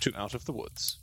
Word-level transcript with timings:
to 0.00 0.12
Out 0.16 0.34
of 0.34 0.44
the 0.44 0.52
Woods. 0.52 0.98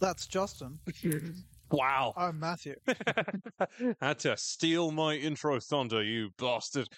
That's 0.00 0.26
Justin. 0.26 0.78
Wow. 1.70 2.14
I'm 2.16 2.40
Matthew. 2.40 2.76
Had 4.00 4.20
to 4.20 4.38
steal 4.38 4.90
my 4.90 5.12
intro 5.16 5.60
thunder, 5.60 6.02
you 6.02 6.30
bastard. 6.38 6.88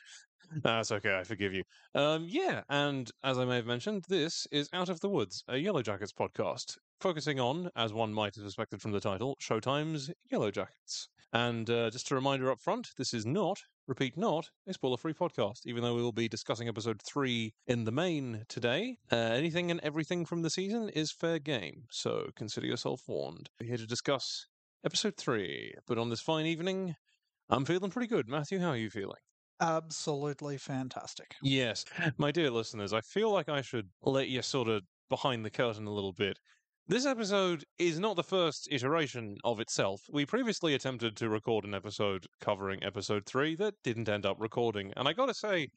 That's 0.63 0.93
okay, 0.93 1.19
I 1.19 1.25
forgive 1.25 1.53
you. 1.53 1.65
Um, 1.97 2.27
yeah, 2.29 2.63
and 2.69 3.11
as 3.25 3.37
I 3.39 3.45
may 3.47 3.57
have 3.57 3.67
mentioned, 3.67 4.05
this 4.09 4.47
is 4.53 4.69
Out 4.73 4.89
of 4.89 5.01
the 5.01 5.09
Woods, 5.09 5.43
a 5.49 5.57
Yellow 5.57 5.83
Jackets 5.83 6.13
podcast, 6.13 6.79
focusing 7.01 7.41
on, 7.41 7.69
as 7.75 7.93
one 7.93 8.13
might 8.15 8.37
have 8.37 8.45
suspected 8.45 8.81
from 8.81 8.93
the 8.93 9.01
title, 9.01 9.37
Showtime's 9.41 10.13
Yellow 10.31 10.53
Jackets. 10.53 11.09
And 11.33 11.69
uh, 11.69 11.91
just 11.91 12.11
a 12.13 12.15
reminder 12.15 12.51
up 12.51 12.61
front, 12.61 12.91
this 12.97 13.13
is 13.13 13.27
not, 13.27 13.61
repeat 13.87 14.17
not, 14.17 14.51
a 14.67 14.73
spoiler-free 14.73 15.15
podcast, 15.15 15.67
even 15.67 15.83
though 15.83 15.95
we 15.95 16.03
will 16.03 16.13
be 16.13 16.29
discussing 16.29 16.69
episode 16.69 17.03
three 17.03 17.55
in 17.67 17.85
the 17.85 17.93
main 17.93 18.45
today. 18.49 18.99
Uh, 19.11 19.17
anything 19.17 19.71
and 19.71 19.81
everything 19.83 20.25
from 20.25 20.43
the 20.43 20.51
season 20.51 20.89
is 20.91 21.11
fair 21.11 21.39
game, 21.39 21.85
so 21.91 22.31
consider 22.37 22.67
yourself 22.67 23.03
warned. 23.09 23.51
We're 23.61 23.69
here 23.69 23.77
to 23.79 23.87
discuss 23.87 24.47
episode 24.85 25.17
three, 25.17 25.75
but 25.87 25.99
on 25.99 26.11
this 26.11 26.21
fine 26.21 26.47
evening, 26.47 26.97
I'm 27.49 27.65
feeling 27.65 27.91
pretty 27.91 28.09
good. 28.09 28.29
Matthew, 28.29 28.61
how 28.61 28.71
are 28.71 28.77
you 28.77 28.91
feeling? 28.91 29.21
Absolutely 29.61 30.57
fantastic. 30.57 31.35
Yes, 31.43 31.85
my 32.17 32.31
dear 32.31 32.51
listeners, 32.51 32.93
I 32.93 33.01
feel 33.01 33.31
like 33.31 33.49
I 33.49 33.61
should 33.61 33.91
let 34.03 34.29
you 34.29 34.41
sort 34.41 34.69
of 34.69 34.83
behind 35.11 35.45
the 35.45 35.51
curtain 35.51 35.87
a 35.87 35.93
little 35.93 36.13
bit. 36.13 36.39
This 36.91 37.07
episode 37.07 37.65
is 37.79 38.01
not 38.01 38.17
the 38.17 38.25
first 38.25 38.67
iteration 38.69 39.37
of 39.45 39.61
itself. 39.61 40.03
We 40.11 40.27
previously 40.27 40.75
attempted 40.75 41.17
to 41.19 41.29
record 41.29 41.65
an 41.65 41.73
episode 41.73 42.27
covering 42.41 42.83
episode 42.83 43.25
3 43.27 43.55
that 43.55 43.75
didn't 43.85 44.09
end 44.09 44.27
up 44.27 44.39
recording. 44.41 44.93
And 44.97 45.07
I 45.07 45.13
gotta 45.13 45.33
say, 45.33 45.69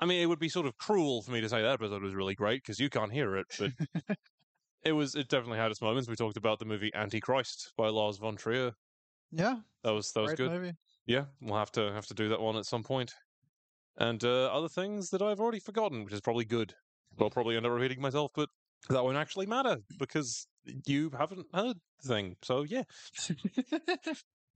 I 0.00 0.04
mean, 0.04 0.20
it 0.20 0.26
would 0.26 0.40
be 0.40 0.48
sort 0.48 0.66
of 0.66 0.76
cruel 0.76 1.22
for 1.22 1.30
me 1.30 1.40
to 1.40 1.48
say 1.48 1.62
that 1.62 1.74
episode 1.74 2.02
was 2.02 2.12
really 2.12 2.34
great 2.34 2.64
because 2.64 2.80
you 2.80 2.90
can't 2.90 3.12
hear 3.12 3.36
it, 3.36 3.46
but 3.56 3.70
it 4.84 4.90
was, 4.90 5.14
it 5.14 5.28
definitely 5.28 5.58
had 5.58 5.70
its 5.70 5.80
moments. 5.80 6.08
We 6.08 6.16
talked 6.16 6.36
about 6.36 6.58
the 6.58 6.64
movie 6.64 6.90
Antichrist 6.92 7.72
by 7.76 7.86
Lars 7.86 8.16
von 8.18 8.34
Trier. 8.34 8.72
Yeah, 9.30 9.58
That 9.84 9.92
was, 9.92 10.10
that 10.10 10.22
was 10.22 10.34
good. 10.34 10.50
movie. 10.50 10.72
Yeah, 11.06 11.26
we'll 11.40 11.56
have 11.56 11.70
to 11.72 11.92
have 11.92 12.06
to 12.06 12.14
do 12.14 12.30
that 12.30 12.40
one 12.40 12.56
at 12.56 12.66
some 12.66 12.82
point. 12.82 13.14
And 13.96 14.24
uh, 14.24 14.46
other 14.46 14.68
things 14.68 15.10
that 15.10 15.22
I've 15.22 15.38
already 15.38 15.60
forgotten, 15.60 16.02
which 16.02 16.14
is 16.14 16.20
probably 16.20 16.46
good. 16.46 16.74
I'll 17.20 17.30
probably 17.30 17.56
end 17.56 17.64
up 17.64 17.70
repeating 17.70 18.02
myself, 18.02 18.32
but 18.34 18.48
that 18.88 19.04
won't 19.04 19.16
actually 19.16 19.46
matter 19.46 19.78
because 19.98 20.46
you 20.86 21.10
haven't 21.16 21.46
heard 21.54 21.76
the 22.02 22.08
thing. 22.08 22.36
So 22.42 22.62
yeah, 22.62 22.82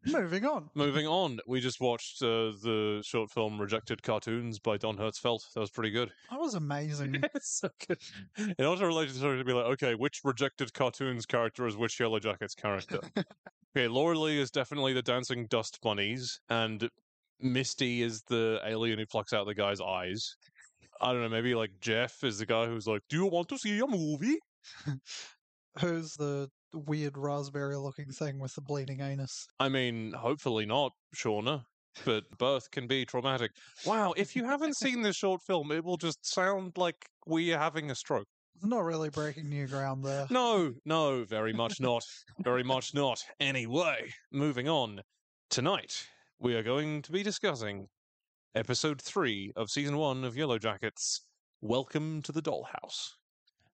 Moving 0.05 0.45
on. 0.45 0.69
moving 0.75 1.07
on. 1.07 1.39
We 1.47 1.61
just 1.61 1.81
watched 1.81 2.23
uh, 2.23 2.51
the 2.61 3.03
short 3.05 3.31
film 3.31 3.61
"Rejected 3.61 4.03
Cartoons" 4.03 4.59
by 4.59 4.77
Don 4.77 4.97
Hertzfeldt. 4.97 5.53
That 5.55 5.61
was 5.61 5.71
pretty 5.71 5.91
good. 5.91 6.11
That 6.31 6.41
was 6.41 6.55
amazing. 6.55 7.23
it's 7.35 7.61
so 7.61 7.69
good. 7.87 7.99
It 8.37 8.65
also 8.65 8.87
related 8.87 9.15
to 9.15 9.37
to 9.39 9.45
be 9.45 9.53
like, 9.53 9.67
okay, 9.67 9.95
which 9.95 10.21
rejected 10.25 10.73
cartoons 10.75 11.25
character 11.25 11.67
is 11.69 11.77
which 11.77 12.01
Yellow 12.01 12.19
Jackets 12.19 12.55
character? 12.55 12.99
okay, 13.77 13.87
Laura 13.87 14.19
Lee 14.19 14.41
is 14.41 14.51
definitely 14.51 14.93
the 14.93 15.03
dancing 15.03 15.47
dust 15.47 15.79
bunnies, 15.83 16.41
and 16.49 16.89
Misty 17.39 18.03
is 18.03 18.23
the 18.23 18.61
alien 18.67 18.99
who 18.99 19.07
plucks 19.07 19.33
out 19.33 19.47
the 19.47 19.55
guy's 19.55 19.81
eyes. 19.81 20.35
I 21.03 21.13
don't 21.13 21.23
know, 21.23 21.29
maybe 21.29 21.55
like 21.55 21.73
Jeff 21.81 22.23
is 22.23 22.39
the 22.39 22.47
guy 22.47 22.67
who's 22.67 22.87
like, 22.87 23.03
"Do 23.09 23.17
you 23.17 23.27
want 23.27 23.49
to 23.49 23.59
see 23.59 23.79
a 23.81 23.87
movie?" 23.87 24.39
Who's 25.81 26.13
the 26.13 26.49
weird 26.75 27.17
raspberry 27.17 27.77
looking 27.77 28.13
thing 28.13 28.39
with 28.39 28.55
the 28.55 28.61
bleeding 28.61 29.01
anus? 29.01 29.47
I 29.59 29.71
mean, 29.71 30.13
hopefully 30.13 30.67
not, 30.67 30.93
Shauna. 31.17 31.65
But 32.05 32.25
birth 32.39 32.71
can 32.71 32.87
be 32.87 33.05
traumatic. 33.05 33.51
Wow, 33.85 34.15
if 34.17 34.35
you 34.35 34.45
haven't 34.45 34.77
seen 34.77 35.03
this 35.03 35.17
short 35.17 35.43
film, 35.43 35.71
it 35.73 35.85
will 35.85 35.97
just 35.97 36.19
sound 36.23 36.73
like 36.77 36.97
we 37.27 37.53
are 37.53 37.59
having 37.59 37.91
a 37.91 37.95
stroke. 37.95 38.27
Not 38.63 38.85
really 38.85 39.11
breaking 39.11 39.49
new 39.49 39.67
ground 39.67 40.05
there. 40.05 40.27
No, 40.31 40.73
no, 40.85 41.25
very 41.25 41.53
much 41.53 41.81
not. 41.81 42.03
Very 42.39 42.63
much 42.63 42.95
not. 42.95 43.19
Anyway, 43.41 44.13
moving 44.31 44.69
on. 44.69 45.01
Tonight, 45.51 46.07
we 46.39 46.55
are 46.55 46.63
going 46.63 47.03
to 47.03 47.13
be 47.13 47.23
discussing 47.23 47.89
episode 48.55 49.01
three 49.01 49.53
of 49.57 49.71
season 49.71 49.97
one 49.97 50.25
of 50.25 50.37
Yellow 50.37 50.59
Jackets 50.59 51.23
Welcome 51.61 52.23
to 52.23 52.33
the 52.33 52.43
Dollhouse. 52.43 53.11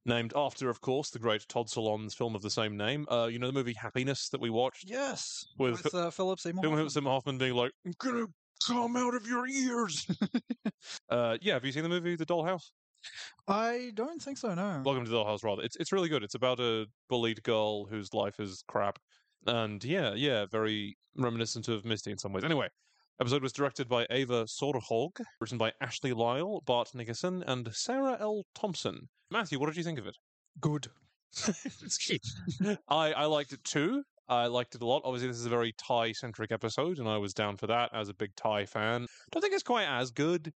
Named 0.04 0.32
after, 0.36 0.68
of 0.68 0.80
course, 0.80 1.10
the 1.10 1.18
great 1.18 1.46
Todd 1.48 1.68
Solondz 1.68 2.14
film 2.14 2.34
of 2.34 2.42
the 2.42 2.50
same 2.50 2.76
name. 2.76 3.06
Uh, 3.10 3.28
you 3.30 3.38
know 3.38 3.46
the 3.46 3.52
movie 3.52 3.74
Happiness 3.74 4.28
that 4.28 4.40
we 4.40 4.50
watched? 4.50 4.84
Yes, 4.88 5.44
With- 5.58 5.82
with, 5.82 5.94
uh, 5.94 6.10
Philip 6.10 6.38
Seymour. 6.38 6.68
With 6.68 6.92
Sim 6.92 7.04
Hoffman 7.04 7.38
being 7.38 7.54
like, 7.54 7.72
I'm 7.84 7.94
gonna 7.98 8.26
come 8.66 8.96
out 8.96 9.14
of 9.14 9.26
your 9.26 9.46
ears. 9.48 10.06
uh, 11.10 11.38
yeah, 11.40 11.54
have 11.54 11.64
you 11.64 11.72
seen 11.72 11.82
the 11.82 11.88
movie 11.88 12.14
The 12.16 12.26
Dollhouse? 12.26 12.70
I 13.46 13.92
don't 13.94 14.20
think 14.20 14.38
so. 14.38 14.54
No. 14.54 14.82
Welcome 14.84 15.04
to 15.04 15.10
the 15.10 15.16
Dollhouse, 15.16 15.42
rather. 15.42 15.62
It's 15.62 15.76
it's 15.76 15.92
really 15.92 16.08
good. 16.08 16.22
It's 16.22 16.34
about 16.34 16.60
a 16.60 16.86
bullied 17.08 17.42
girl 17.42 17.86
whose 17.86 18.12
life 18.12 18.38
is 18.38 18.62
crap, 18.68 18.98
and 19.46 19.82
yeah, 19.82 20.14
yeah, 20.14 20.46
very 20.46 20.96
reminiscent 21.16 21.68
of 21.68 21.84
Misty 21.84 22.10
in 22.10 22.18
some 22.18 22.32
ways. 22.32 22.44
Anyway, 22.44 22.68
episode 23.20 23.42
was 23.42 23.52
directed 23.52 23.88
by 23.88 24.06
Ava 24.10 24.44
Soderholg, 24.44 25.20
written 25.40 25.58
by 25.58 25.72
Ashley 25.80 26.12
Lyle, 26.12 26.62
Bart 26.66 26.90
Nickerson, 26.94 27.42
and 27.46 27.68
Sarah 27.72 28.16
L. 28.20 28.44
Thompson. 28.54 29.08
Matthew, 29.30 29.58
what 29.58 29.66
did 29.66 29.76
you 29.76 29.84
think 29.84 29.98
of 29.98 30.06
it? 30.06 30.16
Good. 30.60 30.88
I 32.88 33.12
I 33.12 33.24
liked 33.26 33.52
it 33.52 33.62
too. 33.64 34.02
I 34.28 34.46
liked 34.46 34.74
it 34.74 34.82
a 34.82 34.86
lot. 34.86 35.02
Obviously, 35.04 35.28
this 35.28 35.38
is 35.38 35.46
a 35.46 35.50
very 35.50 35.72
Tai 35.78 36.12
centric 36.12 36.52
episode, 36.52 36.98
and 36.98 37.08
I 37.08 37.16
was 37.18 37.32
down 37.34 37.56
for 37.56 37.66
that 37.66 37.90
as 37.94 38.08
a 38.08 38.14
big 38.14 38.30
Tai 38.36 38.66
fan. 38.66 39.02
I 39.02 39.06
don't 39.32 39.42
think 39.42 39.54
it's 39.54 39.62
quite 39.62 39.86
as 39.86 40.10
good 40.10 40.52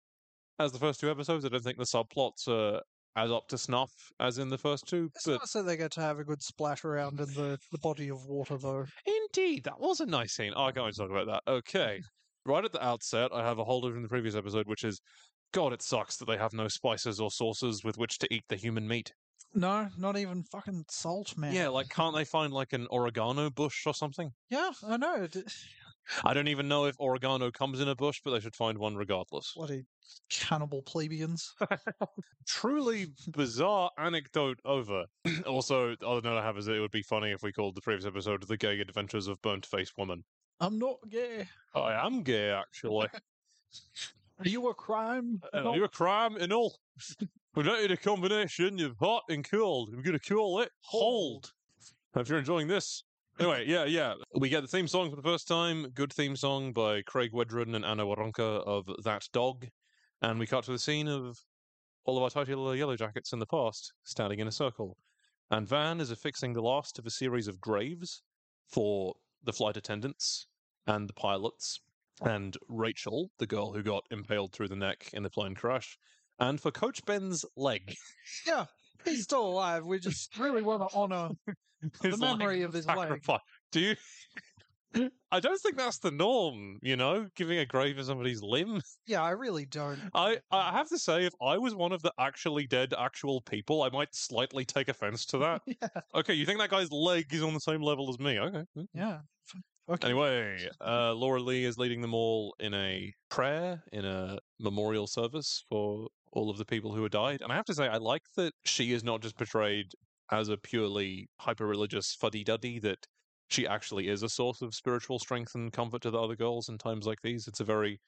as 0.60 0.72
the 0.72 0.80
first 0.80 1.00
two 1.00 1.10
episodes. 1.10 1.46
I 1.46 1.50
don't 1.50 1.64
think 1.64 1.78
the 1.78 1.84
subplots 1.84 2.48
are 2.48 2.82
as 3.18 3.32
up 3.32 3.48
to 3.50 3.58
snuff 3.58 3.92
as 4.20 4.38
in 4.38 4.50
the 4.50 4.58
first 4.58 4.88
two. 4.88 5.10
It's 5.16 5.26
But 5.26 5.32
not 5.34 5.50
so 5.50 5.64
they 5.64 5.78
get 5.78 5.92
to 5.94 6.02
have 6.02 6.20
a 6.20 6.24
good 6.24 6.42
splash 6.42 6.86
around 6.86 7.20
in 7.20 7.28
the, 7.34 7.58
the 7.72 7.78
body 7.80 8.10
of 8.10 8.26
water, 8.26 8.58
though. 8.58 8.86
indeed, 9.06 9.64
that 9.66 9.80
was 9.80 10.00
a 10.00 10.06
nice 10.06 10.34
scene. 10.34 10.54
Oh, 10.56 10.66
I 10.66 10.72
can't 10.72 10.86
wait 10.86 10.94
to 10.96 11.02
talk 11.02 11.12
about 11.12 11.28
that. 11.28 11.52
Okay, 11.52 12.02
right 12.46 12.66
at 12.66 12.72
the 12.72 12.84
outset, 12.84 13.32
I 13.34 13.46
have 13.46 13.60
a 13.60 13.64
holder 13.64 13.92
from 13.92 14.04
the 14.04 14.10
previous 14.10 14.36
episode, 14.36 14.68
which 14.68 14.84
is. 14.84 15.02
God, 15.54 15.74
it 15.74 15.82
sucks 15.82 16.16
that 16.16 16.28
they 16.28 16.38
have 16.38 16.54
no 16.54 16.70
spices 16.70 17.20
or 17.20 17.30
sauces 17.30 17.84
with 17.84 17.98
which 17.98 18.18
to 18.20 18.34
eat 18.34 18.46
the 18.48 18.56
human 18.56 18.88
meat. 18.88 19.12
No, 19.54 19.90
not 19.98 20.18
even 20.18 20.44
fucking 20.44 20.86
salt, 20.90 21.38
man. 21.38 21.54
Yeah, 21.54 21.68
like, 21.68 21.90
can't 21.90 22.16
they 22.16 22.24
find 22.24 22.54
like 22.54 22.74
an 22.74 22.88
oregano 22.90 23.50
bush 23.50 23.86
or 23.86 23.94
something? 23.94 24.32
Yeah, 24.50 24.72
I 24.88 24.98
know. 24.98 25.28
I 26.24 26.34
don't 26.34 26.48
even 26.48 26.68
know 26.68 26.86
if 26.86 26.96
oregano 27.00 27.52
comes 27.52 27.80
in 27.80 27.88
a 27.88 27.96
bush, 27.96 28.22
but 28.24 28.32
they 28.32 28.40
should 28.40 28.56
find 28.56 28.78
one 28.78 28.96
regardless. 28.96 29.54
Bloody 29.56 29.84
cannibal 30.30 30.82
plebeians. 30.82 31.54
Truly 32.48 33.08
bizarre 33.28 33.92
anecdote 33.98 34.60
over. 34.66 35.06
also, 35.46 35.96
the 36.00 36.08
other 36.08 36.22
note 36.22 36.38
I 36.38 36.46
have 36.46 36.58
is 36.58 36.66
that 36.66 36.76
it 36.76 36.82
would 36.82 36.92
be 36.92 37.04
funny 37.04 37.32
if 37.32 37.44
we 37.44 37.52
called 37.52 37.76
the 37.76 37.82
previous 37.82 38.06
episode 38.06 38.44
The 38.48 38.58
Gay 38.58 38.80
Adventures 38.80 39.28
of 39.28 39.42
Burnt 39.42 39.66
Face 39.66 39.92
Woman. 39.98 40.24
I'm 40.62 40.78
not 40.78 40.98
gay. 41.10 41.48
I 41.74 42.06
am 42.06 42.22
gay, 42.22 42.52
actually. 42.52 43.08
Are 44.40 44.48
you 44.48 44.70
a 44.70 44.74
crime? 44.76 45.42
Uh, 45.54 45.72
You're 45.74 45.86
a 45.86 45.90
crime 45.90 46.38
and 46.38 46.54
all. 46.54 46.78
We 47.56 47.64
don't 47.64 47.82
need 47.82 47.92
a 47.92 47.98
combination 47.98 48.80
of 48.80 48.96
hot 48.98 49.24
and 49.28 49.44
cold. 49.50 49.90
We're 49.94 50.04
going 50.04 50.18
to 50.18 50.34
call 50.34 50.62
it 50.62 50.70
hold. 50.82 51.52
If 52.16 52.30
you're 52.30 52.38
enjoying 52.38 52.68
this. 52.68 53.04
Anyway, 53.40 53.66
yeah, 53.68 53.86
yeah. 53.86 54.14
We 54.36 54.50
get 54.50 54.62
the 54.62 54.68
theme 54.68 54.88
song 54.88 55.10
for 55.10 55.16
the 55.16 55.24
first 55.24 55.48
time. 55.48 55.90
Good 55.96 56.14
theme 56.14 56.36
song 56.36 56.74
by 56.74 57.02
Craig 57.02 57.32
Wedren 57.34 57.76
and 57.76 57.84
Anna 57.84 58.06
Waronker 58.06 58.64
of 58.68 58.88
That 59.04 59.28
Dog. 59.34 59.66
And 60.22 60.38
we 60.38 60.46
cut 60.46 60.66
to 60.66 60.72
the 60.72 60.80
scene 60.80 61.08
of 61.08 61.40
all 62.06 62.18
of 62.18 62.24
our 62.24 62.30
titular 62.30 62.76
yellow 62.76 62.96
jackets 62.96 63.34
in 63.34 63.40
the 63.40 63.48
past 63.48 63.94
standing 64.04 64.40
in 64.40 64.48
a 64.48 64.52
circle. 64.52 64.96
And 65.50 65.68
Van 65.68 66.00
is 66.00 66.12
affixing 66.12 66.54
the 66.54 66.62
last 66.62 67.00
of 67.00 67.08
a 67.08 67.12
series 67.12 67.48
of 67.48 67.60
graves 67.60 68.22
for 68.68 69.16
the 69.44 69.54
flight 69.54 69.76
attendants 69.76 70.48
and 70.88 71.08
the 71.08 71.14
pilots 71.14 71.80
and 72.22 72.56
Rachel, 72.68 73.32
the 73.40 73.48
girl 73.48 73.74
who 73.74 73.82
got 73.84 74.04
impaled 74.12 74.54
through 74.54 74.68
the 74.68 74.76
neck 74.76 75.10
in 75.14 75.24
the 75.24 75.30
plane 75.30 75.56
crash, 75.56 75.98
and 76.40 76.60
for 76.60 76.72
Coach 76.72 77.04
Ben's 77.06 77.46
leg. 77.56 77.96
Yeah. 78.46 78.66
He's 79.04 79.24
still 79.24 79.48
alive. 79.48 79.84
We 79.86 80.00
just 80.00 80.38
really 80.40 80.62
want 80.62 80.88
to 80.88 80.96
honor. 80.96 81.30
His 82.04 82.20
memory 82.20 82.62
of 82.62 82.74
his 82.74 82.86
leg. 82.86 82.98
sacrifice. 82.98 83.40
Do 83.72 83.80
you? 83.80 83.96
I 85.32 85.40
don't 85.40 85.60
think 85.62 85.78
that's 85.78 85.98
the 85.98 86.12
norm. 86.12 86.78
You 86.84 86.96
know, 86.96 87.28
giving 87.36 87.58
a 87.58 87.66
grave 87.66 87.96
to 87.96 88.04
somebody's 88.04 88.44
limb. 88.44 88.82
Yeah, 89.08 89.24
I 89.24 89.32
really 89.32 89.66
don't. 89.66 90.00
I 90.14 90.38
I 90.52 90.72
have 90.72 90.90
to 90.90 91.00
say, 91.00 91.26
if 91.26 91.34
I 91.42 91.58
was 91.58 91.74
one 91.74 91.92
of 91.92 92.04
the 92.04 92.14
actually 92.20 92.68
dead 92.68 92.94
actual 92.96 93.42
people, 93.42 93.82
I 93.82 93.90
might 93.90 94.14
slightly 94.14 94.64
take 94.64 94.90
offense 94.90 95.26
to 95.28 95.40
that. 95.40 95.62
yeah. 95.66 95.88
Okay, 96.14 96.36
you 96.36 96.46
think 96.46 96.60
that 96.60 96.70
guy's 96.70 96.92
leg 96.92 97.34
is 97.34 97.42
on 97.42 97.56
the 97.56 97.60
same 97.60 97.82
level 97.82 98.08
as 98.12 98.20
me? 98.20 98.38
Okay. 98.38 98.64
mm. 98.78 98.86
Yeah. 98.94 99.20
Okay. 99.90 100.08
Anyway, 100.08 100.70
uh, 100.80 101.14
Laura 101.14 101.42
Lee 101.42 101.66
is 101.66 101.78
leading 101.78 102.02
them 102.02 102.14
all 102.14 102.56
in 102.60 102.74
a 102.74 103.14
prayer, 103.30 103.84
in 103.92 104.06
a 104.06 104.38
memorial 104.60 105.08
service 105.08 105.66
for 105.70 106.08
all 106.32 106.50
of 106.50 106.58
the 106.58 106.66
people 106.66 106.94
who 106.94 107.02
have 107.02 107.12
died. 107.12 107.42
And 107.42 107.52
I 107.52 107.56
have 107.56 107.66
to 107.66 107.74
say, 107.74 107.88
I 107.88 107.98
like 107.98 108.24
that 108.38 108.54
she 108.64 108.94
is 108.94 109.04
not 109.04 109.22
just 109.22 109.38
portrayed 109.38 109.88
as 110.32 110.48
a 110.48 110.58
purely 110.58 111.28
hyper 111.40 111.68
religious 111.68 112.16
fuddy 112.16 112.44
duddy, 112.44 112.80
that 112.80 113.06
she 113.50 113.68
actually 113.68 114.08
is 114.08 114.24
a 114.24 114.30
source 114.30 114.62
of 114.62 114.74
spiritual 114.74 115.20
strength 115.20 115.56
and 115.56 115.74
comfort 115.74 116.02
to 116.04 116.12
the 116.12 116.22
other 116.22 116.38
girls 116.38 116.70
in 116.70 116.78
times 116.78 117.06
like 117.06 117.22
these. 117.22 117.48
It's 117.48 117.60
a 117.60 117.66
very 117.66 118.00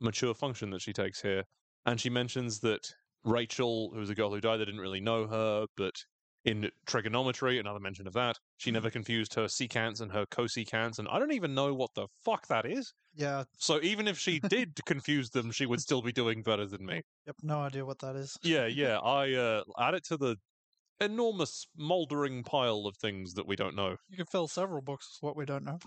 mature 0.00 0.34
function 0.34 0.70
that 0.70 0.80
she 0.80 0.92
takes 0.94 1.20
here. 1.20 1.44
And 1.84 2.00
she 2.00 2.08
mentions 2.08 2.60
that 2.60 2.88
Rachel, 3.24 3.90
who 3.92 4.00
was 4.00 4.10
a 4.10 4.14
girl 4.14 4.30
who 4.30 4.40
died, 4.40 4.58
they 4.58 4.64
didn't 4.64 4.80
really 4.80 5.00
know 5.00 5.26
her, 5.26 5.66
but 5.76 6.04
in 6.48 6.70
trigonometry, 6.86 7.58
another 7.58 7.78
mention 7.78 8.06
of 8.06 8.14
that, 8.14 8.38
she 8.56 8.70
never 8.70 8.88
confused 8.88 9.34
her 9.34 9.44
secants 9.44 10.00
and 10.00 10.10
her 10.10 10.24
cosecants, 10.26 10.98
and 10.98 11.06
I 11.08 11.18
don't 11.18 11.32
even 11.32 11.54
know 11.54 11.74
what 11.74 11.90
the 11.94 12.06
fuck 12.24 12.46
that 12.48 12.64
is. 12.64 12.94
Yeah. 13.14 13.44
So 13.58 13.80
even 13.82 14.08
if 14.08 14.18
she 14.18 14.40
did 14.40 14.80
confuse 14.86 15.28
them, 15.30 15.50
she 15.50 15.66
would 15.66 15.80
still 15.80 16.00
be 16.00 16.12
doing 16.12 16.42
better 16.42 16.66
than 16.66 16.86
me. 16.86 17.02
Yep. 17.26 17.36
No 17.42 17.60
idea 17.60 17.84
what 17.84 17.98
that 17.98 18.16
is. 18.16 18.36
Yeah, 18.42 18.66
yeah. 18.66 18.98
I 18.98 19.34
uh, 19.34 19.62
add 19.78 19.94
it 19.94 20.04
to 20.06 20.16
the 20.16 20.36
enormous 21.00 21.66
mouldering 21.78 22.44
pile 22.44 22.86
of 22.86 22.96
things 22.96 23.34
that 23.34 23.46
we 23.46 23.54
don't 23.54 23.76
know. 23.76 23.96
You 24.08 24.16
can 24.16 24.26
fill 24.26 24.48
several 24.48 24.80
books 24.80 25.18
with 25.20 25.28
what 25.28 25.36
we 25.36 25.44
don't 25.44 25.64
know. 25.64 25.78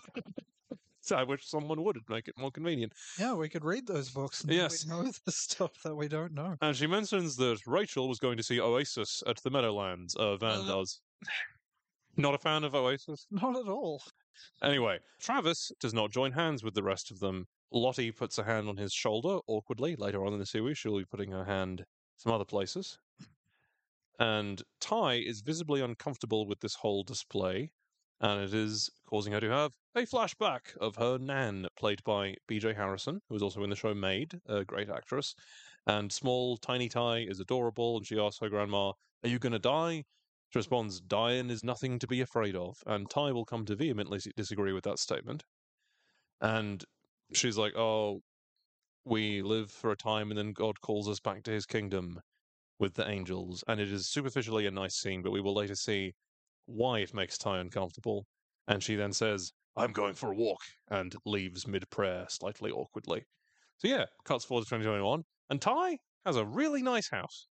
So 1.03 1.15
I 1.15 1.23
wish 1.23 1.47
someone 1.47 1.83
would 1.83 1.97
make 2.09 2.27
it 2.27 2.37
more 2.37 2.51
convenient. 2.51 2.93
Yeah, 3.19 3.33
we 3.33 3.49
could 3.49 3.65
read 3.65 3.87
those 3.87 4.09
books 4.09 4.41
and 4.43 4.53
Yes. 4.53 4.85
know 4.85 5.03
the 5.25 5.31
stuff 5.31 5.81
that 5.83 5.95
we 5.95 6.07
don't 6.07 6.33
know. 6.33 6.55
And 6.61 6.75
she 6.75 6.85
mentions 6.87 7.35
that 7.37 7.59
Rachel 7.65 8.07
was 8.07 8.19
going 8.19 8.37
to 8.37 8.43
see 8.43 8.59
Oasis 8.61 9.23
at 9.25 9.37
the 9.37 9.49
Meadowlands. 9.49 10.15
Uh, 10.15 10.37
Van 10.37 10.61
Uh. 10.61 10.67
does. 10.67 11.01
Not 12.17 12.35
a 12.35 12.37
fan 12.37 12.63
of 12.63 12.75
Oasis. 12.75 13.25
Not 13.31 13.57
at 13.57 13.67
all. 13.67 14.03
Anyway, 14.61 14.99
Travis 15.19 15.71
does 15.79 15.93
not 15.93 16.11
join 16.11 16.31
hands 16.33 16.63
with 16.63 16.75
the 16.75 16.83
rest 16.83 17.09
of 17.09 17.19
them. 17.19 17.47
Lottie 17.71 18.11
puts 18.11 18.37
a 18.37 18.43
hand 18.43 18.67
on 18.69 18.77
his 18.77 18.93
shoulder 18.93 19.39
awkwardly. 19.47 19.95
Later 19.95 20.25
on 20.25 20.33
in 20.33 20.39
the 20.39 20.45
series, 20.45 20.77
she'll 20.77 20.97
be 20.97 21.05
putting 21.05 21.31
her 21.31 21.45
hand 21.45 21.83
some 22.17 22.31
other 22.31 22.45
places. 22.45 22.99
And 24.19 24.61
Ty 24.79 25.15
is 25.15 25.41
visibly 25.41 25.81
uncomfortable 25.81 26.45
with 26.45 26.59
this 26.59 26.75
whole 26.75 27.03
display, 27.03 27.71
and 28.21 28.43
it 28.43 28.53
is 28.53 28.89
causing 29.09 29.33
her 29.33 29.39
to 29.39 29.49
have 29.49 29.73
a 29.95 30.01
flashback 30.03 30.77
of 30.79 30.95
her 30.95 31.17
Nan, 31.17 31.67
played 31.75 32.03
by 32.03 32.35
BJ 32.47 32.75
Harrison, 32.75 33.19
who 33.27 33.33
was 33.33 33.41
also 33.41 33.63
in 33.63 33.71
the 33.71 33.75
show 33.75 33.95
Maid, 33.95 34.39
a 34.47 34.63
great 34.63 34.89
actress. 34.89 35.33
And 35.87 36.11
small, 36.11 36.57
tiny 36.57 36.87
Ty 36.87 37.25
is 37.27 37.39
adorable, 37.39 37.97
and 37.97 38.05
she 38.05 38.19
asks 38.19 38.39
her 38.39 38.49
grandma, 38.49 38.91
Are 39.23 39.29
you 39.29 39.39
going 39.39 39.53
to 39.53 39.59
die? 39.59 40.03
She 40.49 40.59
responds, 40.59 41.01
Dying 41.01 41.49
is 41.49 41.63
nothing 41.63 41.97
to 41.97 42.07
be 42.07 42.21
afraid 42.21 42.55
of. 42.55 42.77
And 42.85 43.09
Ty 43.09 43.31
will 43.31 43.45
come 43.45 43.65
to 43.65 43.75
vehemently 43.75 44.19
disagree 44.37 44.71
with 44.71 44.83
that 44.83 44.99
statement. 44.99 45.43
And 46.39 46.85
she's 47.33 47.57
like, 47.57 47.73
Oh, 47.75 48.21
we 49.03 49.41
live 49.41 49.71
for 49.71 49.91
a 49.91 49.97
time 49.97 50.29
and 50.29 50.37
then 50.37 50.53
God 50.53 50.79
calls 50.81 51.09
us 51.09 51.19
back 51.19 51.41
to 51.43 51.51
his 51.51 51.65
kingdom 51.65 52.19
with 52.77 52.93
the 52.93 53.09
angels. 53.09 53.63
And 53.67 53.79
it 53.79 53.91
is 53.91 54.09
superficially 54.09 54.67
a 54.67 54.71
nice 54.71 54.95
scene, 54.95 55.23
but 55.23 55.31
we 55.31 55.41
will 55.41 55.55
later 55.55 55.75
see 55.75 56.13
why 56.65 56.99
it 56.99 57.13
makes 57.13 57.37
Ty 57.37 57.59
uncomfortable. 57.59 58.25
And 58.67 58.81
she 58.81 58.95
then 58.95 59.11
says, 59.13 59.51
I'm 59.75 59.91
going 59.91 60.13
for 60.13 60.31
a 60.31 60.35
walk, 60.35 60.59
and 60.89 61.13
leaves 61.25 61.67
mid 61.67 61.89
prayer 61.89 62.25
slightly 62.29 62.71
awkwardly. 62.71 63.23
So 63.77 63.87
yeah, 63.87 64.05
cuts 64.25 64.45
forward 64.45 64.63
to 64.65 64.69
2021. 64.69 65.23
And 65.49 65.61
Ty 65.61 65.97
has 66.25 66.35
a 66.35 66.45
really 66.45 66.81
nice 66.81 67.09
house. 67.09 67.47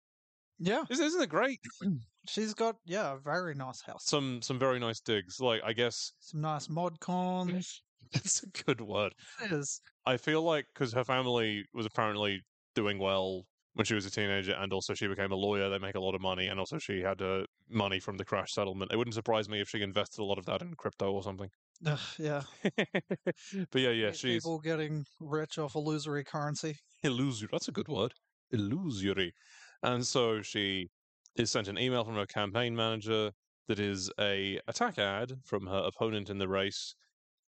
Yeah. 0.58 0.84
Isn't 0.90 1.06
isn't 1.06 1.22
it 1.22 1.28
great? 1.28 1.58
She's 2.28 2.52
got, 2.52 2.76
yeah, 2.84 3.14
a 3.14 3.18
very 3.18 3.54
nice 3.54 3.80
house. 3.80 4.04
Some 4.04 4.42
some 4.42 4.58
very 4.58 4.78
nice 4.78 5.00
digs. 5.00 5.40
Like 5.40 5.62
I 5.64 5.72
guess 5.72 6.12
Some 6.20 6.42
nice 6.42 6.68
mod 6.68 7.00
cons. 7.00 7.82
That's 8.12 8.42
a 8.42 8.64
good 8.64 8.80
word. 8.80 9.12
It 9.44 9.52
is. 9.52 9.80
I 10.06 10.16
feel 10.16 10.42
like 10.42 10.66
because 10.74 10.92
her 10.92 11.04
family 11.04 11.64
was 11.72 11.86
apparently 11.86 12.40
doing 12.74 12.98
well 12.98 13.44
when 13.74 13.86
she 13.86 13.94
was 13.94 14.04
a 14.04 14.10
teenager, 14.10 14.52
and 14.52 14.72
also 14.72 14.94
she 14.94 15.06
became 15.06 15.32
a 15.32 15.36
lawyer. 15.36 15.70
They 15.70 15.78
make 15.78 15.94
a 15.94 16.00
lot 16.00 16.14
of 16.14 16.20
money, 16.20 16.48
and 16.48 16.58
also 16.58 16.78
she 16.78 17.00
had 17.00 17.22
uh, 17.22 17.44
money 17.70 18.00
from 18.00 18.16
the 18.16 18.24
crash 18.24 18.52
settlement. 18.52 18.92
It 18.92 18.96
wouldn't 18.96 19.14
surprise 19.14 19.48
me 19.48 19.60
if 19.60 19.68
she 19.68 19.80
invested 19.82 20.20
a 20.20 20.24
lot 20.24 20.38
of 20.38 20.46
that 20.46 20.62
in 20.62 20.74
crypto 20.74 21.12
or 21.12 21.22
something. 21.22 21.50
Ugh, 21.86 21.98
yeah. 22.18 22.42
but 22.62 23.80
yeah, 23.80 23.90
yeah, 23.90 24.12
she's 24.12 24.42
People 24.42 24.58
getting 24.60 25.04
rich 25.18 25.58
off 25.58 25.74
illusory 25.74 26.24
currency. 26.24 26.76
illusory. 27.02 27.48
That's 27.50 27.68
a 27.68 27.72
good 27.72 27.88
word. 27.88 28.12
Illusory. 28.50 29.32
And 29.82 30.06
so 30.06 30.42
she 30.42 30.88
is 31.36 31.50
sent 31.50 31.68
an 31.68 31.78
email 31.78 32.04
from 32.04 32.16
her 32.16 32.26
campaign 32.26 32.74
manager 32.76 33.32
that 33.68 33.78
is 33.78 34.10
a 34.18 34.60
attack 34.66 34.98
ad 34.98 35.32
from 35.44 35.66
her 35.66 35.78
opponent 35.86 36.28
in 36.28 36.38
the 36.38 36.48
race, 36.48 36.94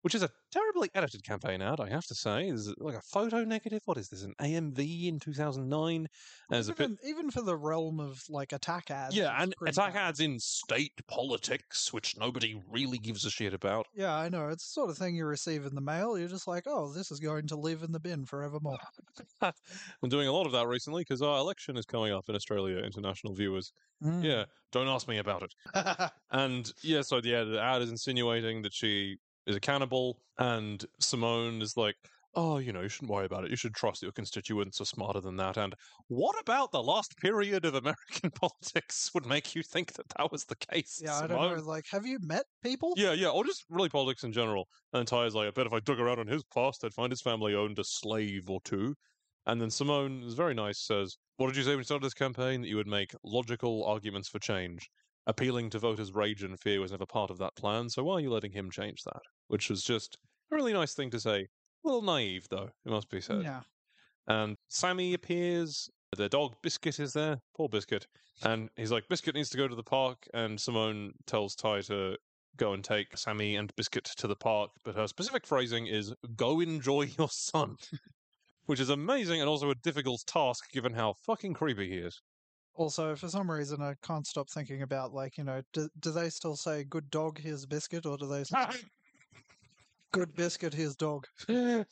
which 0.02 0.14
is 0.14 0.22
a 0.22 0.30
terribly 0.52 0.90
edited 0.94 1.24
campaign 1.24 1.60
ad, 1.60 1.80
I 1.80 1.88
have 1.88 2.06
to 2.06 2.14
say. 2.14 2.48
Is 2.48 2.72
like 2.78 2.94
a 2.94 3.00
photo 3.00 3.44
negative. 3.44 3.82
What 3.84 3.98
is 3.98 4.08
this? 4.08 4.22
An 4.22 4.34
AMV 4.40 5.08
in 5.08 5.18
2009? 5.18 6.08
There's 6.50 6.68
a 6.68 6.72
bit. 6.72 6.84
Even, 6.84 6.98
even 7.04 7.30
for 7.30 7.42
the 7.42 7.56
realm 7.56 8.00
of 8.00 8.22
like 8.28 8.52
attack 8.52 8.90
ads. 8.90 9.16
Yeah, 9.16 9.34
and 9.40 9.54
attack 9.66 9.94
bad. 9.94 10.08
ads 10.08 10.20
in 10.20 10.38
state 10.38 10.92
politics, 11.08 11.92
which 11.92 12.16
nobody 12.16 12.60
really 12.70 12.98
gives 12.98 13.24
a 13.24 13.30
shit 13.30 13.54
about. 13.54 13.86
Yeah, 13.94 14.14
I 14.14 14.28
know. 14.28 14.48
It's 14.48 14.64
the 14.64 14.72
sort 14.72 14.90
of 14.90 14.98
thing 14.98 15.16
you 15.16 15.26
receive 15.26 15.66
in 15.66 15.74
the 15.74 15.80
mail. 15.80 16.18
You're 16.18 16.28
just 16.28 16.48
like, 16.48 16.64
oh, 16.66 16.92
this 16.92 17.10
is 17.10 17.20
going 17.20 17.46
to 17.48 17.56
live 17.56 17.82
in 17.82 17.92
the 17.92 18.00
bin 18.00 18.24
forevermore. 18.24 18.78
I'm 19.42 20.08
doing 20.08 20.28
a 20.28 20.32
lot 20.32 20.46
of 20.46 20.52
that 20.52 20.66
recently 20.66 21.02
because 21.02 21.22
our 21.22 21.38
election 21.38 21.76
is 21.76 21.86
coming 21.86 22.12
up 22.12 22.28
in 22.28 22.34
Australia, 22.34 22.78
international 22.78 23.34
viewers. 23.34 23.72
Mm. 24.02 24.22
Yeah, 24.22 24.44
don't 24.72 24.88
ask 24.88 25.08
me 25.08 25.18
about 25.18 25.42
it. 25.42 25.54
And 26.30 26.70
yeah, 26.82 27.00
so 27.00 27.22
the 27.22 27.34
ad 27.34 27.80
is 27.80 27.90
insinuating 27.90 28.60
that 28.62 28.74
she 28.74 29.16
is 29.48 29.56
a 29.56 29.60
cannibal, 29.60 30.20
and 30.38 30.84
Simone 31.00 31.62
is 31.62 31.76
like, 31.76 31.96
"Oh, 32.34 32.58
you 32.58 32.72
know, 32.72 32.82
you 32.82 32.88
shouldn't 32.88 33.10
worry 33.10 33.26
about 33.26 33.44
it. 33.44 33.50
You 33.50 33.56
should 33.56 33.74
trust 33.74 34.02
your 34.02 34.12
constituents 34.12 34.80
are 34.80 34.84
smarter 34.84 35.20
than 35.20 35.36
that." 35.36 35.56
And 35.56 35.74
what 36.08 36.38
about 36.40 36.70
the 36.72 36.82
last 36.82 37.16
period 37.18 37.64
of 37.64 37.74
American 37.74 38.30
politics 38.34 39.10
would 39.14 39.26
make 39.26 39.54
you 39.54 39.62
think 39.62 39.94
that 39.94 40.08
that 40.16 40.30
was 40.32 40.44
the 40.46 40.56
case? 40.56 41.02
yeah, 41.02 41.16
I 41.16 41.26
don't 41.26 41.40
know. 41.40 41.62
Like, 41.62 41.86
have 41.90 42.06
you 42.06 42.18
met 42.20 42.46
people? 42.62 42.94
Yeah, 42.94 43.12
yeah, 43.12 43.30
or 43.30 43.44
just 43.44 43.64
really 43.70 43.88
politics 43.88 44.24
in 44.24 44.32
general. 44.32 44.68
And 44.92 45.06
ty 45.08 45.24
Ty's 45.24 45.34
like, 45.34 45.48
I 45.48 45.50
bet 45.52 45.66
if 45.66 45.72
I 45.72 45.80
dug 45.80 46.00
around 46.00 46.18
on 46.18 46.26
his 46.26 46.44
past, 46.44 46.84
I'd 46.84 46.92
find 46.94 47.10
his 47.12 47.22
family 47.22 47.54
owned 47.54 47.78
a 47.78 47.84
slave 47.84 48.50
or 48.50 48.60
two. 48.62 48.94
And 49.46 49.60
then 49.60 49.70
Simone 49.70 50.22
is 50.22 50.34
very 50.34 50.54
nice, 50.54 50.80
says, 50.80 51.16
What 51.36 51.46
did 51.46 51.56
you 51.56 51.62
say 51.62 51.70
when 51.70 51.78
you 51.78 51.84
started 51.84 52.04
this 52.04 52.14
campaign? 52.14 52.60
That 52.62 52.68
you 52.68 52.76
would 52.76 52.86
make 52.86 53.14
logical 53.22 53.84
arguments 53.84 54.28
for 54.28 54.38
change. 54.38 54.90
Appealing 55.26 55.70
to 55.70 55.78
voters' 55.78 56.12
rage 56.12 56.42
and 56.42 56.58
fear 56.60 56.80
was 56.80 56.90
never 56.92 57.06
part 57.06 57.30
of 57.30 57.38
that 57.38 57.56
plan, 57.56 57.88
so 57.90 58.04
why 58.04 58.14
are 58.14 58.20
you 58.20 58.30
letting 58.30 58.52
him 58.52 58.70
change 58.70 59.02
that? 59.04 59.22
Which 59.48 59.68
was 59.68 59.82
just 59.82 60.16
a 60.50 60.54
really 60.54 60.72
nice 60.72 60.94
thing 60.94 61.10
to 61.10 61.20
say. 61.20 61.48
A 61.84 61.88
little 61.88 62.02
naive, 62.02 62.46
though, 62.50 62.70
it 62.84 62.90
must 62.90 63.10
be 63.10 63.20
said. 63.20 63.42
Yeah. 63.42 63.60
And 64.26 64.56
Sammy 64.68 65.14
appears. 65.14 65.88
Their 66.16 66.28
dog 66.28 66.54
Biscuit 66.62 66.98
is 67.00 67.12
there. 67.12 67.38
Poor 67.56 67.68
Biscuit. 67.68 68.06
And 68.42 68.70
he's 68.76 68.92
like, 68.92 69.08
Biscuit 69.08 69.34
needs 69.34 69.50
to 69.50 69.58
go 69.58 69.68
to 69.68 69.74
the 69.74 69.82
park. 69.82 70.26
And 70.32 70.60
Simone 70.60 71.12
tells 71.26 71.54
Ty 71.54 71.82
to 71.82 72.16
go 72.56 72.72
and 72.72 72.82
take 72.82 73.16
Sammy 73.16 73.56
and 73.56 73.74
Biscuit 73.76 74.04
to 74.16 74.26
the 74.26 74.36
park. 74.36 74.70
But 74.84 74.96
her 74.96 75.06
specific 75.06 75.46
phrasing 75.46 75.86
is, 75.86 76.14
go 76.36 76.60
enjoy 76.60 77.02
your 77.18 77.28
son. 77.28 77.76
Which 78.66 78.80
is 78.80 78.90
amazing 78.90 79.40
and 79.40 79.48
also 79.48 79.70
a 79.70 79.74
difficult 79.74 80.24
task 80.26 80.70
given 80.72 80.92
how 80.92 81.14
fucking 81.24 81.54
creepy 81.54 81.88
he 81.88 81.96
is. 81.96 82.20
Also, 82.74 83.16
for 83.16 83.28
some 83.28 83.50
reason, 83.50 83.82
I 83.82 83.94
can't 84.02 84.26
stop 84.26 84.48
thinking 84.50 84.82
about, 84.82 85.12
like, 85.12 85.36
you 85.36 85.42
know, 85.42 85.62
do, 85.72 85.88
do 85.98 86.12
they 86.12 86.30
still 86.30 86.54
say 86.54 86.84
good 86.84 87.10
dog, 87.10 87.38
here's 87.38 87.66
biscuit, 87.66 88.06
or 88.06 88.16
do 88.16 88.26
they 88.28 88.44
say 88.44 88.66
good 90.12 90.34
biscuit, 90.34 90.74
his 90.74 90.96
dog? 90.96 91.26
yeah. 91.48 91.84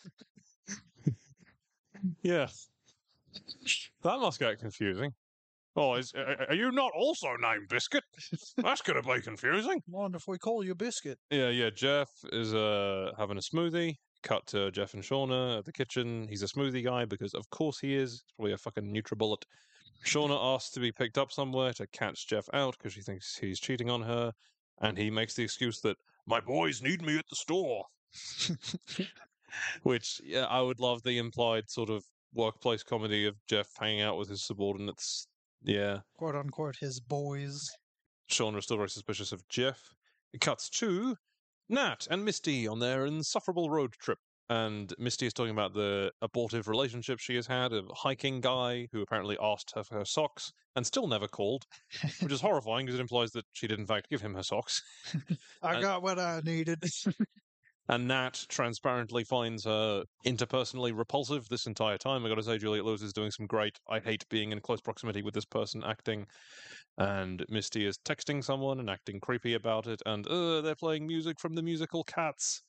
That 4.02 4.20
must 4.20 4.38
get 4.38 4.58
confusing. 4.58 5.12
Oh, 5.78 5.94
is, 5.94 6.12
are 6.14 6.54
you 6.54 6.72
not 6.72 6.90
also 6.96 7.36
named 7.38 7.68
Biscuit? 7.68 8.02
That's 8.56 8.80
going 8.80 9.02
to 9.02 9.06
be 9.06 9.20
confusing. 9.20 9.82
Mind 9.88 10.14
if 10.14 10.22
we 10.26 10.38
call 10.38 10.64
you 10.64 10.74
biscuit? 10.74 11.18
Yeah, 11.30 11.50
yeah. 11.50 11.68
Jeff 11.68 12.08
is 12.32 12.54
uh 12.54 13.10
having 13.18 13.36
a 13.36 13.40
smoothie. 13.40 13.94
Cut 14.22 14.46
to 14.48 14.70
Jeff 14.70 14.94
and 14.94 15.02
Shauna 15.02 15.58
at 15.58 15.66
the 15.66 15.72
kitchen. 15.72 16.26
He's 16.30 16.42
a 16.42 16.46
smoothie 16.46 16.82
guy 16.82 17.04
because, 17.04 17.34
of 17.34 17.48
course, 17.50 17.78
he 17.78 17.94
is. 17.94 18.12
He's 18.12 18.32
probably 18.36 18.52
a 18.54 18.58
fucking 18.58 18.90
NutriBullet. 18.90 19.42
Shauna 20.04 20.54
asks 20.54 20.70
to 20.70 20.80
be 20.80 20.92
picked 20.92 21.18
up 21.18 21.30
somewhere 21.30 21.74
to 21.74 21.86
catch 21.88 22.26
Jeff 22.26 22.46
out 22.54 22.76
because 22.78 22.94
she 22.94 23.02
thinks 23.02 23.36
he's 23.38 23.60
cheating 23.60 23.90
on 23.90 24.00
her, 24.02 24.32
and 24.80 24.96
he 24.96 25.10
makes 25.10 25.34
the 25.34 25.42
excuse 25.42 25.80
that 25.80 25.96
my 26.26 26.40
boys 26.40 26.80
need 26.80 27.02
me 27.02 27.18
at 27.18 27.24
the 27.28 27.36
store. 27.36 27.84
Which, 29.82 30.20
yeah, 30.24 30.44
I 30.46 30.60
would 30.60 30.80
love 30.80 31.02
the 31.02 31.18
implied 31.18 31.70
sort 31.70 31.88
of 31.90 32.04
workplace 32.34 32.82
comedy 32.82 33.26
of 33.26 33.36
Jeff 33.48 33.68
hanging 33.78 34.02
out 34.02 34.18
with 34.18 34.28
his 34.28 34.44
subordinates 34.44 35.26
Yeah. 35.62 36.00
quote 36.16 36.34
unquote 36.34 36.76
his 36.80 37.00
boys. 37.00 37.66
Sean 38.28 38.56
is 38.56 38.64
still 38.64 38.76
very 38.76 38.90
suspicious 38.90 39.32
of 39.32 39.46
Jeff. 39.48 39.80
It 40.32 40.40
cuts 40.40 40.68
to 40.70 41.16
Nat 41.68 42.06
and 42.10 42.24
Misty 42.24 42.66
on 42.68 42.80
their 42.80 43.06
insufferable 43.06 43.70
road 43.70 43.92
trip. 44.00 44.18
And 44.48 44.92
Misty 44.98 45.26
is 45.26 45.32
talking 45.32 45.50
about 45.52 45.72
the 45.74 46.12
abortive 46.22 46.68
relationship 46.68 47.18
she 47.18 47.34
has 47.34 47.46
had, 47.48 47.72
a 47.72 47.82
hiking 47.94 48.40
guy 48.40 48.86
who 48.92 49.02
apparently 49.02 49.36
asked 49.42 49.72
her 49.74 49.82
for 49.82 49.98
her 49.98 50.04
socks 50.04 50.52
and 50.76 50.86
still 50.86 51.08
never 51.08 51.26
called, 51.26 51.64
which 52.20 52.30
is 52.32 52.40
horrifying 52.42 52.86
because 52.86 52.98
it 52.98 53.02
implies 53.02 53.30
that 53.32 53.44
she 53.54 53.66
did, 53.66 53.80
in 53.80 53.86
fact, 53.86 54.08
give 54.10 54.20
him 54.20 54.34
her 54.34 54.42
socks. 54.44 54.82
I 55.62 55.74
And- 55.74 55.82
got 55.82 56.02
what 56.02 56.18
I 56.20 56.42
needed. 56.44 56.84
And 57.88 58.08
Nat 58.08 58.44
transparently 58.48 59.24
finds 59.24 59.64
her 59.64 60.04
interpersonally 60.26 60.96
repulsive 60.96 61.48
this 61.48 61.66
entire 61.66 61.98
time. 61.98 62.24
I 62.24 62.28
gotta 62.28 62.42
say, 62.42 62.58
Juliette 62.58 62.84
Lewis 62.84 63.02
is 63.02 63.12
doing 63.12 63.30
some 63.30 63.46
great 63.46 63.78
I 63.88 64.00
hate 64.00 64.28
being 64.28 64.52
in 64.52 64.60
close 64.60 64.80
proximity 64.80 65.22
with 65.22 65.34
this 65.34 65.44
person 65.44 65.82
acting. 65.84 66.26
And 66.98 67.44
Misty 67.48 67.86
is 67.86 67.98
texting 67.98 68.42
someone 68.42 68.80
and 68.80 68.90
acting 68.90 69.20
creepy 69.20 69.54
about 69.54 69.86
it. 69.86 70.02
And 70.06 70.26
uh, 70.26 70.62
they're 70.62 70.74
playing 70.74 71.06
music 71.06 71.38
from 71.38 71.54
the 71.54 71.62
musical 71.62 72.04
Cats. 72.04 72.62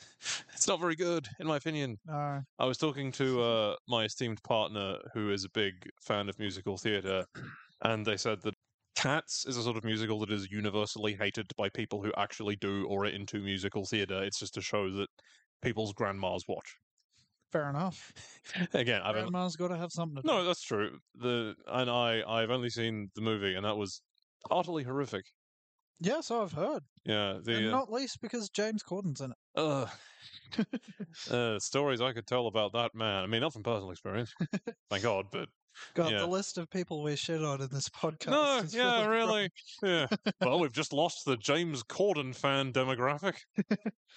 It's 0.54 0.68
not 0.68 0.80
very 0.80 0.94
good, 0.94 1.28
in 1.40 1.46
my 1.46 1.56
opinion. 1.56 1.98
no. 2.06 2.40
I 2.58 2.64
was 2.64 2.78
talking 2.78 3.10
to 3.12 3.42
uh, 3.42 3.76
my 3.88 4.04
esteemed 4.04 4.42
partner 4.42 4.96
who 5.12 5.30
is 5.30 5.44
a 5.44 5.50
big 5.50 5.74
fan 6.00 6.28
of 6.28 6.38
musical 6.38 6.76
theatre, 6.76 7.24
and 7.82 8.04
they 8.06 8.16
said 8.16 8.40
that 8.42 8.54
Cats 8.98 9.46
is 9.46 9.56
a 9.56 9.62
sort 9.62 9.78
of 9.78 9.84
musical 9.84 10.18
that 10.20 10.30
is 10.30 10.50
universally 10.50 11.14
hated 11.14 11.56
by 11.56 11.70
people 11.70 12.02
who 12.02 12.12
actually 12.18 12.54
do 12.54 12.86
or 12.86 13.04
are 13.04 13.08
into 13.08 13.40
musical 13.40 13.86
theatre. 13.86 14.22
It's 14.22 14.38
just 14.38 14.58
a 14.58 14.60
show 14.60 14.90
that 14.90 15.08
people's 15.62 15.94
grandmas 15.94 16.46
watch. 16.46 16.76
Fair 17.50 17.68
enough. 17.70 18.12
Again, 18.74 19.02
I've 19.02 19.14
Grandma's 19.14 19.56
got 19.56 19.68
to 19.68 19.76
have 19.76 19.92
something 19.92 20.16
to 20.16 20.22
do. 20.22 20.28
no, 20.28 20.44
that's 20.44 20.62
true. 20.62 21.00
The 21.14 21.56
and 21.66 21.90
I 21.90 22.22
I've 22.28 22.50
only 22.50 22.70
seen 22.70 23.10
the 23.14 23.22
movie, 23.22 23.54
and 23.54 23.64
that 23.64 23.76
was 23.76 24.02
utterly 24.50 24.84
horrific. 24.84 25.26
Yes, 26.00 26.30
I've 26.32 26.52
heard. 26.54 26.82
Yeah, 27.04 27.38
and 27.52 27.68
the 27.68 27.74
uh, 27.74 27.78
not 27.78 27.92
least 27.92 28.20
because 28.20 28.50
James 28.50 28.82
Corden's 28.82 29.20
in 29.20 29.32
it. 29.32 29.38
uh, 29.54 29.88
uh, 31.30 31.58
stories 31.58 32.00
I 32.00 32.12
could 32.12 32.26
tell 32.26 32.46
about 32.46 32.72
that 32.72 32.94
man. 32.94 33.24
I 33.24 33.26
mean, 33.26 33.40
not 33.40 33.52
from 33.52 33.62
personal 33.62 33.90
experience, 33.90 34.34
thank 34.90 35.02
God, 35.02 35.26
but 35.32 35.48
God, 35.94 36.12
Yeah. 36.12 36.18
the 36.18 36.26
list 36.26 36.58
of 36.58 36.68
people 36.70 37.02
we 37.02 37.16
shit 37.16 37.42
on 37.42 37.60
in 37.60 37.68
this 37.70 37.88
podcast. 38.02 38.30
No, 38.30 38.62
yeah, 38.70 39.06
really 39.06 39.18
really. 39.28 39.50
Yeah. 39.82 40.06
Well, 40.40 40.60
we've 40.60 40.72
just 40.72 40.92
lost 40.92 41.24
the 41.24 41.36
James 41.36 41.82
Corden 41.82 42.34
fan 42.34 42.72
demographic. 42.72 43.34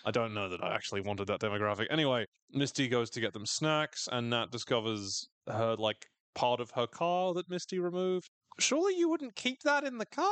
I 0.06 0.12
don't 0.12 0.34
know 0.34 0.50
that 0.50 0.64
I 0.64 0.74
actually 0.74 1.02
wanted 1.02 1.28
that 1.28 1.40
demographic. 1.40 1.88
Anyway, 1.90 2.26
Misty 2.52 2.88
goes 2.88 3.10
to 3.12 3.20
get 3.22 3.34
them 3.34 3.46
snacks, 3.46 4.08
and 4.12 4.30
Nat 4.30 4.52
discovers 4.52 5.28
her, 5.48 5.76
like, 5.78 6.06
part 6.34 6.60
of 6.60 6.72
her 6.72 6.88
car 6.88 7.34
that 7.36 7.50
Misty 7.50 7.80
removed. 7.80 8.30
Surely 8.60 8.96
you 8.98 9.10
wouldn't 9.10 9.36
keep 9.36 9.62
that 9.64 9.84
in 9.84 9.98
the 9.98 10.06
car? 10.06 10.26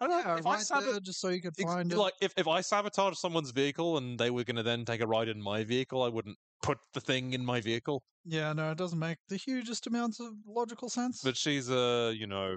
I 0.00 0.06
don't 0.06 0.10
Yeah, 0.24 0.36
if 0.38 0.46
I 0.46 0.54
right 0.54 0.60
sabot- 0.62 0.90
there, 0.92 1.00
just 1.00 1.20
so 1.20 1.28
you 1.28 1.40
could 1.40 1.54
ex- 1.58 1.64
find 1.72 1.92
it. 1.92 1.96
like 1.98 2.14
if, 2.20 2.32
if 2.36 2.46
I 2.46 2.60
sabotage 2.60 3.16
someone's 3.18 3.50
vehicle 3.50 3.96
and 3.98 4.18
they 4.18 4.30
were 4.30 4.44
going 4.44 4.56
to 4.56 4.62
then 4.62 4.84
take 4.84 5.00
a 5.00 5.06
ride 5.06 5.28
in 5.28 5.40
my 5.42 5.64
vehicle, 5.64 6.02
I 6.02 6.08
wouldn't 6.08 6.36
put 6.62 6.78
the 6.94 7.00
thing 7.00 7.32
in 7.32 7.44
my 7.44 7.60
vehicle. 7.60 8.02
Yeah, 8.24 8.52
no, 8.52 8.70
it 8.70 8.78
doesn't 8.78 8.98
make 8.98 9.18
the 9.28 9.36
hugest 9.36 9.86
amounts 9.86 10.20
of 10.20 10.32
logical 10.46 10.88
sense. 10.88 11.20
But 11.22 11.36
she's 11.36 11.70
uh, 11.70 12.12
you 12.16 12.26
know, 12.26 12.56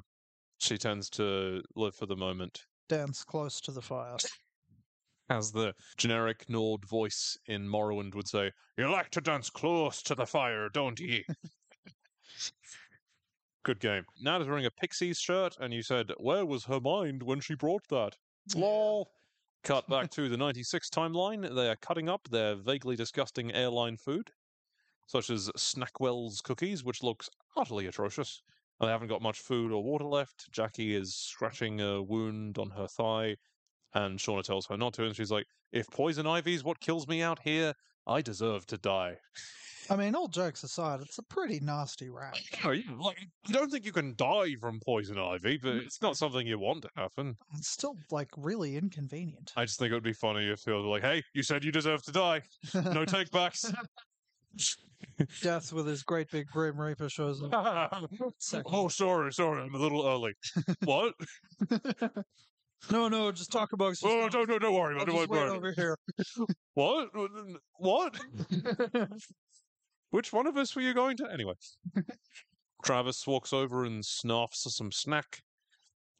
she 0.59 0.77
tends 0.77 1.09
to 1.11 1.61
live 1.75 1.95
for 1.95 2.05
the 2.05 2.15
moment. 2.15 2.63
Dance 2.87 3.23
close 3.23 3.61
to 3.61 3.71
the 3.71 3.81
fire. 3.81 4.17
as 5.29 5.51
the 5.51 5.73
generic 5.97 6.49
Nord 6.49 6.85
voice 6.85 7.37
in 7.47 7.67
Morrowind 7.67 8.15
would 8.15 8.27
say, 8.27 8.51
You 8.77 8.89
like 8.91 9.11
to 9.11 9.21
dance 9.21 9.49
close 9.49 10.01
to 10.03 10.15
the 10.15 10.25
fire, 10.25 10.69
don't 10.69 10.99
ye? 10.99 11.23
Good 13.63 13.79
game. 13.79 14.03
Nat 14.21 14.41
is 14.41 14.47
wearing 14.47 14.65
a 14.65 14.71
Pixies 14.71 15.19
shirt, 15.19 15.55
and 15.59 15.73
you 15.73 15.83
said, 15.83 16.11
Where 16.17 16.45
was 16.45 16.65
her 16.65 16.79
mind 16.79 17.21
when 17.21 17.39
she 17.39 17.55
brought 17.55 17.87
that? 17.89 18.15
Lol. 18.55 19.11
Cut 19.63 19.87
back 19.89 20.09
to 20.11 20.29
the 20.29 20.37
96 20.37 20.89
timeline. 20.89 21.53
They 21.55 21.69
are 21.69 21.75
cutting 21.75 22.09
up 22.09 22.27
their 22.29 22.55
vaguely 22.55 22.95
disgusting 22.95 23.53
airline 23.53 23.97
food, 23.97 24.31
such 25.07 25.29
as 25.29 25.49
Snackwell's 25.57 26.41
cookies, 26.41 26.83
which 26.83 27.03
looks 27.03 27.29
utterly 27.55 27.87
atrocious. 27.87 28.41
And 28.79 28.87
they 28.87 28.91
haven't 28.91 29.09
got 29.09 29.21
much 29.21 29.39
food 29.39 29.71
or 29.71 29.83
water 29.83 30.05
left. 30.05 30.49
Jackie 30.51 30.95
is 30.95 31.13
scratching 31.15 31.81
a 31.81 32.01
wound 32.01 32.57
on 32.57 32.69
her 32.69 32.87
thigh, 32.87 33.35
and 33.93 34.17
Shauna 34.17 34.43
tells 34.43 34.67
her 34.67 34.77
not 34.77 34.93
to, 34.93 35.05
and 35.05 35.15
she's 35.15 35.31
like, 35.31 35.47
If 35.71 35.89
poison 35.89 36.25
ivy's 36.25 36.63
what 36.63 36.79
kills 36.79 37.07
me 37.07 37.21
out 37.21 37.39
here, 37.43 37.73
I 38.07 38.21
deserve 38.21 38.65
to 38.67 38.77
die. 38.77 39.17
I 39.91 39.95
mean, 39.95 40.13
all 40.15 40.27
jokes 40.27 40.63
aside, 40.63 41.01
it's 41.01 41.17
a 41.17 41.23
pretty 41.23 41.59
nasty 41.59 42.09
rap. 42.09 42.35
No, 42.63 42.71
you, 42.71 42.83
like, 43.01 43.17
I 43.47 43.51
don't 43.51 43.71
think 43.71 43.85
you 43.85 43.91
can 43.91 44.15
die 44.15 44.55
from 44.59 44.79
poison 44.85 45.17
ivy, 45.17 45.57
but 45.57 45.73
mm. 45.73 45.81
it's 45.85 46.01
not 46.01 46.17
something 46.17 46.45
you 46.45 46.59
want 46.59 46.83
to 46.83 46.89
happen. 46.95 47.37
It's 47.57 47.69
still, 47.69 47.95
like, 48.11 48.29
really 48.37 48.75
inconvenient. 48.75 49.53
I 49.55 49.65
just 49.65 49.79
think 49.79 49.91
it 49.91 49.93
would 49.93 50.03
be 50.03 50.13
funny 50.13 50.49
if 50.49 50.63
they 50.63 50.73
were 50.73 50.79
like, 50.79 51.01
hey, 51.01 51.23
you 51.33 51.41
said 51.41 51.63
you 51.63 51.71
deserve 51.71 52.03
to 52.03 52.11
die. 52.11 52.41
No 52.73 53.05
take 53.05 53.31
backs. 53.31 53.71
Death 55.41 55.71
with 55.71 55.87
his 55.87 56.03
great 56.03 56.29
big 56.29 56.47
Grim 56.47 56.79
Reaper 56.79 57.09
shows 57.09 57.41
up. 57.41 58.09
Oh, 58.65 58.87
sorry, 58.89 59.31
sorry, 59.31 59.63
I'm 59.63 59.73
a 59.73 59.77
little 59.77 60.05
early. 60.05 60.33
what? 60.83 61.13
no, 62.91 63.07
no, 63.07 63.31
just 63.31 63.51
talk 63.51 63.71
about 63.73 63.95
Oh, 64.03 64.27
don't, 64.27 64.47
don't, 64.47 64.61
don't 64.61 64.73
worry 64.73 64.95
about 64.95 65.07
it. 65.07 65.11
just 65.13 65.29
Don't 65.29 65.39
worry. 65.39 65.57
over 65.57 65.71
here. 65.71 65.97
What? 66.73 67.09
What? 67.77 68.19
Which 70.11 70.33
one 70.33 70.47
of 70.47 70.57
us 70.57 70.75
were 70.75 70.81
you 70.81 70.93
going 70.93 71.17
to? 71.17 71.31
Anyway. 71.31 71.53
Travis 72.83 73.27
walks 73.27 73.53
over 73.53 73.83
and 73.83 74.05
snuffs 74.05 74.65
some 74.75 74.91
snack. 74.91 75.43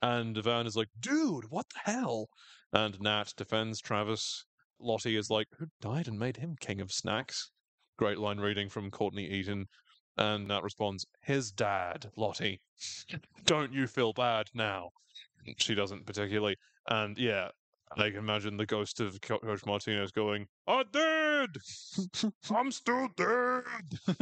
And 0.02 0.38
Van 0.38 0.68
is 0.68 0.76
like, 0.76 0.90
dude, 1.00 1.46
what 1.50 1.66
the 1.70 1.92
hell? 1.92 2.30
And 2.72 3.00
Nat 3.02 3.34
defends 3.36 3.80
Travis. 3.80 4.46
Lottie 4.80 5.18
is 5.18 5.30
like, 5.30 5.48
who 5.58 5.68
died 5.82 6.08
and 6.08 6.20
made 6.20 6.38
him 6.38 6.56
king 6.60 6.80
of 6.80 6.92
snacks? 6.92 7.52
Great 7.98 8.18
line 8.18 8.40
reading 8.40 8.70
from 8.70 8.92
Courtney 8.92 9.26
Eaton. 9.26 9.68
And 10.18 10.48
Nat 10.48 10.64
responds, 10.64 11.06
his 11.22 11.52
dad, 11.52 12.10
Lottie. 12.16 12.62
Don't 13.46 13.74
you 13.74 13.88
feel 13.88 14.14
bad 14.14 14.50
now? 14.54 14.90
She 15.58 15.76
doesn't 15.76 16.06
particularly. 16.06 16.58
And 16.90 17.18
yeah, 17.18 17.50
I 17.98 18.10
can 18.10 18.20
imagine 18.20 18.58
the 18.58 18.66
ghost 18.66 19.00
of 19.00 19.20
Co- 19.22 19.40
Coach 19.40 19.66
Martinez 19.66 20.12
going, 20.12 20.48
I'm 20.68 20.86
dead! 20.92 21.50
I'm 22.52 22.72
still 22.72 23.08
dead! 23.18 23.64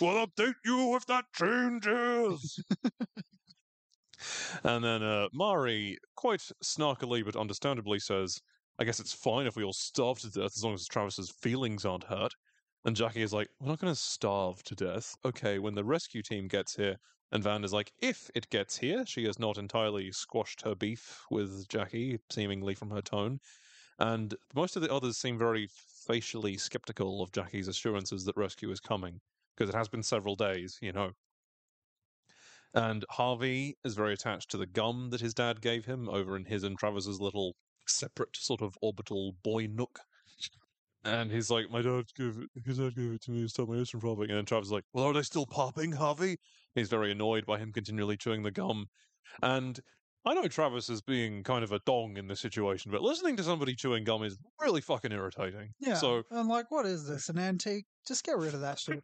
we'll 0.00 0.26
update 0.26 0.54
you 0.64 0.96
if 0.96 1.06
that 1.06 1.26
changes! 1.32 2.60
and 4.64 4.84
then 4.84 5.02
uh, 5.02 5.28
Mari, 5.32 5.98
quite 6.16 6.40
snarkily 6.62 7.24
but 7.24 7.36
understandably, 7.36 7.98
says, 7.98 8.40
I 8.78 8.84
guess 8.84 9.00
it's 9.00 9.12
fine 9.12 9.46
if 9.46 9.56
we 9.56 9.64
all 9.64 9.72
starve 9.72 10.18
to 10.20 10.30
death 10.30 10.52
as 10.56 10.64
long 10.64 10.74
as 10.74 10.86
Travis's 10.86 11.30
feelings 11.30 11.84
aren't 11.84 12.04
hurt. 12.04 12.32
And 12.84 12.94
Jackie 12.96 13.22
is 13.22 13.32
like, 13.32 13.48
We're 13.60 13.68
not 13.68 13.80
going 13.80 13.92
to 13.92 14.00
starve 14.00 14.62
to 14.64 14.74
death. 14.74 15.14
Okay, 15.24 15.58
when 15.58 15.74
the 15.74 15.84
rescue 15.84 16.22
team 16.22 16.48
gets 16.48 16.76
here, 16.76 16.96
and 17.30 17.42
Van 17.42 17.64
is 17.64 17.72
like, 17.72 17.92
if 18.00 18.30
it 18.34 18.48
gets 18.50 18.78
here, 18.78 19.04
she 19.04 19.24
has 19.24 19.38
not 19.38 19.58
entirely 19.58 20.10
squashed 20.12 20.62
her 20.62 20.74
beef 20.74 21.24
with 21.30 21.68
Jackie, 21.68 22.20
seemingly 22.30 22.74
from 22.74 22.90
her 22.90 23.02
tone. 23.02 23.40
And 23.98 24.34
most 24.54 24.76
of 24.76 24.82
the 24.82 24.92
others 24.92 25.16
seem 25.16 25.38
very 25.38 25.68
facially 26.06 26.56
skeptical 26.56 27.22
of 27.22 27.32
Jackie's 27.32 27.68
assurances 27.68 28.24
that 28.24 28.36
rescue 28.36 28.70
is 28.70 28.80
coming, 28.80 29.20
because 29.54 29.68
it 29.68 29.76
has 29.76 29.88
been 29.88 30.02
several 30.02 30.36
days, 30.36 30.78
you 30.80 30.92
know. 30.92 31.12
And 32.74 33.04
Harvey 33.10 33.76
is 33.84 33.94
very 33.94 34.12
attached 34.12 34.50
to 34.50 34.56
the 34.56 34.66
gum 34.66 35.10
that 35.10 35.20
his 35.20 35.34
dad 35.34 35.60
gave 35.60 35.84
him 35.86 36.08
over 36.08 36.36
in 36.36 36.44
his 36.44 36.64
and 36.64 36.78
Travis's 36.78 37.20
little 37.20 37.56
separate 37.86 38.36
sort 38.36 38.62
of 38.62 38.78
orbital 38.82 39.34
boy 39.42 39.66
nook. 39.66 40.00
And 41.04 41.30
he's 41.30 41.50
like, 41.50 41.70
My 41.70 41.82
dad 41.82 42.04
gave 42.14 42.38
it 42.38 42.64
his 42.64 42.78
dad 42.78 42.94
gave 42.94 43.12
it 43.12 43.22
to 43.22 43.30
me 43.30 43.42
to 43.42 43.48
stop 43.48 43.68
my 43.68 43.82
from 43.84 44.00
popping. 44.00 44.30
And 44.30 44.38
then 44.38 44.44
Travis 44.44 44.68
is 44.68 44.72
like, 44.72 44.84
Well, 44.92 45.06
are 45.06 45.12
they 45.12 45.22
still 45.22 45.46
popping, 45.46 45.92
Harvey? 45.92 46.38
He's 46.74 46.88
very 46.88 47.12
annoyed 47.12 47.46
by 47.46 47.58
him 47.58 47.72
continually 47.72 48.16
chewing 48.16 48.42
the 48.42 48.50
gum. 48.50 48.86
And 49.42 49.78
I 50.24 50.34
know 50.34 50.48
Travis 50.48 50.90
is 50.90 51.00
being 51.00 51.42
kind 51.42 51.64
of 51.64 51.72
a 51.72 51.80
dong 51.86 52.16
in 52.16 52.26
this 52.26 52.40
situation, 52.40 52.90
but 52.90 53.02
listening 53.02 53.36
to 53.36 53.42
somebody 53.42 53.74
chewing 53.74 54.04
gum 54.04 54.22
is 54.22 54.36
really 54.60 54.80
fucking 54.80 55.12
irritating. 55.12 55.70
Yeah. 55.80 55.94
So 55.94 56.22
I'm 56.30 56.48
like, 56.48 56.70
what 56.70 56.86
is 56.86 57.06
this? 57.06 57.28
An 57.28 57.38
antique? 57.38 57.86
Just 58.06 58.24
get 58.24 58.36
rid 58.36 58.54
of 58.54 58.60
that 58.60 58.78
shit. 58.78 59.02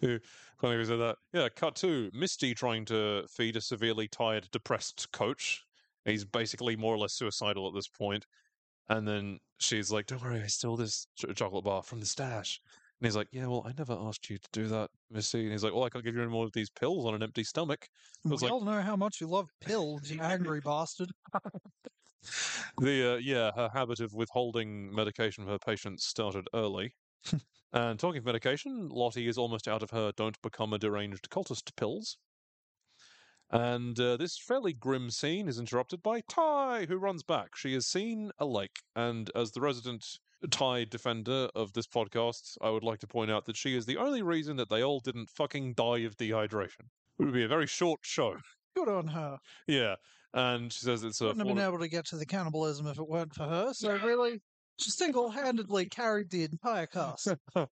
Yeah, 0.00 0.18
Funny 0.60 0.76
we 0.76 0.84
said 0.84 0.98
that. 0.98 1.16
Yeah, 1.32 1.48
cut 1.54 1.74
to 1.76 2.10
Misty 2.12 2.54
trying 2.54 2.84
to 2.86 3.24
feed 3.28 3.56
a 3.56 3.60
severely 3.60 4.08
tired, 4.08 4.48
depressed 4.50 5.10
coach. 5.12 5.64
He's 6.04 6.24
basically 6.24 6.76
more 6.76 6.94
or 6.94 6.98
less 6.98 7.14
suicidal 7.14 7.68
at 7.68 7.74
this 7.74 7.88
point. 7.88 8.26
And 8.88 9.06
then 9.06 9.38
she's 9.58 9.92
like, 9.92 10.06
Don't 10.06 10.22
worry, 10.22 10.42
I 10.42 10.46
stole 10.46 10.76
this 10.76 11.06
ch- 11.16 11.34
chocolate 11.36 11.64
bar 11.64 11.82
from 11.82 12.00
the 12.00 12.06
stash. 12.06 12.60
And 13.00 13.06
he's 13.06 13.16
like, 13.16 13.28
Yeah, 13.32 13.46
well, 13.46 13.62
I 13.66 13.72
never 13.72 13.94
asked 13.94 14.28
you 14.28 14.36
to 14.38 14.48
do 14.52 14.68
that, 14.68 14.90
Misty. 15.08 15.42
And 15.42 15.52
he's 15.52 15.64
like, 15.64 15.72
Well, 15.72 15.84
I 15.84 15.88
can't 15.88 16.04
give 16.04 16.14
you 16.14 16.20
any 16.20 16.30
more 16.30 16.44
of 16.44 16.52
these 16.52 16.70
pills 16.70 17.06
on 17.06 17.14
an 17.14 17.22
empty 17.22 17.44
stomach. 17.44 17.88
We 18.24 18.30
was 18.30 18.42
like- 18.42 18.52
all 18.52 18.60
know 18.60 18.82
how 18.82 18.96
much 18.96 19.20
you 19.20 19.26
love 19.26 19.48
pills, 19.60 20.10
you 20.10 20.20
angry 20.20 20.60
bastard. 20.64 21.10
The 22.78 23.14
uh, 23.14 23.16
yeah, 23.16 23.52
her 23.54 23.70
habit 23.72 24.00
of 24.00 24.12
withholding 24.12 24.92
medication 24.94 25.44
for 25.44 25.50
her 25.52 25.58
patients 25.58 26.04
started 26.04 26.48
early. 26.52 26.92
and 27.72 27.98
talking 27.98 28.18
of 28.18 28.24
medication, 28.24 28.88
Lottie 28.88 29.28
is 29.28 29.38
almost 29.38 29.68
out 29.68 29.82
of 29.82 29.90
her 29.90 30.12
"Don't 30.12 30.40
become 30.42 30.72
a 30.72 30.78
deranged 30.78 31.30
cultist" 31.30 31.74
pills. 31.76 32.18
And 33.50 33.98
uh, 33.98 34.16
this 34.16 34.38
fairly 34.38 34.72
grim 34.72 35.10
scene 35.10 35.48
is 35.48 35.58
interrupted 35.58 36.02
by 36.02 36.20
Ty, 36.22 36.86
who 36.86 36.96
runs 36.96 37.22
back. 37.22 37.56
She 37.56 37.74
has 37.74 37.86
seen 37.86 38.30
a 38.38 38.46
lake, 38.46 38.80
and 38.94 39.30
as 39.34 39.52
the 39.52 39.60
resident 39.60 40.04
Tai 40.48 40.84
defender 40.84 41.48
of 41.54 41.72
this 41.72 41.86
podcast, 41.86 42.56
I 42.62 42.70
would 42.70 42.84
like 42.84 43.00
to 43.00 43.06
point 43.06 43.30
out 43.30 43.44
that 43.46 43.56
she 43.56 43.76
is 43.76 43.86
the 43.86 43.98
only 43.98 44.22
reason 44.22 44.56
that 44.56 44.70
they 44.70 44.82
all 44.82 45.00
didn't 45.00 45.28
fucking 45.28 45.74
die 45.74 45.98
of 45.98 46.16
dehydration. 46.16 46.86
It 47.18 47.24
would 47.24 47.34
be 47.34 47.44
a 47.44 47.48
very 47.48 47.66
short 47.66 48.00
show. 48.02 48.36
Good 48.76 48.88
on 48.88 49.06
her. 49.08 49.38
Yeah. 49.66 49.96
And 50.32 50.72
she 50.72 50.80
says 50.80 51.02
it's 51.02 51.20
a. 51.20 51.26
Wouldn't 51.26 51.46
have 51.46 51.56
been 51.56 51.64
able 51.64 51.80
to 51.80 51.88
get 51.88 52.06
to 52.06 52.16
the 52.16 52.24
cannibalism 52.24 52.86
if 52.86 52.98
it 52.98 53.08
weren't 53.08 53.34
for 53.34 53.44
her. 53.44 53.72
So 53.74 53.96
really, 54.04 54.40
she 54.78 54.90
single-handedly 54.90 55.86
carried 55.86 56.30
the 56.30 56.44
entire 56.44 56.86
cast. 56.86 57.28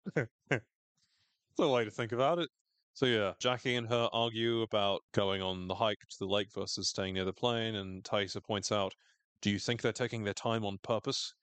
It's 0.51 1.65
a 1.67 1.69
way 1.69 1.85
to 1.85 1.91
think 1.91 2.13
about 2.13 2.39
it. 2.39 2.49
So 2.95 3.07
yeah, 3.07 3.33
Jackie 3.41 3.75
and 3.75 3.89
her 3.89 4.09
argue 4.13 4.63
about 4.63 5.01
going 5.13 5.43
on 5.43 5.67
the 5.67 5.75
hike 5.75 5.99
to 6.09 6.17
the 6.21 6.27
lake 6.27 6.53
versus 6.55 6.89
staying 6.89 7.15
near 7.15 7.25
the 7.25 7.33
plane, 7.33 7.75
and 7.75 8.05
Taissa 8.05 8.41
points 8.41 8.71
out, 8.71 8.95
"Do 9.43 9.51
you 9.51 9.59
think 9.59 9.83
they're 9.83 9.93
taking 9.93 10.23
their 10.23 10.35
time 10.35 10.65
on 10.65 10.79
purpose?" 10.85 11.35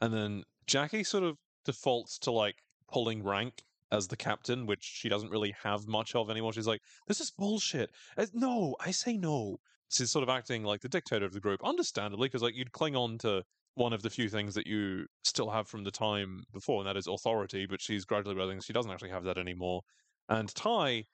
And 0.00 0.12
then 0.12 0.42
Jackie 0.70 1.02
sort 1.02 1.24
of 1.24 1.36
defaults 1.64 2.16
to 2.20 2.30
like 2.30 2.62
pulling 2.92 3.24
rank 3.24 3.64
as 3.90 4.06
the 4.06 4.16
captain, 4.16 4.66
which 4.66 4.84
she 4.84 5.08
doesn't 5.08 5.32
really 5.32 5.52
have 5.64 5.88
much 5.88 6.14
of 6.14 6.30
anymore. 6.30 6.52
She's 6.52 6.68
like, 6.68 6.80
"This 7.08 7.20
is 7.20 7.32
bullshit." 7.32 7.90
Uh, 8.16 8.26
no, 8.32 8.76
I 8.78 8.92
say 8.92 9.16
no. 9.16 9.58
She's 9.88 10.12
sort 10.12 10.22
of 10.22 10.28
acting 10.28 10.62
like 10.62 10.80
the 10.80 10.88
dictator 10.88 11.26
of 11.26 11.32
the 11.32 11.40
group, 11.40 11.60
understandably, 11.64 12.28
because 12.28 12.42
like 12.42 12.54
you'd 12.54 12.70
cling 12.70 12.94
on 12.94 13.18
to 13.18 13.42
one 13.74 13.92
of 13.92 14.02
the 14.02 14.10
few 14.10 14.28
things 14.28 14.54
that 14.54 14.68
you 14.68 15.06
still 15.24 15.50
have 15.50 15.66
from 15.66 15.82
the 15.82 15.90
time 15.90 16.44
before, 16.52 16.80
and 16.80 16.88
that 16.88 16.96
is 16.96 17.08
authority. 17.08 17.66
But 17.66 17.80
she's 17.80 18.04
gradually 18.04 18.36
realizing 18.36 18.60
she 18.60 18.72
doesn't 18.72 18.92
actually 18.92 19.10
have 19.10 19.24
that 19.24 19.38
anymore. 19.38 19.82
And 20.28 20.54
Ty, 20.54 21.06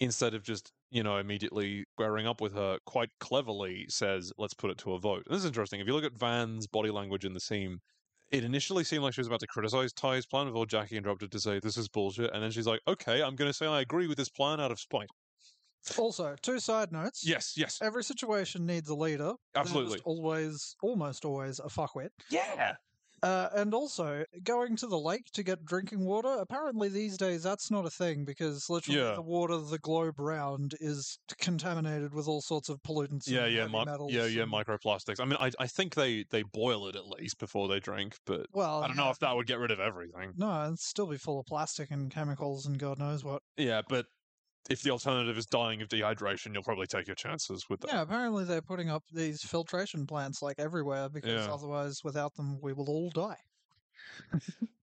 instead 0.00 0.34
of 0.34 0.42
just 0.42 0.72
you 0.90 1.04
know 1.04 1.18
immediately 1.18 1.84
squaring 1.94 2.26
up 2.26 2.40
with 2.40 2.54
her, 2.54 2.80
quite 2.84 3.10
cleverly 3.20 3.86
says, 3.88 4.32
"Let's 4.38 4.54
put 4.54 4.72
it 4.72 4.78
to 4.78 4.94
a 4.94 4.98
vote." 4.98 5.22
And 5.26 5.36
this 5.36 5.42
is 5.42 5.46
interesting. 5.46 5.78
If 5.78 5.86
you 5.86 5.94
look 5.94 6.02
at 6.02 6.18
Van's 6.18 6.66
body 6.66 6.90
language 6.90 7.24
in 7.24 7.32
the 7.34 7.38
scene, 7.38 7.80
it 8.30 8.44
initially 8.44 8.84
seemed 8.84 9.02
like 9.02 9.14
she 9.14 9.20
was 9.20 9.28
about 9.28 9.40
to 9.40 9.46
criticize 9.46 9.92
Ty's 9.92 10.26
plan 10.26 10.46
before 10.46 10.66
Jackie 10.66 10.96
interrupted 10.96 11.30
to 11.32 11.40
say, 11.40 11.60
"This 11.60 11.76
is 11.76 11.88
bullshit," 11.88 12.32
and 12.32 12.42
then 12.42 12.50
she's 12.50 12.66
like, 12.66 12.80
"Okay, 12.86 13.22
I'm 13.22 13.36
going 13.36 13.48
to 13.48 13.54
say 13.54 13.66
I 13.66 13.80
agree 13.80 14.06
with 14.06 14.18
this 14.18 14.28
plan 14.28 14.60
out 14.60 14.72
of 14.72 14.80
spite." 14.80 15.08
Also, 15.98 16.34
two 16.40 16.58
side 16.60 16.92
notes. 16.92 17.26
Yes, 17.26 17.54
yes, 17.56 17.78
Every 17.82 18.02
situation 18.02 18.64
needs 18.64 18.88
a 18.88 18.94
leader. 18.94 19.34
There's 19.52 19.66
absolutely. 19.66 20.00
always, 20.04 20.76
almost 20.82 21.24
always, 21.24 21.58
a 21.58 21.64
fuckwit. 21.64 22.08
Yeah, 22.30 22.76
Uh, 23.24 23.48
and 23.56 23.72
also, 23.72 24.22
going 24.42 24.76
to 24.76 24.86
the 24.86 24.98
lake 24.98 25.24
to 25.32 25.42
get 25.42 25.64
drinking 25.64 26.04
water, 26.04 26.36
apparently 26.40 26.88
these 26.90 27.16
days 27.16 27.42
that's 27.42 27.70
not 27.70 27.86
a 27.86 27.90
thing 27.90 28.24
because 28.24 28.68
literally 28.68 29.00
Yeah. 29.00 29.14
the 29.14 29.22
water 29.22 29.56
the 29.58 29.78
globe 29.78 30.18
round 30.18 30.74
is 30.80 31.18
contaminated 31.38 32.12
with 32.12 32.28
all 32.28 32.42
sorts 32.42 32.68
of 32.68 32.82
pollutants. 32.82 33.26
yeah, 33.26 33.44
and 33.44 33.54
yeah, 33.54 33.60
heavy 33.62 33.72
mi- 33.72 33.84
metals 33.86 34.12
yeah, 34.12 34.26
yeah. 34.26 34.44
Microplastics. 34.44 35.20
I 35.20 35.24
mean, 35.24 35.38
I, 35.40 35.50
I 35.58 35.66
think 35.66 35.94
they 35.94 36.24
they 36.30 36.42
boil 36.42 36.86
it 36.88 36.96
at 36.96 37.06
least 37.06 37.38
before 37.38 37.66
they 37.68 37.80
drink, 37.80 38.16
but 38.26 38.46
Well, 38.52 38.82
I 38.82 38.86
don't 38.88 38.96
know 38.96 39.10
if 39.10 39.18
that 39.20 39.34
would 39.34 39.46
get 39.46 39.58
rid 39.58 39.70
of 39.70 39.80
everything. 39.80 40.32
No, 40.36 40.64
it'd 40.66 40.78
still 40.78 41.06
be 41.06 41.16
full 41.16 41.40
of 41.40 41.46
plastic 41.46 41.90
and 41.90 42.10
chemicals 42.10 42.66
and 42.66 42.78
God 42.78 42.98
knows 42.98 43.24
what. 43.24 43.42
Yeah, 43.56 43.80
but 43.88 44.06
if 44.70 44.82
the 44.82 44.90
alternative 44.90 45.36
is 45.36 45.46
dying 45.46 45.82
of 45.82 45.88
dehydration, 45.88 46.52
you'll 46.54 46.62
probably 46.62 46.86
take 46.86 47.06
your 47.06 47.14
chances 47.16 47.68
with 47.68 47.80
that. 47.80 47.90
Yeah, 47.92 48.02
apparently 48.02 48.44
they're 48.44 48.62
putting 48.62 48.88
up 48.90 49.04
these 49.12 49.42
filtration 49.42 50.06
plants 50.06 50.40
like 50.42 50.58
everywhere 50.58 51.08
because 51.08 51.46
Yeah. 51.46 51.52
otherwise, 51.52 52.02
without 52.02 52.34
them, 52.34 52.58
we 52.60 52.72
will 52.72 52.88
all 52.88 53.10
die. 53.10 53.38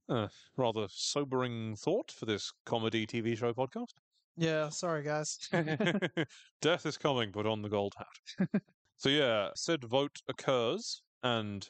Uh, 0.09 0.27
rather 0.57 0.88
sobering 0.89 1.75
thought 1.75 2.11
for 2.11 2.25
this 2.25 2.51
comedy 2.65 3.07
TV 3.07 3.38
show 3.38 3.53
podcast. 3.53 3.93
Yeah, 4.35 4.69
sorry 4.69 5.03
guys. 5.03 5.38
Death 6.61 6.85
is 6.85 6.97
coming, 6.97 7.31
put 7.31 7.45
on 7.45 7.61
the 7.61 7.69
gold 7.69 7.93
hat. 7.97 8.61
so 8.97 9.09
yeah, 9.09 9.50
said 9.55 9.83
vote 9.85 10.21
occurs, 10.27 11.01
and 11.23 11.69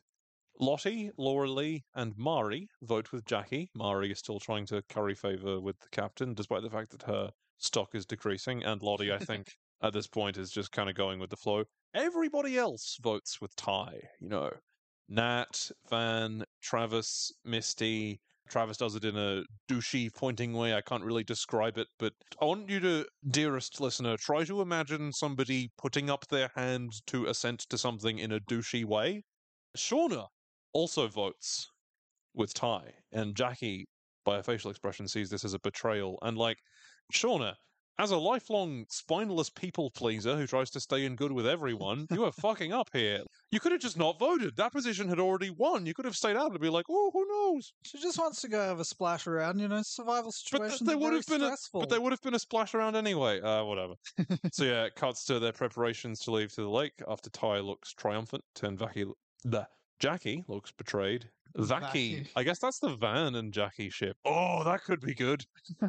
Lottie, 0.59 1.12
Laura 1.18 1.50
Lee, 1.50 1.83
and 1.96 2.18
Mari 2.18 2.68
vote 2.81 3.12
with 3.12 3.25
Jackie. 3.25 3.70
Mari 3.75 4.12
is 4.12 4.20
still 4.20 4.40
trying 4.40 4.66
to 4.68 4.81
curry 4.90 5.16
favor 5.16 5.59
with 5.62 5.79
the 5.79 5.90
captain, 5.92 6.33
despite 6.33 6.62
the 6.64 6.70
fact 6.70 6.92
that 6.92 7.03
her 7.03 7.31
stock 7.62 7.96
is 7.96 8.06
decreasing, 8.06 8.64
and 8.64 8.82
Lottie, 8.82 9.12
I 9.12 9.18
think, 9.26 9.48
at 9.82 9.94
this 9.94 10.08
point 10.08 10.38
is 10.38 10.52
just 10.52 10.72
kind 10.72 10.90
of 10.90 10.96
going 10.96 11.20
with 11.20 11.30
the 11.30 11.38
flow. 11.38 11.64
Everybody 11.94 12.58
else 12.58 12.98
votes 13.02 13.42
with 13.42 13.56
Ty, 13.56 14.02
you 14.20 14.30
know. 14.30 14.52
Nat, 15.10 15.70
Van, 15.90 16.44
Travis, 16.62 17.32
Misty. 17.44 18.22
Travis 18.50 18.78
does 18.78 18.96
it 18.96 19.06
in 19.06 19.18
a 19.18 19.44
douchey, 19.70 20.14
pointing 20.14 20.54
way. 20.54 20.74
I 20.74 20.82
can't 20.82 21.04
really 21.04 21.24
describe 21.24 21.78
it, 21.78 21.88
but 22.00 22.14
I 22.42 22.46
want 22.46 22.70
you 22.70 22.80
to, 22.82 23.06
dearest 23.30 23.80
listener, 23.80 24.18
try 24.18 24.44
to 24.44 24.62
imagine 24.62 25.12
somebody 25.12 25.72
putting 25.78 26.10
up 26.10 26.28
their 26.28 26.50
hand 26.56 26.92
to 27.08 27.26
assent 27.28 27.62
to 27.70 27.78
something 27.78 28.20
in 28.20 28.32
a 28.34 28.40
douchey 28.42 28.86
way. 28.86 29.24
Shauna 29.78 30.28
also 30.74 31.08
votes 31.08 31.68
with 32.34 32.54
Ty, 32.54 32.94
and 33.12 33.36
Jackie, 33.36 33.88
by 34.26 34.38
her 34.38 34.44
facial 34.44 34.70
expression, 34.70 35.08
sees 35.08 35.30
this 35.30 35.46
as 35.46 35.54
a 35.54 35.60
betrayal. 35.60 36.18
And 36.22 36.38
like, 36.38 36.58
Shauna, 37.12 37.56
as 38.02 38.10
a 38.10 38.18
lifelong 38.18 38.86
spineless 38.90 39.50
people 39.50 39.92
pleaser 39.92 40.36
who 40.36 40.48
tries 40.48 40.72
to 40.72 40.80
stay 40.80 41.06
in 41.06 41.16
good 41.16 41.32
with 41.32 41.46
everyone, 41.46 42.08
you 42.12 42.24
are 42.26 42.32
fucking 42.32 42.74
up 42.74 42.90
here. 42.94 43.22
You 43.52 43.60
could 43.60 43.72
have 43.72 43.82
just 43.82 43.98
not 43.98 44.18
voted. 44.18 44.56
That 44.56 44.72
position 44.72 45.08
had 45.08 45.20
already 45.20 45.52
won. 45.52 45.86
You 45.86 45.94
could 45.94 46.06
have 46.06 46.16
stayed 46.16 46.36
out 46.36 46.52
and 46.52 46.60
be 46.60 46.70
like, 46.70 46.86
oh, 46.90 47.12
who 47.14 47.28
knows? 47.28 47.74
She 47.84 48.00
just 48.00 48.18
wants 48.18 48.42
to 48.42 48.48
go 48.48 48.60
have 48.60 48.80
a 48.80 48.86
splash 48.86 49.28
around. 49.28 49.60
You 49.60 49.68
know, 49.68 49.82
survival 49.84 50.32
situation. 50.32 50.70
But 50.70 50.78
th- 50.80 50.88
there 50.88 50.98
would 50.98 51.14
have 51.14 51.28
been 51.28 51.44
a, 51.44 51.56
but 51.74 51.90
there 51.90 52.02
would 52.02 52.12
have 52.12 52.22
been 52.22 52.34
a 52.34 52.40
splash 52.40 52.74
around 52.74 52.96
anyway. 52.96 53.40
Uh, 53.40 53.64
whatever. 53.66 53.94
so 54.52 54.64
yeah, 54.64 54.88
cuts 54.96 55.26
to 55.26 55.40
their 55.40 55.54
preparations 55.54 56.20
to 56.22 56.32
leave 56.32 56.52
to 56.54 56.62
the 56.62 56.70
lake 56.70 56.94
after 57.08 57.30
Ty 57.30 57.60
looks 57.60 57.94
triumphant 57.94 58.44
and 58.64 58.80
Vaki, 58.80 59.06
the 59.44 59.68
Jackie 60.00 60.44
looks 60.48 60.72
betrayed. 60.72 61.30
Vaki. 61.56 62.28
I 62.36 62.44
guess 62.44 62.60
that's 62.60 62.80
the 62.80 62.96
Van 62.96 63.36
and 63.36 63.54
Jackie 63.54 63.90
ship. 63.90 64.18
Oh, 64.26 64.64
that 64.64 64.84
could 64.84 65.02
be 65.02 65.14
good. 65.14 65.46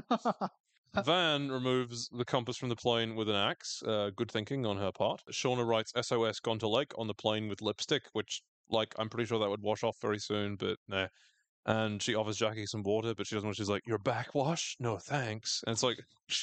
Van 0.95 1.51
removes 1.51 2.09
the 2.09 2.25
compass 2.25 2.57
from 2.57 2.69
the 2.69 2.77
plane 2.77 3.15
with 3.15 3.29
an 3.29 3.35
axe. 3.35 3.83
Uh, 3.83 4.11
good 4.15 4.31
thinking 4.31 4.67
on 4.67 4.77
her 4.77 4.93
part. 4.93 5.23
Shauna 5.31 5.67
writes 5.67 5.93
SOS 5.99 6.39
gone 6.41 6.59
to 6.59 6.69
lake 6.69 6.93
on 6.99 7.07
the 7.07 7.15
plane 7.15 7.49
with 7.49 7.63
lipstick, 7.63 8.03
which, 8.13 8.43
like, 8.69 8.95
I'm 8.99 9.09
pretty 9.09 9.27
sure 9.27 9.39
that 9.39 9.49
would 9.49 9.63
wash 9.63 9.83
off 9.83 9.97
very 10.03 10.19
soon, 10.19 10.57
but 10.57 10.79
nah. 10.89 11.09
And 11.65 12.03
she 12.03 12.15
offers 12.15 12.37
Jackie 12.39 12.67
some 12.67 12.83
water, 12.83 13.15
but 13.15 13.27
she 13.27 13.37
doesn't 13.37 13.47
want. 13.47 13.57
She's 13.57 13.69
like, 13.69 13.87
"Your 13.87 13.99
backwash? 13.99 14.77
No, 14.81 14.99
thanks." 14.99 15.63
And 15.67 15.73
it's 15.73 15.83
like, 15.83 15.99
you 16.29 16.37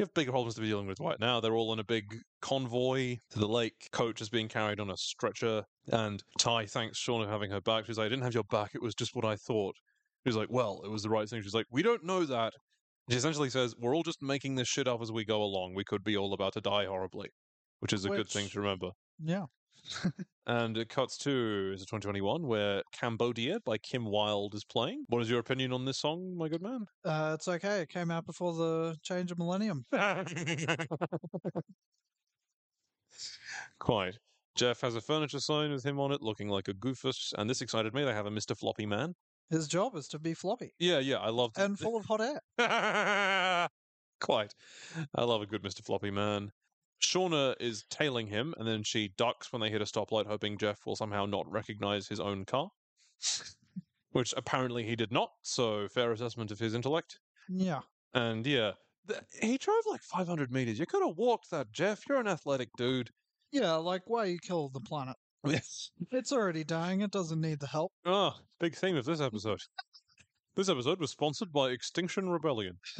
have 0.00 0.14
bigger 0.14 0.30
problems 0.32 0.54
to 0.54 0.62
be 0.62 0.68
dealing 0.68 0.86
with 0.86 0.98
right 0.98 1.20
now. 1.20 1.40
They're 1.40 1.54
all 1.54 1.72
in 1.74 1.78
a 1.78 1.84
big 1.84 2.22
convoy 2.40 3.18
to 3.30 3.38
the 3.38 3.48
lake. 3.48 3.90
Coach 3.92 4.22
is 4.22 4.30
being 4.30 4.48
carried 4.48 4.80
on 4.80 4.90
a 4.90 4.96
stretcher, 4.96 5.64
and 5.88 6.22
Ty 6.38 6.66
thanks 6.66 6.98
Shauna 6.98 7.26
for 7.26 7.30
having 7.30 7.50
her 7.50 7.60
back. 7.60 7.84
She's 7.86 7.98
like, 7.98 8.06
"I 8.06 8.08
didn't 8.08 8.24
have 8.24 8.34
your 8.34 8.44
back. 8.44 8.74
It 8.74 8.82
was 8.82 8.94
just 8.94 9.14
what 9.14 9.26
I 9.26 9.36
thought." 9.36 9.76
He's 10.24 10.36
like, 10.36 10.48
"Well, 10.50 10.80
it 10.84 10.88
was 10.90 11.02
the 11.02 11.10
right 11.10 11.28
thing." 11.28 11.42
She's 11.42 11.54
like, 11.54 11.66
"We 11.70 11.82
don't 11.82 12.04
know 12.04 12.24
that." 12.24 12.54
She 13.12 13.18
essentially 13.18 13.50
says, 13.50 13.76
"We're 13.78 13.94
all 13.94 14.02
just 14.02 14.22
making 14.22 14.54
this 14.54 14.68
shit 14.68 14.88
up 14.88 15.02
as 15.02 15.12
we 15.12 15.26
go 15.26 15.42
along. 15.42 15.74
We 15.74 15.84
could 15.84 16.02
be 16.02 16.16
all 16.16 16.32
about 16.32 16.54
to 16.54 16.62
die 16.62 16.86
horribly," 16.86 17.28
which 17.80 17.92
is 17.92 18.06
a 18.06 18.08
good 18.08 18.28
thing 18.28 18.48
to 18.48 18.60
remember. 18.60 18.92
yeah. 19.22 19.46
And 20.46 20.76
it 20.76 20.88
cuts 20.88 21.18
to 21.18 21.72
is 21.74 21.82
it 21.82 21.86
2021 21.86 22.46
where 22.46 22.82
Cambodia 22.92 23.60
by 23.64 23.78
Kim 23.78 24.04
Wilde 24.06 24.54
is 24.54 24.64
playing. 24.64 25.04
What 25.08 25.22
is 25.22 25.30
your 25.30 25.38
opinion 25.38 25.72
on 25.72 25.84
this 25.84 25.98
song, 25.98 26.36
my 26.36 26.48
good 26.48 26.62
man? 26.62 26.86
Uh, 27.04 27.32
it's 27.34 27.46
okay. 27.46 27.82
It 27.82 27.90
came 27.90 28.10
out 28.10 28.26
before 28.26 28.52
the 28.54 28.96
change 29.02 29.30
of 29.30 29.38
millennium. 29.38 29.84
Quite. 33.78 34.18
Jeff 34.56 34.80
has 34.80 34.96
a 34.96 35.00
furniture 35.00 35.38
sign 35.38 35.70
with 35.70 35.84
him 35.84 36.00
on 36.00 36.12
it, 36.12 36.22
looking 36.22 36.48
like 36.48 36.66
a 36.68 36.74
goofus, 36.74 37.32
and 37.38 37.48
this 37.48 37.60
excited 37.60 37.94
me. 37.94 38.04
They 38.04 38.12
have 38.12 38.26
a 38.26 38.30
Mr. 38.30 38.56
Floppy 38.56 38.86
Man. 38.86 39.14
His 39.50 39.68
job 39.68 39.94
is 39.96 40.08
to 40.08 40.18
be 40.18 40.34
floppy 40.34 40.72
Yeah, 40.78 40.98
yeah, 40.98 41.18
I 41.18 41.30
love 41.30 41.52
and 41.56 41.78
full 41.78 41.96
of 41.96 42.06
hot 42.06 42.20
air. 42.58 43.68
Quite. 44.20 44.54
I 45.14 45.24
love 45.24 45.42
a 45.42 45.46
good 45.46 45.62
Mr. 45.62 45.84
Floppy 45.84 46.10
Man. 46.10 46.52
Shauna 47.02 47.56
is 47.60 47.84
tailing 47.90 48.28
him, 48.28 48.54
and 48.56 48.66
then 48.66 48.84
she 48.84 49.08
ducks 49.08 49.52
when 49.52 49.60
they 49.60 49.70
hit 49.70 49.82
a 49.82 49.84
stoplight, 49.84 50.26
hoping 50.26 50.56
Jeff 50.56 50.86
will 50.86 50.94
somehow 50.94 51.26
not 51.26 51.50
recognize 51.50 52.06
his 52.06 52.20
own 52.20 52.44
car. 52.44 52.70
Which 54.12 54.32
apparently 54.36 54.84
he 54.84 54.94
did 54.94 55.10
not, 55.10 55.30
so 55.42 55.88
fair 55.88 56.12
assessment 56.12 56.50
of 56.50 56.58
his 56.58 56.74
intellect. 56.74 57.18
Yeah. 57.48 57.80
And 58.14 58.46
yeah, 58.46 58.72
th- 59.08 59.20
he 59.40 59.58
drove 59.58 59.82
like 59.86 60.02
500 60.02 60.52
meters. 60.52 60.78
You 60.78 60.86
could 60.86 61.04
have 61.04 61.16
walked 61.16 61.50
that, 61.50 61.72
Jeff. 61.72 62.02
You're 62.08 62.20
an 62.20 62.28
athletic 62.28 62.68
dude. 62.76 63.10
Yeah, 63.50 63.74
like 63.74 64.02
why 64.06 64.26
you 64.26 64.38
kill 64.38 64.68
the 64.68 64.80
planet? 64.80 65.16
Yes. 65.44 65.90
It's 66.12 66.32
already 66.32 66.62
dying. 66.64 67.00
It 67.00 67.10
doesn't 67.10 67.40
need 67.40 67.58
the 67.60 67.66
help. 67.66 67.92
Ah, 68.06 68.38
big 68.60 68.74
theme 68.76 68.96
of 68.96 69.04
this 69.04 69.20
episode. 69.20 69.60
this 70.54 70.68
episode 70.68 71.00
was 71.00 71.10
sponsored 71.10 71.52
by 71.52 71.70
Extinction 71.70 72.28
Rebellion. 72.28 72.78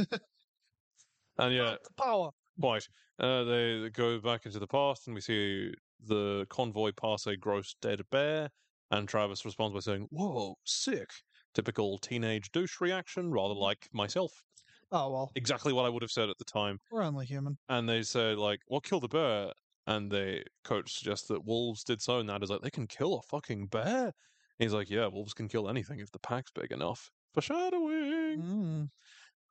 and 1.39 1.55
yeah, 1.55 1.77
The 1.85 1.95
power. 1.97 2.31
quite. 2.61 2.89
Uh, 3.19 3.45
they 3.45 3.91
go 3.91 4.19
back 4.19 4.47
into 4.47 4.59
the 4.59 4.67
past, 4.67 5.07
and 5.07 5.15
we 5.15 5.21
see 5.21 5.73
the 6.05 6.47
convoy 6.49 6.91
pass 6.93 7.27
a 7.27 7.37
gross 7.37 7.75
dead 7.81 8.01
bear. 8.11 8.51
And 8.91 9.09
Travis 9.09 9.45
responds 9.45 9.75
by 9.75 9.81
saying, 9.81 10.09
"Whoa, 10.11 10.57
sick!" 10.65 11.11
Typical 11.55 11.99
teenage 11.99 12.51
douche 12.53 12.81
reaction, 12.81 13.31
rather 13.31 13.55
like 13.55 13.89
myself. 13.93 14.33
Oh 14.91 15.11
well, 15.11 15.33
Exactly 15.37 15.73
what 15.73 15.87
I 15.87 15.89
would 15.89 16.03
have 16.03 16.11
said 16.11 16.29
at 16.29 16.37
the 16.39 16.45
time. 16.45 16.79
we're 16.91 17.03
only 17.03 17.25
human. 17.25 17.57
And 17.69 17.89
they 17.89 18.03
say, 18.03 18.35
like, 18.35 18.61
what 18.67 18.83
killed 18.85 19.05
the 19.05 19.09
bear? 19.09 19.53
And 19.87 20.11
the 20.11 20.45
coach 20.65 20.99
suggests 20.99 21.27
that 21.29 21.45
wolves 21.45 21.85
did 21.85 22.01
so, 22.01 22.19
and 22.19 22.29
that 22.29 22.43
is 22.43 22.51
like, 22.51 22.61
they 22.61 22.71
can 22.71 22.87
kill 22.87 23.15
a 23.15 23.23
fucking 23.23 23.67
bear. 23.67 24.13
He's 24.59 24.73
like, 24.73 24.91
yeah, 24.91 25.07
wolves 25.09 25.35
can 25.35 25.49
kill 25.49 25.69
anything 25.69 25.99
if 25.99 26.13
the 26.13 26.21
pack's 26.21 26.53
big 26.53 26.71
enough. 26.71 27.11
Foreshadowing. 27.35 28.43
Mm. 28.43 28.89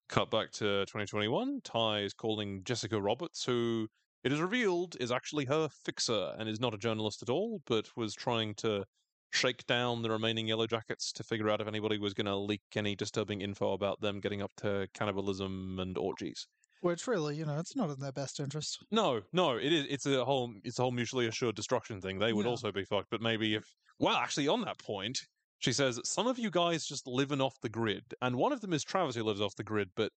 Cut 0.07 0.31
back 0.31 0.51
to 0.53 0.85
2021. 0.85 1.61
Ty 1.63 1.99
is 1.99 2.13
calling 2.13 2.63
Jessica 2.63 3.01
Roberts, 3.01 3.43
who 3.43 3.87
it 4.23 4.31
is 4.31 4.39
revealed 4.39 4.95
is 4.99 5.11
actually 5.11 5.45
her 5.45 5.67
fixer 5.83 6.33
and 6.37 6.47
is 6.47 6.59
not 6.59 6.73
a 6.73 6.77
journalist 6.77 7.21
at 7.21 7.29
all, 7.29 7.61
but 7.65 7.87
was 7.97 8.13
trying 8.13 8.53
to 8.55 8.85
shake 9.31 9.65
down 9.65 10.01
the 10.01 10.11
remaining 10.11 10.47
Yellow 10.47 10.67
Jackets 10.67 11.11
to 11.13 11.23
figure 11.23 11.49
out 11.49 11.61
if 11.61 11.67
anybody 11.67 11.97
was 11.97 12.13
going 12.13 12.25
to 12.25 12.35
leak 12.35 12.61
any 12.75 12.95
disturbing 12.95 13.41
info 13.41 13.73
about 13.73 13.99
them 14.01 14.19
getting 14.19 14.41
up 14.41 14.51
to 14.57 14.87
cannibalism 14.93 15.77
and 15.79 15.97
orgies. 15.97 16.47
Which 16.81 17.07
really, 17.07 17.35
you 17.35 17.45
know, 17.45 17.59
it's 17.59 17.75
not 17.75 17.91
in 17.91 17.99
their 17.99 18.11
best 18.11 18.39
interest. 18.39 18.83
No, 18.91 19.21
no, 19.31 19.55
it 19.57 19.71
is. 19.71 19.85
It's 19.87 20.05
a 20.07 20.25
whole. 20.25 20.53
It's 20.63 20.79
a 20.79 20.81
whole 20.81 20.91
mutually 20.91 21.27
assured 21.27 21.55
destruction 21.55 22.01
thing. 22.01 22.17
They 22.17 22.33
would 22.33 22.45
Yeah. 22.45 22.49
also 22.51 22.71
be 22.71 22.85
fucked, 22.85 23.09
but 23.11 23.21
maybe 23.21 23.53
if. 23.53 23.65
Well, 23.99 24.15
actually, 24.15 24.47
on 24.47 24.61
that 24.61 24.79
point, 24.79 25.19
she 25.59 25.73
says 25.73 25.99
some 26.03 26.25
of 26.25 26.39
you 26.39 26.49
guys 26.49 26.85
just 26.85 27.05
living 27.05 27.39
off 27.39 27.59
the 27.61 27.69
grid, 27.69 28.15
and 28.21 28.35
one 28.35 28.51
of 28.51 28.61
them 28.61 28.73
is 28.73 28.83
Travis 28.83 29.15
who 29.15 29.23
lives 29.23 29.41
off 29.41 29.55
the 29.55 29.63
grid. 29.63 29.89
But 29.95 30.11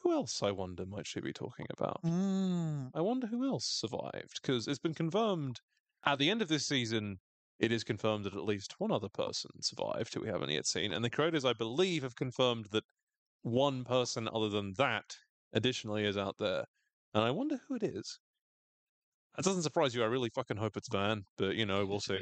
who 0.00 0.12
else? 0.12 0.42
I 0.42 0.50
wonder 0.52 0.86
might 0.86 1.06
she 1.06 1.20
be 1.20 1.32
talking 1.34 1.66
about? 1.70 2.00
Mm. 2.02 2.90
I 2.94 3.00
wonder 3.02 3.26
who 3.26 3.46
else 3.46 3.66
survived 3.66 4.40
because 4.40 4.66
it's 4.68 4.78
been 4.78 4.94
confirmed 4.94 5.60
at 6.04 6.18
the 6.18 6.30
end 6.30 6.40
of 6.40 6.48
this 6.48 6.66
season. 6.66 7.18
It 7.58 7.72
is 7.72 7.84
confirmed 7.84 8.24
that 8.24 8.34
at 8.34 8.44
least 8.44 8.78
one 8.78 8.92
other 8.92 9.08
person 9.08 9.50
survived 9.60 10.14
who 10.14 10.20
we 10.22 10.28
haven't 10.28 10.50
yet 10.50 10.66
seen, 10.66 10.92
and 10.92 11.04
the 11.04 11.10
creators, 11.10 11.44
I 11.44 11.52
believe, 11.52 12.04
have 12.04 12.14
confirmed 12.16 12.66
that 12.70 12.84
one 13.42 13.84
person 13.84 14.28
other 14.32 14.48
than 14.48 14.74
that 14.74 15.16
additionally 15.52 16.04
is 16.04 16.16
out 16.16 16.36
there, 16.38 16.64
and 17.14 17.24
I 17.24 17.30
wonder 17.30 17.58
who 17.68 17.76
it 17.76 17.82
is. 17.82 18.18
That 19.36 19.44
doesn't 19.44 19.62
surprise 19.62 19.94
you. 19.94 20.02
I 20.02 20.06
really 20.06 20.30
fucking 20.30 20.56
hope 20.56 20.76
it's 20.76 20.88
Van, 20.88 21.24
but 21.36 21.54
you 21.54 21.66
know, 21.66 21.86
we'll 21.86 22.00
see. 22.00 22.20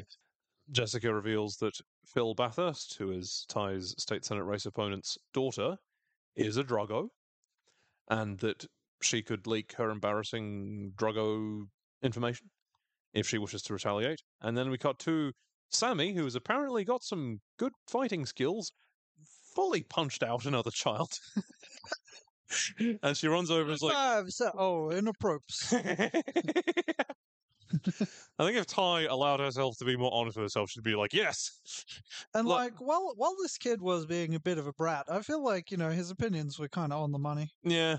Jessica 0.71 1.13
reveals 1.13 1.55
that 1.57 1.79
Phil 2.05 2.35
Bathurst, 2.35 2.97
who 2.97 3.11
is 3.11 3.45
Ty's 3.47 3.95
state 3.97 4.25
senate 4.25 4.43
race 4.43 4.65
opponent's 4.65 5.17
daughter, 5.33 5.77
is 6.35 6.57
a 6.57 6.63
druggo, 6.63 7.09
and 8.09 8.37
that 8.39 8.65
she 9.01 9.21
could 9.21 9.47
leak 9.47 9.73
her 9.73 9.89
embarrassing 9.89 10.93
druggo 10.95 11.67
information 12.01 12.49
if 13.13 13.27
she 13.27 13.37
wishes 13.37 13.61
to 13.63 13.73
retaliate. 13.73 14.21
And 14.41 14.57
then 14.57 14.69
we 14.69 14.77
cut 14.77 14.99
to 14.99 15.31
Sammy, 15.69 16.13
who 16.13 16.23
has 16.23 16.35
apparently 16.35 16.83
got 16.83 17.03
some 17.03 17.39
good 17.57 17.73
fighting 17.87 18.25
skills, 18.25 18.71
fully 19.55 19.83
punched 19.83 20.23
out 20.23 20.45
another 20.45 20.71
child. 20.71 21.11
and 23.03 23.17
she 23.17 23.27
runs 23.27 23.51
over 23.51 23.63
and 23.63 23.71
is 23.71 23.81
like, 23.81 23.93
Five, 23.93 24.29
se- 24.29 24.51
oh, 24.57 24.89
inappropriate. 24.91 25.43
I 28.39 28.45
think 28.45 28.57
if 28.57 28.65
Ty 28.65 29.03
allowed 29.03 29.39
herself 29.39 29.77
to 29.79 29.85
be 29.85 29.97
more 29.97 30.13
honest 30.13 30.37
with 30.37 30.45
herself, 30.45 30.69
she'd 30.69 30.83
be 30.83 30.95
like, 30.95 31.13
yes. 31.13 31.59
And 32.33 32.47
Look- 32.47 32.57
like, 32.57 32.81
while 32.81 33.13
while 33.17 33.35
this 33.41 33.57
kid 33.57 33.81
was 33.81 34.05
being 34.05 34.35
a 34.35 34.39
bit 34.39 34.57
of 34.57 34.67
a 34.67 34.73
brat, 34.73 35.05
I 35.09 35.21
feel 35.21 35.43
like 35.43 35.71
you 35.71 35.77
know 35.77 35.89
his 35.89 36.09
opinions 36.11 36.57
were 36.57 36.69
kind 36.69 36.93
of 36.93 37.01
on 37.01 37.11
the 37.11 37.19
money. 37.19 37.51
Yeah. 37.63 37.97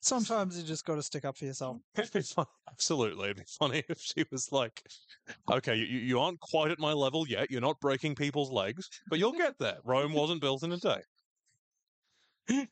Sometimes 0.00 0.56
you 0.56 0.62
just 0.64 0.84
got 0.84 0.94
to 0.94 1.02
stick 1.02 1.24
up 1.24 1.36
for 1.36 1.46
yourself. 1.46 1.78
It'd 1.96 2.12
be 2.12 2.22
fun. 2.22 2.46
Absolutely. 2.70 3.24
It'd 3.30 3.38
be 3.38 3.42
funny 3.58 3.82
if 3.88 4.00
she 4.00 4.24
was 4.30 4.52
like, 4.52 4.82
okay, 5.50 5.74
you, 5.74 5.84
you 5.84 6.20
aren't 6.20 6.38
quite 6.38 6.70
at 6.70 6.78
my 6.78 6.92
level 6.92 7.26
yet. 7.26 7.50
You're 7.50 7.60
not 7.60 7.80
breaking 7.80 8.14
people's 8.14 8.52
legs, 8.52 8.88
but 9.08 9.18
you'll 9.18 9.32
get 9.32 9.58
there. 9.58 9.78
Rome 9.84 10.12
wasn't 10.12 10.40
built 10.40 10.62
in 10.62 10.70
a 10.70 10.76
day. 10.76 12.66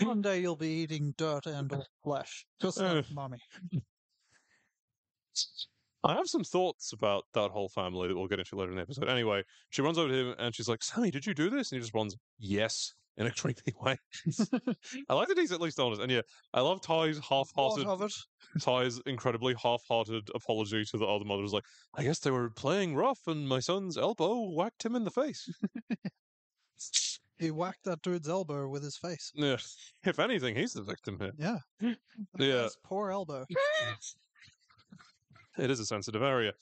One 0.00 0.22
day 0.22 0.40
you'll 0.40 0.56
be 0.56 0.68
eating 0.82 1.14
dirt 1.16 1.46
and 1.46 1.72
or 1.72 1.84
flesh, 2.02 2.46
just 2.60 2.80
Uh. 2.80 2.96
like 2.96 3.10
mommy. 3.12 3.38
I 6.02 6.14
have 6.14 6.28
some 6.28 6.44
thoughts 6.44 6.92
about 6.92 7.24
that 7.32 7.50
whole 7.50 7.68
family 7.70 8.08
that 8.08 8.14
we'll 8.16 8.26
get 8.26 8.38
into 8.38 8.56
later 8.56 8.70
in 8.70 8.76
the 8.76 8.82
episode. 8.82 9.08
Anyway, 9.08 9.42
she 9.70 9.80
runs 9.80 9.96
over 9.96 10.08
to 10.08 10.14
him 10.14 10.34
and 10.38 10.54
she's 10.54 10.68
like, 10.68 10.82
Sammy, 10.82 11.10
did 11.10 11.24
you 11.24 11.32
do 11.32 11.48
this? 11.48 11.72
And 11.72 11.76
he 11.76 11.80
just 11.80 11.94
responds, 11.94 12.14
yes, 12.36 12.92
in 13.16 13.26
a 13.26 13.30
creepy 13.32 13.72
way. 13.80 13.96
I 15.08 15.14
like 15.14 15.28
that 15.28 15.38
he's 15.38 15.50
at 15.50 15.62
least 15.62 15.80
honest. 15.80 16.02
And 16.02 16.12
yeah, 16.12 16.20
I 16.52 16.60
love 16.60 16.82
Ty's 16.82 17.18
half-hearted, 17.26 17.86
of 17.86 18.02
it? 18.02 18.12
Ty's 18.60 19.00
incredibly 19.06 19.54
half-hearted 19.54 20.28
apology 20.34 20.84
to 20.84 20.98
the 20.98 21.06
other 21.06 21.24
mother. 21.24 21.40
was 21.40 21.54
like, 21.54 21.64
I 21.94 22.02
guess 22.02 22.18
they 22.18 22.30
were 22.30 22.50
playing 22.50 22.96
rough 22.96 23.20
and 23.26 23.48
my 23.48 23.60
son's 23.60 23.96
elbow 23.96 24.50
whacked 24.50 24.84
him 24.84 24.94
in 24.96 25.04
the 25.04 25.10
face. 25.10 25.48
He 27.38 27.50
whacked 27.50 27.84
that 27.84 28.02
dude's 28.02 28.28
elbow 28.28 28.68
with 28.68 28.82
his 28.82 28.96
face. 28.96 29.32
yeah. 29.34 29.56
If 30.04 30.18
anything, 30.18 30.54
he's 30.54 30.72
the 30.72 30.82
victim 30.82 31.18
here. 31.18 31.32
Yeah. 31.38 31.58
Yeah. 32.38 32.62
His 32.64 32.76
poor 32.84 33.10
elbow. 33.10 33.46
It 35.56 35.70
is 35.70 35.78
a 35.78 35.86
sensitive 35.86 36.22
area. 36.22 36.52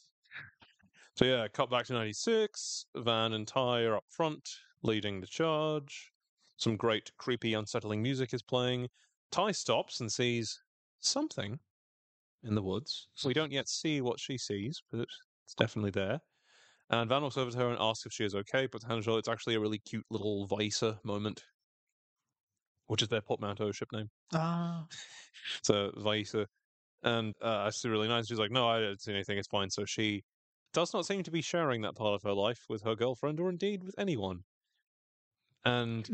So 1.17 1.25
yeah, 1.25 1.49
cut 1.49 1.71
back 1.71 1.87
to 1.87 1.95
96. 1.95 2.87
Van 2.97 3.33
and 3.33 3.49
Ty 3.49 3.83
are 3.85 3.97
up 3.97 4.05
front, 4.11 4.49
leading 4.83 5.21
the 5.21 5.27
charge. 5.27 6.13
Some 6.59 6.77
great, 6.77 7.11
creepy, 7.17 7.55
unsettling 7.55 8.03
music 8.03 8.35
is 8.35 8.43
playing. 8.43 8.89
Ty 9.31 9.53
stops 9.53 10.01
and 10.01 10.13
sees 10.13 10.61
something 11.01 11.59
in 12.45 12.55
the 12.55 12.63
woods. 12.63 13.09
We 13.25 13.33
don't 13.33 13.53
yet 13.53 13.69
see 13.69 14.01
what 14.03 14.21
she 14.21 14.37
sees, 14.37 14.83
but 14.91 15.01
it's 15.45 15.55
definitely 15.57 15.91
there. 15.93 16.21
And 16.93 17.09
Van 17.09 17.23
walks 17.23 17.39
over 17.39 17.51
to 17.51 17.57
her 17.57 17.71
and 17.71 17.79
asks 17.81 18.05
if 18.05 18.13
she 18.13 18.25
is 18.25 18.35
okay, 18.35 18.67
but 18.71 18.85
on 18.89 19.01
shoulder, 19.01 19.19
it's 19.19 19.29
actually 19.29 19.55
a 19.55 19.61
really 19.61 19.79
cute 19.79 20.05
little 20.11 20.47
Visa 20.47 21.01
moment, 21.05 21.43
which 22.87 23.01
is 23.01 23.09
their 23.09 23.23
portmanteau 23.23 23.73
ship 23.73 23.89
name. 23.93 24.11
Ah, 24.35 24.85
So 25.63 25.91
Vaissa, 25.97 26.47
and 27.03 27.35
uh, 27.41 27.65
it's 27.69 27.83
really 27.85 28.09
nice. 28.09 28.29
She's 28.29 28.39
like, 28.39 28.51
"No, 28.51 28.69
I 28.69 28.81
don't 28.81 29.01
see 29.01 29.13
anything. 29.13 29.39
It's 29.39 29.49
fine." 29.49 29.71
So 29.71 29.87
she 29.87 30.23
does 30.75 30.93
not 30.93 31.07
seem 31.07 31.23
to 31.23 31.31
be 31.31 31.41
sharing 31.41 31.81
that 31.83 31.97
part 31.97 32.15
of 32.15 32.23
her 32.25 32.35
life 32.35 32.61
with 32.69 32.83
her 32.83 32.95
girlfriend, 32.95 33.41
or 33.41 33.49
indeed 33.49 33.83
with 33.83 33.95
anyone. 33.99 34.41
And 35.65 36.09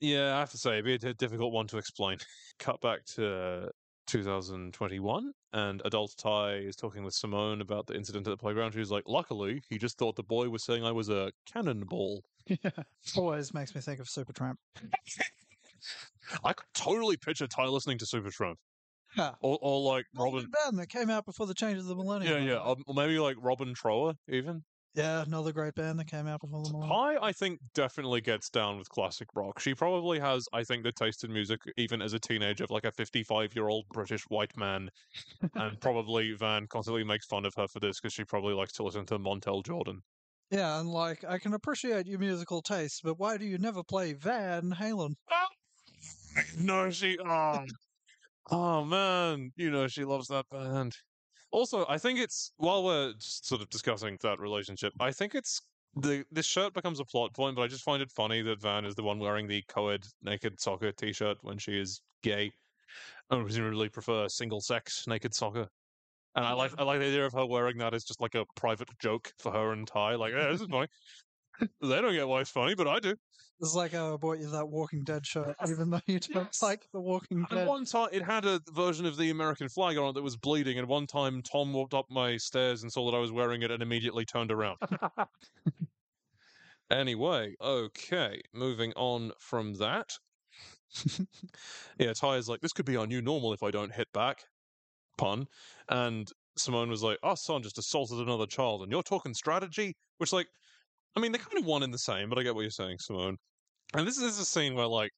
yeah, 0.00 0.36
I 0.36 0.40
have 0.40 0.50
to 0.50 0.58
say, 0.58 0.78
it'd 0.78 0.84
be 0.84 1.08
a 1.08 1.14
difficult 1.14 1.52
one 1.52 1.66
to 1.68 1.78
explain. 1.78 2.18
Cut 2.58 2.80
back 2.80 3.04
to 3.14 3.70
2021, 4.06 5.32
and 5.52 5.82
adult 5.84 6.14
Ty 6.16 6.54
is 6.54 6.76
talking 6.76 7.02
with 7.04 7.14
Simone 7.14 7.60
about 7.60 7.86
the 7.86 7.94
incident 7.94 8.26
at 8.26 8.30
the 8.30 8.36
playground. 8.36 8.72
She's 8.72 8.90
like, 8.90 9.04
"Luckily, 9.06 9.62
he 9.68 9.78
just 9.78 9.98
thought 9.98 10.16
the 10.16 10.22
boy 10.22 10.48
was 10.48 10.64
saying 10.64 10.84
I 10.84 10.92
was 10.92 11.08
a 11.08 11.32
cannonball." 11.52 12.22
Yeah. 12.64 12.70
Always 13.16 13.54
makes 13.54 13.74
me 13.76 13.80
think 13.80 14.00
of 14.00 14.06
Supertramp. 14.08 14.56
I 16.44 16.52
could 16.52 16.66
totally 16.74 17.16
picture 17.16 17.46
Ty 17.46 17.66
listening 17.66 17.98
to 17.98 18.04
Supertramp, 18.04 18.56
Yeah. 19.16 19.32
or, 19.40 19.58
or 19.62 19.80
like 19.94 20.06
Robin 20.16 20.46
band 20.64 20.78
that 20.78 20.88
came 20.88 21.10
out 21.10 21.24
before 21.26 21.46
the 21.46 21.54
change 21.54 21.78
of 21.78 21.86
the 21.86 21.94
millennium. 21.94 22.42
Yeah, 22.44 22.54
yeah, 22.54 22.60
um, 22.60 22.82
or 22.86 22.94
maybe 22.94 23.18
like 23.18 23.36
Robin 23.40 23.72
Trower, 23.74 24.14
even. 24.28 24.62
Yeah, 24.94 25.22
another 25.22 25.52
great 25.52 25.74
band 25.74 25.98
that 25.98 26.06
came 26.06 26.26
out 26.26 26.40
before 26.40 26.62
the 26.62 26.70
millennium. 26.70 26.90
Pi, 26.90 27.16
I 27.22 27.32
think, 27.32 27.60
definitely 27.74 28.20
gets 28.20 28.50
down 28.50 28.78
with 28.78 28.88
classic 28.88 29.28
rock. 29.34 29.60
She 29.60 29.74
probably 29.74 30.18
has, 30.18 30.46
I 30.52 30.64
think, 30.64 30.82
the 30.82 30.92
taste 30.92 31.22
in 31.24 31.32
music, 31.32 31.60
even 31.76 32.02
as 32.02 32.12
a 32.12 32.18
teenager, 32.18 32.64
of 32.64 32.70
like 32.70 32.84
a 32.84 32.90
55 32.90 33.54
year 33.54 33.68
old 33.68 33.84
British 33.92 34.22
white 34.24 34.56
man. 34.56 34.90
and 35.54 35.80
probably 35.80 36.32
Van 36.32 36.66
constantly 36.66 37.04
makes 37.04 37.26
fun 37.26 37.44
of 37.44 37.54
her 37.56 37.68
for 37.68 37.80
this 37.80 38.00
because 38.00 38.12
she 38.12 38.24
probably 38.24 38.54
likes 38.54 38.72
to 38.74 38.82
listen 38.82 39.06
to 39.06 39.18
Montel 39.18 39.64
Jordan. 39.64 40.02
Yeah, 40.50 40.80
and 40.80 40.88
like 40.88 41.24
I 41.24 41.38
can 41.38 41.54
appreciate 41.54 42.06
your 42.06 42.18
musical 42.18 42.60
taste, 42.60 43.02
but 43.04 43.18
why 43.18 43.36
do 43.36 43.44
you 43.44 43.58
never 43.58 43.84
play 43.84 44.12
Van 44.14 44.70
Halen? 44.70 45.14
No, 46.56 46.90
she. 46.90 47.18
Oh, 47.18 47.64
oh 48.50 48.84
man. 48.84 49.50
You 49.56 49.70
know, 49.70 49.88
she 49.88 50.04
loves 50.04 50.28
that 50.28 50.46
band. 50.48 50.94
Also, 51.52 51.84
I 51.88 51.98
think 51.98 52.18
it's, 52.18 52.52
while 52.58 52.84
we're 52.84 53.14
sort 53.18 53.60
of 53.60 53.68
discussing 53.70 54.16
that 54.22 54.38
relationship, 54.38 54.92
I 55.00 55.10
think 55.12 55.34
it's. 55.34 55.62
The, 55.96 56.24
this 56.30 56.46
shirt 56.46 56.72
becomes 56.72 57.00
a 57.00 57.04
plot 57.04 57.34
point, 57.34 57.56
but 57.56 57.62
I 57.62 57.66
just 57.66 57.82
find 57.82 58.00
it 58.00 58.12
funny 58.12 58.42
that 58.42 58.62
Van 58.62 58.84
is 58.84 58.94
the 58.94 59.02
one 59.02 59.18
wearing 59.18 59.48
the 59.48 59.64
co-ed 59.66 60.06
naked 60.22 60.60
soccer 60.60 60.92
t-shirt 60.92 61.38
when 61.42 61.58
she 61.58 61.80
is 61.80 62.00
gay. 62.22 62.52
I 63.28 63.42
presumably 63.42 63.88
prefer 63.88 64.28
single 64.28 64.60
sex 64.60 65.08
naked 65.08 65.34
soccer. 65.34 65.68
And 66.36 66.44
I 66.44 66.52
like 66.52 66.72
I 66.78 66.84
like 66.84 67.00
the 67.00 67.06
idea 67.06 67.26
of 67.26 67.32
her 67.32 67.44
wearing 67.44 67.78
that 67.78 67.92
as 67.92 68.04
just 68.04 68.20
like 68.20 68.36
a 68.36 68.44
private 68.54 68.88
joke 69.00 69.32
for 69.38 69.50
her 69.50 69.72
and 69.72 69.84
Ty. 69.84 70.14
Like, 70.14 70.32
yeah, 70.32 70.52
this 70.52 70.60
is 70.60 70.68
funny. 70.68 70.86
They 71.60 72.00
don't 72.00 72.12
get 72.12 72.28
why 72.28 72.40
it's 72.40 72.50
funny, 72.50 72.74
but 72.74 72.88
I 72.88 73.00
do. 73.00 73.16
It's 73.60 73.74
like 73.74 73.92
how 73.92 74.14
I 74.14 74.16
bought 74.16 74.38
you 74.38 74.50
that 74.50 74.68
Walking 74.68 75.04
Dead 75.04 75.26
shirt, 75.26 75.54
even 75.68 75.90
though 75.90 76.00
you 76.06 76.18
don't 76.18 76.56
like 76.62 76.86
the 76.92 77.00
Walking 77.00 77.44
At 77.50 77.56
Dead. 77.56 77.68
one 77.68 77.84
time, 77.84 78.08
it 78.10 78.22
had 78.22 78.46
a 78.46 78.60
version 78.72 79.04
of 79.04 79.18
the 79.18 79.30
American 79.30 79.68
flag 79.68 79.98
on 79.98 80.08
it 80.08 80.14
that 80.14 80.22
was 80.22 80.36
bleeding. 80.36 80.78
And 80.78 80.88
one 80.88 81.06
time, 81.06 81.42
Tom 81.42 81.72
walked 81.72 81.92
up 81.92 82.06
my 82.10 82.38
stairs 82.38 82.82
and 82.82 82.90
saw 82.90 83.10
that 83.10 83.16
I 83.16 83.20
was 83.20 83.32
wearing 83.32 83.62
it 83.62 83.70
and 83.70 83.82
immediately 83.82 84.24
turned 84.24 84.50
around. 84.50 84.78
anyway, 86.90 87.54
okay, 87.60 88.40
moving 88.54 88.92
on 88.96 89.32
from 89.38 89.74
that. 89.74 90.08
yeah, 91.98 92.14
Ty 92.14 92.36
is 92.36 92.48
like, 92.48 92.60
this 92.60 92.72
could 92.72 92.86
be 92.86 92.96
our 92.96 93.06
new 93.06 93.20
normal 93.20 93.52
if 93.52 93.62
I 93.62 93.70
don't 93.70 93.92
hit 93.92 94.08
back. 94.14 94.38
Pun. 95.18 95.46
And 95.90 96.26
Simone 96.56 96.88
was 96.88 97.02
like, 97.02 97.18
our 97.22 97.36
son 97.36 97.62
just 97.62 97.78
assaulted 97.78 98.18
another 98.18 98.46
child, 98.46 98.82
and 98.82 98.90
you're 98.90 99.02
talking 99.02 99.34
strategy? 99.34 99.96
Which, 100.16 100.32
like, 100.32 100.48
I 101.16 101.20
mean, 101.20 101.32
they're 101.32 101.40
kind 101.40 101.58
of 101.58 101.66
one 101.66 101.82
in 101.82 101.90
the 101.90 101.98
same, 101.98 102.28
but 102.28 102.38
I 102.38 102.42
get 102.42 102.54
what 102.54 102.62
you're 102.62 102.70
saying, 102.70 102.98
Simone. 103.00 103.36
And 103.94 104.06
this 104.06 104.18
is 104.18 104.38
a 104.38 104.44
scene 104.44 104.74
where, 104.74 104.86
like, 104.86 105.10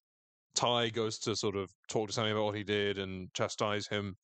Ty 0.55 0.89
goes 0.89 1.19
to 1.19 1.35
sort 1.35 1.55
of 1.55 1.69
talk 1.89 2.07
to 2.07 2.13
Sammy 2.13 2.31
about 2.31 2.45
what 2.45 2.55
he 2.55 2.63
did 2.63 2.97
and 2.97 3.33
chastise 3.33 3.87
him. 3.87 4.15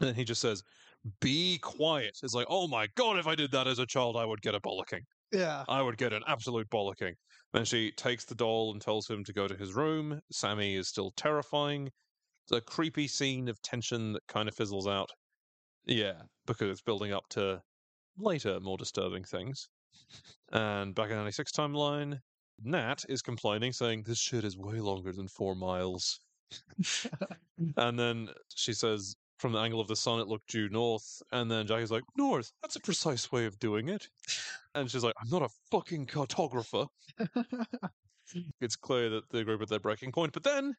And 0.00 0.08
then 0.08 0.14
he 0.14 0.24
just 0.24 0.40
says, 0.40 0.62
Be 1.20 1.58
quiet. 1.58 2.18
It's 2.22 2.34
like, 2.34 2.46
oh 2.48 2.68
my 2.68 2.88
god, 2.96 3.18
if 3.18 3.26
I 3.26 3.34
did 3.34 3.50
that 3.52 3.66
as 3.66 3.78
a 3.78 3.86
child, 3.86 4.16
I 4.16 4.24
would 4.24 4.42
get 4.42 4.54
a 4.54 4.60
bollocking. 4.60 5.02
Yeah. 5.32 5.64
I 5.68 5.82
would 5.82 5.98
get 5.98 6.12
an 6.12 6.22
absolute 6.26 6.68
bollocking. 6.70 7.14
Then 7.52 7.64
she 7.64 7.92
takes 7.92 8.24
the 8.24 8.34
doll 8.34 8.72
and 8.72 8.80
tells 8.80 9.08
him 9.08 9.24
to 9.24 9.32
go 9.32 9.48
to 9.48 9.56
his 9.56 9.74
room. 9.74 10.20
Sammy 10.30 10.76
is 10.76 10.88
still 10.88 11.12
terrifying. 11.16 11.90
It's 12.44 12.52
a 12.52 12.60
creepy 12.60 13.08
scene 13.08 13.48
of 13.48 13.60
tension 13.62 14.12
that 14.14 14.26
kind 14.26 14.48
of 14.48 14.54
fizzles 14.54 14.86
out. 14.86 15.10
Yeah, 15.84 16.22
because 16.46 16.70
it's 16.70 16.82
building 16.82 17.12
up 17.12 17.28
to 17.30 17.60
later, 18.18 18.60
more 18.60 18.78
disturbing 18.78 19.24
things. 19.24 19.68
And 20.52 20.94
back 20.94 21.06
in 21.06 21.16
the 21.16 21.16
96 21.16 21.52
timeline, 21.52 22.18
Nat 22.62 23.04
is 23.08 23.22
complaining, 23.22 23.72
saying, 23.72 24.04
This 24.04 24.18
shit 24.18 24.44
is 24.44 24.56
way 24.56 24.80
longer 24.80 25.12
than 25.12 25.28
four 25.28 25.54
miles. 25.54 26.20
and 27.76 27.98
then 27.98 28.28
she 28.54 28.72
says, 28.72 29.16
From 29.38 29.52
the 29.52 29.58
angle 29.58 29.80
of 29.80 29.88
the 29.88 29.96
sun, 29.96 30.20
it 30.20 30.28
looked 30.28 30.50
due 30.50 30.68
north. 30.68 31.22
And 31.32 31.50
then 31.50 31.66
Jackie's 31.66 31.90
like, 31.90 32.04
North, 32.16 32.52
that's 32.62 32.76
a 32.76 32.80
precise 32.80 33.32
way 33.32 33.46
of 33.46 33.58
doing 33.58 33.88
it. 33.88 34.06
And 34.74 34.90
she's 34.90 35.04
like, 35.04 35.14
I'm 35.20 35.30
not 35.30 35.42
a 35.42 35.48
fucking 35.70 36.06
cartographer. 36.06 36.86
it's 38.60 38.76
clear 38.76 39.10
that 39.10 39.24
they 39.30 39.40
agree 39.40 39.56
with 39.56 39.70
their 39.70 39.80
breaking 39.80 40.12
point. 40.12 40.32
But 40.32 40.44
then, 40.44 40.74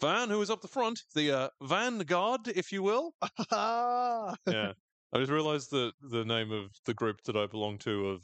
Van, 0.00 0.30
who 0.30 0.40
is 0.40 0.50
up 0.50 0.62
the 0.62 0.68
front, 0.68 1.02
the 1.14 1.32
uh, 1.32 1.48
Vanguard, 1.62 2.48
if 2.48 2.70
you 2.72 2.82
will. 2.82 3.14
Ah. 3.50 4.34
Yeah. 4.46 4.72
I 5.12 5.18
just 5.18 5.32
realized 5.32 5.70
that 5.70 5.92
the 6.02 6.24
name 6.24 6.52
of 6.52 6.70
the 6.84 6.92
group 6.92 7.22
that 7.24 7.34
I 7.34 7.46
belong 7.46 7.78
to 7.78 8.08
of 8.08 8.22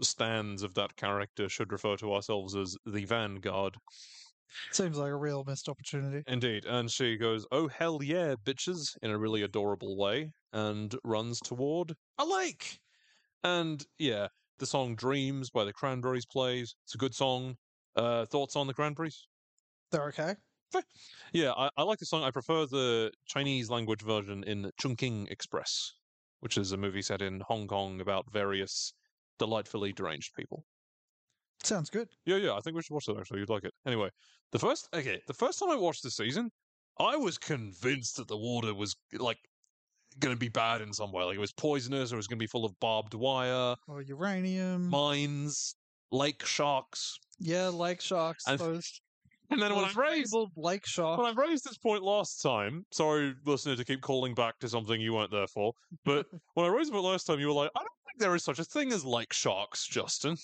stands 0.00 0.62
of 0.62 0.74
that 0.74 0.96
character 0.96 1.48
should 1.48 1.72
refer 1.72 1.96
to 1.96 2.12
ourselves 2.14 2.56
as 2.56 2.76
the 2.86 3.04
Vanguard. 3.04 3.76
Seems 4.70 4.98
like 4.98 5.10
a 5.10 5.16
real 5.16 5.44
missed 5.44 5.68
opportunity. 5.68 6.22
Indeed. 6.26 6.64
And 6.66 6.90
she 6.90 7.16
goes, 7.16 7.46
Oh, 7.50 7.68
hell 7.68 8.02
yeah, 8.02 8.34
bitches, 8.34 8.96
in 9.02 9.10
a 9.10 9.18
really 9.18 9.42
adorable 9.42 9.96
way, 9.96 10.32
and 10.52 10.94
runs 11.04 11.40
toward 11.40 11.94
a 12.18 12.24
lake. 12.24 12.78
And 13.42 13.84
yeah, 13.98 14.28
the 14.58 14.66
song 14.66 14.94
Dreams 14.94 15.50
by 15.50 15.64
the 15.64 15.72
Cranberries 15.72 16.26
plays. 16.26 16.74
It's 16.84 16.94
a 16.94 16.98
good 16.98 17.14
song. 17.14 17.56
Uh, 17.96 18.26
thoughts 18.26 18.56
on 18.56 18.66
the 18.66 18.74
Cranberries? 18.74 19.26
They're 19.90 20.08
okay. 20.08 20.34
Yeah, 21.32 21.52
I, 21.52 21.70
I 21.76 21.82
like 21.82 21.98
the 21.98 22.06
song. 22.06 22.22
I 22.24 22.30
prefer 22.30 22.66
the 22.66 23.12
Chinese 23.26 23.68
language 23.68 24.02
version 24.02 24.42
in 24.44 24.70
Chungking 24.80 25.28
Express, 25.28 25.92
which 26.40 26.56
is 26.56 26.72
a 26.72 26.76
movie 26.76 27.02
set 27.02 27.20
in 27.20 27.40
Hong 27.40 27.66
Kong 27.66 28.00
about 28.00 28.30
various 28.32 28.94
delightfully 29.38 29.92
deranged 29.92 30.34
people. 30.34 30.64
Sounds 31.62 31.90
good. 31.90 32.08
Yeah, 32.26 32.36
yeah, 32.36 32.54
I 32.54 32.60
think 32.60 32.74
we 32.76 32.82
should 32.82 32.94
watch 32.94 33.06
that 33.06 33.16
actually. 33.18 33.40
You'd 33.40 33.48
like 33.50 33.64
it. 33.64 33.72
Anyway, 33.86 34.08
the 34.50 34.58
first 34.58 34.88
okay, 34.94 35.20
the 35.28 35.34
first 35.34 35.58
time 35.58 35.70
I 35.70 35.76
watched 35.76 36.02
this 36.02 36.16
season, 36.16 36.50
I 36.98 37.16
was 37.16 37.38
convinced 37.38 38.16
that 38.16 38.28
the 38.28 38.36
water 38.36 38.74
was 38.74 38.96
like 39.18 39.38
going 40.18 40.34
to 40.34 40.38
be 40.38 40.48
bad 40.48 40.80
in 40.80 40.92
some 40.92 41.12
way. 41.12 41.22
Like 41.24 41.36
it 41.36 41.40
was 41.40 41.52
poisonous 41.52 42.12
or 42.12 42.16
it 42.16 42.18
was 42.18 42.26
going 42.26 42.38
to 42.38 42.42
be 42.42 42.48
full 42.48 42.64
of 42.64 42.78
barbed 42.80 43.14
wire, 43.14 43.76
Or 43.86 44.02
uranium. 44.02 44.88
mines, 44.88 45.76
lake 46.10 46.44
sharks. 46.44 47.16
yeah, 47.38 47.68
lake 47.68 48.00
sharks. 48.00 48.44
And- 48.46 48.60
And 49.52 49.62
then 49.62 49.74
when 49.74 49.84
I 49.84 49.92
raised 49.94 50.32
fabled 50.32 50.52
lake 50.56 50.86
sharks. 50.86 51.18
when 51.22 51.26
I 51.26 51.40
raised 51.40 51.64
this 51.64 51.76
point 51.76 52.02
last 52.02 52.40
time, 52.42 52.86
sorry, 52.90 53.34
listener, 53.44 53.76
to 53.76 53.84
keep 53.84 54.00
calling 54.00 54.34
back 54.34 54.58
to 54.60 54.68
something 54.68 55.00
you 55.00 55.12
weren't 55.12 55.30
there 55.30 55.46
for, 55.46 55.74
but 56.04 56.26
when 56.54 56.66
I 56.66 56.70
raised 56.70 56.92
it 56.92 56.96
last 56.98 57.26
time, 57.26 57.38
you 57.38 57.48
were 57.48 57.52
like, 57.52 57.70
I 57.76 57.80
don't 57.80 57.88
think 58.06 58.18
there 58.18 58.34
is 58.34 58.44
such 58.44 58.58
a 58.58 58.64
thing 58.64 58.92
as 58.92 59.04
lake 59.04 59.32
sharks, 59.32 59.86
Justin. 59.86 60.36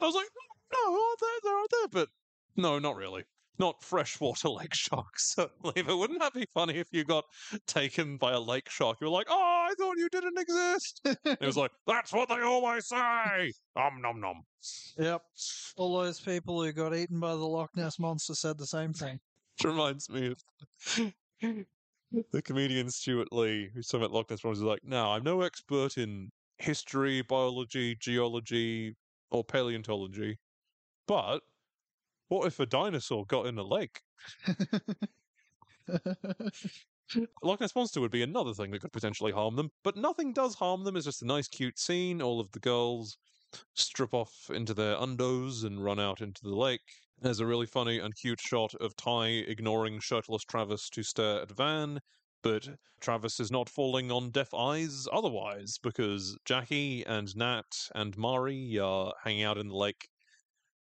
I 0.00 0.06
was 0.06 0.14
like, 0.14 0.28
no, 0.72 1.14
there? 1.20 1.30
There 1.42 1.56
are 1.56 1.66
there, 1.70 1.88
but 1.92 2.08
no, 2.56 2.78
not 2.78 2.96
really. 2.96 3.24
Not 3.60 3.84
freshwater 3.84 4.48
lake 4.48 4.72
sharks, 4.72 5.34
certainly. 5.34 5.82
But 5.82 5.98
wouldn't 5.98 6.18
that 6.20 6.32
be 6.32 6.46
funny 6.54 6.78
if 6.78 6.88
you 6.92 7.04
got 7.04 7.26
taken 7.66 8.16
by 8.16 8.32
a 8.32 8.40
lake 8.40 8.70
shark? 8.70 8.96
You 9.00 9.08
were 9.08 9.12
like, 9.12 9.26
oh, 9.28 9.66
I 9.68 9.74
thought 9.78 9.98
you 9.98 10.08
didn't 10.08 10.38
exist. 10.38 11.02
it 11.04 11.42
was 11.42 11.58
like, 11.58 11.70
that's 11.86 12.10
what 12.10 12.30
they 12.30 12.40
always 12.40 12.88
say. 12.88 13.52
Om 13.76 14.00
nom 14.00 14.18
nom. 14.18 14.42
Yep. 14.98 15.22
All 15.76 16.00
those 16.00 16.20
people 16.20 16.62
who 16.62 16.72
got 16.72 16.96
eaten 16.96 17.20
by 17.20 17.32
the 17.32 17.36
Loch 17.36 17.68
Ness 17.76 17.98
monster 17.98 18.34
said 18.34 18.56
the 18.56 18.66
same 18.66 18.94
thing. 18.94 19.20
Which 19.58 19.70
reminds 19.70 20.08
me 20.08 20.28
of 20.28 21.12
the 22.32 22.42
comedian 22.42 22.90
Stewart 22.90 23.30
Lee, 23.30 23.68
who's 23.74 23.88
talking 23.88 24.06
about 24.06 24.14
Loch 24.14 24.30
Ness 24.30 24.42
Monster. 24.42 24.62
He's 24.62 24.68
like, 24.70 24.84
"No, 24.84 25.12
I'm 25.12 25.22
no 25.22 25.42
expert 25.42 25.98
in 25.98 26.30
history, 26.56 27.20
biology, 27.20 27.94
geology, 27.96 28.96
or 29.30 29.44
paleontology, 29.44 30.38
but 31.06 31.40
what 32.30 32.46
if 32.46 32.60
a 32.60 32.66
dinosaur 32.66 33.26
got 33.26 33.46
in 33.46 33.58
a 33.58 33.62
lake? 33.62 34.00
Loch 37.42 37.60
Monster 37.74 38.00
would 38.00 38.12
be 38.12 38.22
another 38.22 38.54
thing 38.54 38.70
that 38.70 38.80
could 38.80 38.92
potentially 38.92 39.32
harm 39.32 39.56
them, 39.56 39.72
but 39.82 39.96
nothing 39.96 40.32
does 40.32 40.54
harm 40.54 40.84
them. 40.84 40.96
It's 40.96 41.06
just 41.06 41.22
a 41.22 41.26
nice, 41.26 41.48
cute 41.48 41.76
scene. 41.76 42.22
All 42.22 42.38
of 42.38 42.52
the 42.52 42.60
girls 42.60 43.18
strip 43.74 44.14
off 44.14 44.48
into 44.48 44.74
their 44.74 44.94
undos 44.94 45.64
and 45.64 45.82
run 45.82 45.98
out 45.98 46.20
into 46.20 46.44
the 46.44 46.54
lake. 46.54 47.02
There's 47.18 47.40
a 47.40 47.46
really 47.46 47.66
funny 47.66 47.98
and 47.98 48.14
cute 48.14 48.40
shot 48.40 48.76
of 48.76 48.94
Ty 48.94 49.26
ignoring 49.26 49.98
shirtless 49.98 50.44
Travis 50.44 50.88
to 50.90 51.02
stare 51.02 51.42
at 51.42 51.50
Van, 51.50 51.98
but 52.42 52.68
Travis 53.00 53.40
is 53.40 53.50
not 53.50 53.68
falling 53.68 54.12
on 54.12 54.30
deaf 54.30 54.54
eyes 54.54 55.08
otherwise 55.12 55.78
because 55.82 56.38
Jackie 56.44 57.04
and 57.04 57.34
Nat 57.34 57.88
and 57.92 58.16
Mari 58.16 58.78
are 58.78 59.14
hanging 59.24 59.42
out 59.42 59.58
in 59.58 59.66
the 59.66 59.76
lake. 59.76 60.08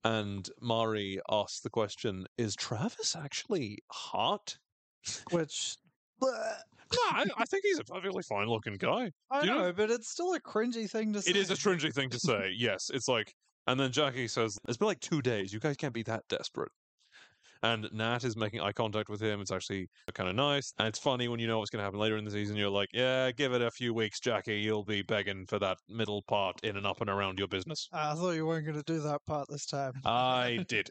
And 0.05 0.49
Mari 0.61 1.21
asks 1.31 1.61
the 1.61 1.71
question 1.71 2.27
Is 2.39 2.55
Travis 2.57 3.15
actually 3.17 3.79
hot? 3.91 4.57
Which. 5.31 5.77
Uh, 6.23 6.27
no, 6.93 6.99
I, 7.11 7.25
I 7.39 7.45
think 7.45 7.65
he's 7.65 7.79
a 7.79 7.85
perfectly 7.85 8.23
fine 8.23 8.49
looking 8.49 8.75
guy. 8.75 9.13
I 9.31 9.47
know- 9.47 9.59
know, 9.59 9.73
but 9.73 9.91
it's 9.91 10.11
still 10.11 10.35
a 10.35 10.41
cringy 10.41 10.91
thing 10.91 11.13
to 11.13 11.23
say. 11.23 11.31
It 11.31 11.37
is 11.37 11.51
a 11.51 11.55
cringy 11.55 11.93
thing 11.93 12.11
to 12.11 12.19
say, 12.19 12.53
yes. 12.57 12.91
It's 12.93 13.09
like, 13.09 13.33
and 13.67 13.79
then 13.79 13.93
Jackie 13.93 14.29
says, 14.29 14.59
It's 14.69 14.77
been 14.77 14.89
like 14.89 15.01
two 15.01 15.23
days. 15.23 15.53
You 15.53 15.61
guys 15.61 15.77
can't 15.77 15.95
be 15.95 16.03
that 16.05 16.25
desperate. 16.29 16.73
And 17.63 17.89
Nat 17.93 18.25
is 18.25 18.37
making 18.37 18.61
eye 18.61 18.73
contact 18.73 19.09
with 19.09 19.21
him. 19.21 19.41
It's 19.41 19.53
actually 19.53 19.89
kind 20.15 20.29
of 20.29 20.35
nice. 20.35 20.73
And 20.79 20.89
it's 20.89 20.99
funny 20.99 21.29
when 21.29 21.41
you 21.41 21.47
know 21.47 21.59
what's 21.59 21.71
going 21.71 21.81
to 21.81 21.85
happen 21.85 22.01
later 22.01 22.17
in 22.17 22.25
the 22.25 22.31
season. 22.31 22.57
You're 22.57 22.71
like, 22.71 22.89
yeah, 22.93 23.31
give 23.33 23.53
it 23.53 23.61
a 23.61 23.71
few 23.71 23.93
weeks, 23.93 24.21
Jackie. 24.21 24.59
You'll 24.59 24.85
be 24.85 25.03
begging 25.03 25.47
for 25.47 25.59
that 25.59 25.79
middle 25.89 26.23
part 26.23 26.59
in 26.63 26.77
and 26.77 26.87
up 26.87 27.01
and 27.01 27.11
around 27.11 27.39
your 27.39 27.49
business. 27.49 27.89
I 27.93 28.15
thought 28.15 28.33
you 28.33 28.47
weren't 28.47 28.65
going 28.65 28.83
to 28.83 28.93
do 28.93 29.01
that 29.01 29.21
part 29.27 29.49
this 29.51 29.67
time. 29.67 29.93
I 30.05 30.65
did. 30.69 30.89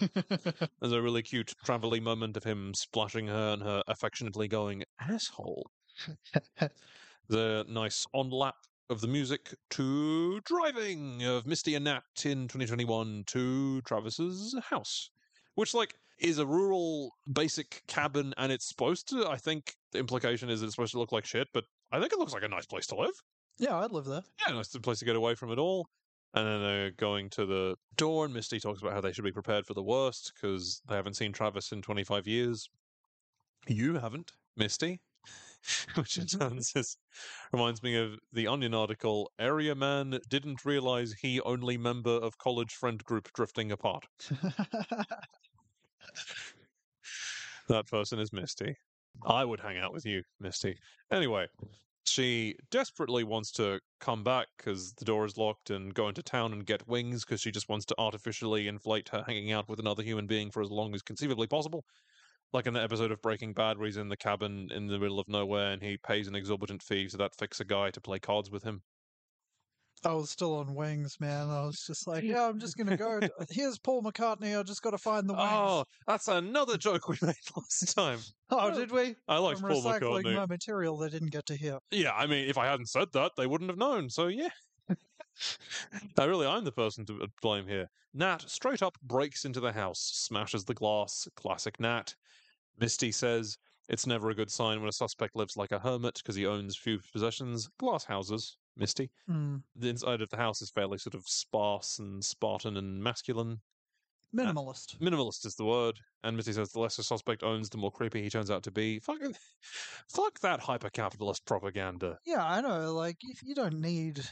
There's 0.80 0.92
a 0.92 1.02
really 1.02 1.22
cute 1.22 1.52
travelly 1.64 2.02
moment 2.02 2.36
of 2.36 2.44
him 2.44 2.74
splashing 2.74 3.28
her 3.28 3.52
and 3.52 3.62
her 3.62 3.82
affectionately 3.86 4.48
going, 4.48 4.82
asshole. 5.00 5.70
the 7.28 7.64
nice 7.68 8.06
on 8.12 8.30
lap 8.30 8.56
of 8.90 9.00
the 9.00 9.06
music 9.06 9.54
to 9.70 10.40
driving 10.40 11.24
of 11.24 11.46
Misty 11.46 11.74
and 11.74 11.84
Nat 11.84 12.02
in 12.24 12.48
2021 12.48 13.24
to 13.28 13.80
Travis's 13.82 14.54
house, 14.68 15.10
which, 15.54 15.74
like, 15.74 15.94
is 16.18 16.38
a 16.38 16.46
rural 16.46 17.10
basic 17.32 17.82
cabin 17.88 18.32
and 18.36 18.52
it's 18.52 18.68
supposed 18.68 19.08
to, 19.08 19.28
I 19.28 19.36
think 19.36 19.74
the 19.92 19.98
implication 19.98 20.48
is 20.50 20.62
it's 20.62 20.74
supposed 20.74 20.92
to 20.92 20.98
look 20.98 21.12
like 21.12 21.26
shit, 21.26 21.48
but 21.52 21.64
I 21.90 21.98
think 22.00 22.12
it 22.12 22.18
looks 22.18 22.32
like 22.32 22.44
a 22.44 22.48
nice 22.48 22.66
place 22.66 22.86
to 22.88 22.96
live 22.96 23.14
yeah, 23.58 23.78
I'd 23.78 23.92
live 23.92 24.06
there. 24.06 24.22
yeah, 24.46 24.54
nice 24.54 24.68
place 24.68 24.98
to 25.00 25.04
get 25.04 25.16
away 25.16 25.34
from 25.34 25.50
it 25.52 25.58
all. 25.58 25.88
And 26.34 26.46
then 26.46 26.62
they're 26.62 26.90
going 26.92 27.28
to 27.30 27.44
the 27.44 27.76
door, 27.96 28.24
and 28.24 28.32
Misty 28.32 28.58
talks 28.58 28.80
about 28.80 28.94
how 28.94 29.02
they 29.02 29.12
should 29.12 29.24
be 29.24 29.32
prepared 29.32 29.66
for 29.66 29.74
the 29.74 29.82
worst 29.82 30.32
because 30.34 30.80
they 30.88 30.96
haven't 30.96 31.16
seen 31.16 31.32
Travis 31.32 31.72
in 31.72 31.82
25 31.82 32.26
years. 32.26 32.68
You 33.68 33.98
haven't, 33.98 34.32
Misty? 34.56 35.00
Which 35.94 36.18
in 36.18 36.24
mm-hmm. 36.24 36.38
turns 36.38 36.72
is, 36.74 36.96
reminds 37.52 37.82
me 37.82 37.96
of 37.96 38.18
the 38.32 38.46
Onion 38.46 38.74
article 38.74 39.30
Area 39.38 39.74
Man 39.74 40.18
didn't 40.28 40.64
realize 40.64 41.14
he 41.20 41.40
only 41.42 41.76
member 41.76 42.10
of 42.10 42.38
college 42.38 42.72
friend 42.72 43.02
group 43.04 43.32
drifting 43.32 43.70
apart. 43.72 44.06
That 47.68 47.86
person 47.86 48.18
is 48.18 48.32
Misty. 48.32 48.76
I 49.24 49.44
would 49.44 49.60
hang 49.60 49.78
out 49.78 49.92
with 49.92 50.04
you, 50.04 50.22
Misty. 50.40 50.76
Anyway, 51.10 51.46
she 52.04 52.56
desperately 52.70 53.24
wants 53.24 53.52
to 53.52 53.80
come 54.00 54.24
back 54.24 54.48
because 54.56 54.92
the 54.94 55.04
door 55.04 55.24
is 55.24 55.38
locked 55.38 55.70
and 55.70 55.94
go 55.94 56.08
into 56.08 56.22
town 56.22 56.52
and 56.52 56.66
get 56.66 56.86
wings 56.88 57.24
because 57.24 57.40
she 57.40 57.50
just 57.50 57.68
wants 57.68 57.86
to 57.86 57.94
artificially 57.98 58.68
inflate 58.68 59.08
her 59.10 59.22
hanging 59.26 59.52
out 59.52 59.68
with 59.68 59.78
another 59.78 60.02
human 60.02 60.26
being 60.26 60.50
for 60.50 60.60
as 60.60 60.70
long 60.70 60.94
as 60.94 61.02
conceivably 61.02 61.46
possible. 61.46 61.84
Like 62.52 62.66
in 62.66 62.74
the 62.74 62.82
episode 62.82 63.10
of 63.10 63.22
Breaking 63.22 63.54
Bad 63.54 63.78
where 63.78 63.86
he's 63.86 63.96
in 63.96 64.08
the 64.08 64.16
cabin 64.16 64.68
in 64.72 64.86
the 64.86 64.98
middle 64.98 65.18
of 65.18 65.28
nowhere 65.28 65.72
and 65.72 65.82
he 65.82 65.96
pays 65.96 66.28
an 66.28 66.34
exorbitant 66.34 66.82
fee 66.82 67.08
to 67.08 67.16
that 67.16 67.34
fixer 67.34 67.64
guy 67.64 67.90
to 67.90 68.00
play 68.00 68.18
cards 68.18 68.50
with 68.50 68.62
him. 68.62 68.82
I 70.04 70.14
was 70.14 70.30
still 70.30 70.56
on 70.56 70.74
wings, 70.74 71.16
man. 71.20 71.48
I 71.48 71.64
was 71.64 71.84
just 71.86 72.08
like, 72.08 72.24
yeah, 72.24 72.48
I'm 72.48 72.58
just 72.58 72.76
going 72.76 72.88
to 72.88 72.96
go. 72.96 73.20
Here's 73.50 73.78
Paul 73.78 74.02
McCartney. 74.02 74.58
I 74.58 74.62
just 74.64 74.82
got 74.82 74.90
to 74.90 74.98
find 74.98 75.28
the 75.28 75.34
wings. 75.34 75.48
Oh, 75.48 75.84
that's 76.06 76.28
another 76.28 76.76
joke 76.76 77.08
we 77.08 77.16
made 77.22 77.34
last 77.56 77.94
time. 77.94 78.18
Oh, 78.50 78.74
did 78.74 78.90
we? 78.90 79.14
I 79.28 79.38
like 79.38 79.58
I'm 79.58 79.62
Paul 79.62 79.82
recycling 79.82 80.24
McCartney. 80.24 80.36
my 80.36 80.46
material 80.46 80.96
they 80.98 81.08
didn't 81.08 81.30
get 81.30 81.46
to 81.46 81.56
hear. 81.56 81.78
Yeah, 81.90 82.12
I 82.12 82.26
mean, 82.26 82.48
if 82.48 82.58
I 82.58 82.66
hadn't 82.66 82.88
said 82.88 83.08
that, 83.12 83.32
they 83.36 83.46
wouldn't 83.46 83.70
have 83.70 83.78
known. 83.78 84.10
So 84.10 84.26
yeah, 84.26 84.50
I 86.18 86.24
really, 86.24 86.46
I'm 86.46 86.64
the 86.64 86.72
person 86.72 87.06
to 87.06 87.28
blame 87.40 87.68
here. 87.68 87.88
Nat 88.12 88.44
straight 88.46 88.82
up 88.82 88.98
breaks 89.02 89.44
into 89.44 89.60
the 89.60 89.72
house, 89.72 90.10
smashes 90.12 90.64
the 90.64 90.74
glass. 90.74 91.28
Classic 91.36 91.78
Nat. 91.78 92.14
Misty 92.78 93.12
says 93.12 93.58
it's 93.88 94.06
never 94.06 94.30
a 94.30 94.34
good 94.34 94.50
sign 94.50 94.80
when 94.80 94.88
a 94.88 94.92
suspect 94.92 95.36
lives 95.36 95.56
like 95.56 95.72
a 95.72 95.78
hermit 95.78 96.14
because 96.14 96.36
he 96.36 96.46
owns 96.46 96.76
few 96.76 96.98
possessions. 97.12 97.68
Glass 97.78 98.04
houses, 98.04 98.56
Misty. 98.76 99.10
Hmm. 99.26 99.56
The 99.76 99.90
inside 99.90 100.22
of 100.22 100.30
the 100.30 100.36
house 100.36 100.62
is 100.62 100.70
fairly 100.70 100.98
sort 100.98 101.14
of 101.14 101.26
sparse 101.26 101.98
and 101.98 102.24
Spartan 102.24 102.76
and 102.76 103.02
masculine. 103.02 103.60
Uh, 104.38 104.42
minimalist. 104.42 104.98
Minimalist 104.98 105.44
is 105.46 105.54
the 105.56 105.64
word. 105.64 105.98
And 106.24 106.36
Misty 106.36 106.52
says 106.52 106.70
the 106.72 106.80
less 106.80 106.98
a 106.98 107.02
suspect 107.02 107.42
owns, 107.42 107.68
the 107.68 107.78
more 107.78 107.90
creepy 107.90 108.22
he 108.22 108.30
turns 108.30 108.50
out 108.50 108.62
to 108.64 108.70
be. 108.70 108.98
Fuck, 109.00 109.18
fuck 110.08 110.40
that 110.40 110.60
hyper 110.60 110.90
capitalist 110.90 111.44
propaganda. 111.44 112.18
Yeah, 112.24 112.44
I 112.44 112.60
know. 112.60 112.94
Like, 112.94 113.18
if 113.22 113.42
you 113.42 113.54
don't 113.54 113.80
need 113.80 114.24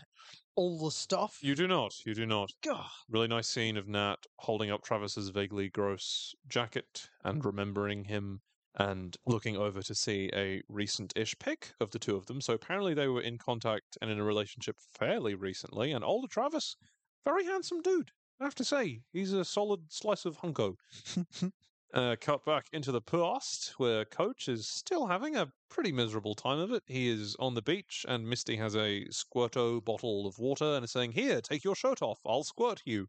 all 0.57 0.79
the 0.79 0.91
stuff, 0.91 1.39
You 1.43 1.55
do 1.55 1.67
not. 1.67 1.95
You 2.05 2.15
do 2.15 2.27
not. 2.27 2.51
God, 2.63 2.87
Really 3.09 3.29
nice 3.29 3.49
scene 3.49 3.77
of 3.77 3.89
Nat 3.89 4.19
holding 4.39 4.71
up 4.71 4.83
Travis's 4.83 5.31
vaguely 5.31 5.69
gross 5.69 6.35
jacket 6.49 7.09
and 7.25 7.45
remembering 7.45 8.05
him 8.05 8.41
and 8.77 9.17
looking 9.27 9.57
over 9.57 9.83
to 9.83 9.95
see 9.95 10.31
a 10.33 10.63
recent 10.69 11.13
ish 11.17 11.37
pic 11.39 11.73
of 11.81 11.91
the 11.91 11.99
two 11.99 12.15
of 12.17 12.27
them. 12.27 12.41
So 12.41 12.55
apparently 12.55 12.95
they 12.95 13.09
were 13.09 13.21
in 13.21 13.37
contact 13.37 13.99
and 14.01 14.11
in 14.11 14.21
a 14.21 14.25
relationship 14.25 14.77
fairly 14.79 15.35
recently. 15.35 15.93
And 15.93 16.05
older 16.05 16.29
Travis, 16.29 16.77
very 17.25 17.45
handsome 17.45 17.83
dude. 17.83 18.13
I 18.41 18.45
have 18.45 18.55
to 18.57 18.65
say, 18.65 19.03
he's 19.13 19.33
a 19.33 19.45
solid 19.45 19.93
slice 19.93 20.25
of 20.25 20.39
hunko. 20.39 20.77
Uh, 21.93 22.15
cut 22.21 22.45
back 22.45 22.69
into 22.73 22.93
the 22.93 23.01
past, 23.01 23.75
where 23.79 24.05
Coach 24.05 24.49
is 24.49 24.69
still 24.69 25.09
having 25.09 25.35
a 25.35 25.51
pretty 25.69 25.91
miserable 25.91 26.37
time 26.37 26.61
of 26.61 26.71
it. 26.71 26.85
He 26.87 27.09
is 27.09 27.35
on 27.41 27.55
the 27.55 27.63
beach, 27.63 28.07
and 28.07 28.29
Misty 28.29 28.55
has 28.59 28.77
a 28.77 29.07
squirto 29.11 29.85
bottle 29.85 30.25
of 30.25 30.39
water 30.39 30.77
and 30.77 30.85
is 30.85 30.93
saying, 30.93 31.11
Here, 31.11 31.41
take 31.41 31.65
your 31.65 31.75
shirt 31.75 32.01
off, 32.01 32.21
I'll 32.25 32.45
squirt 32.45 32.81
you. 32.85 33.09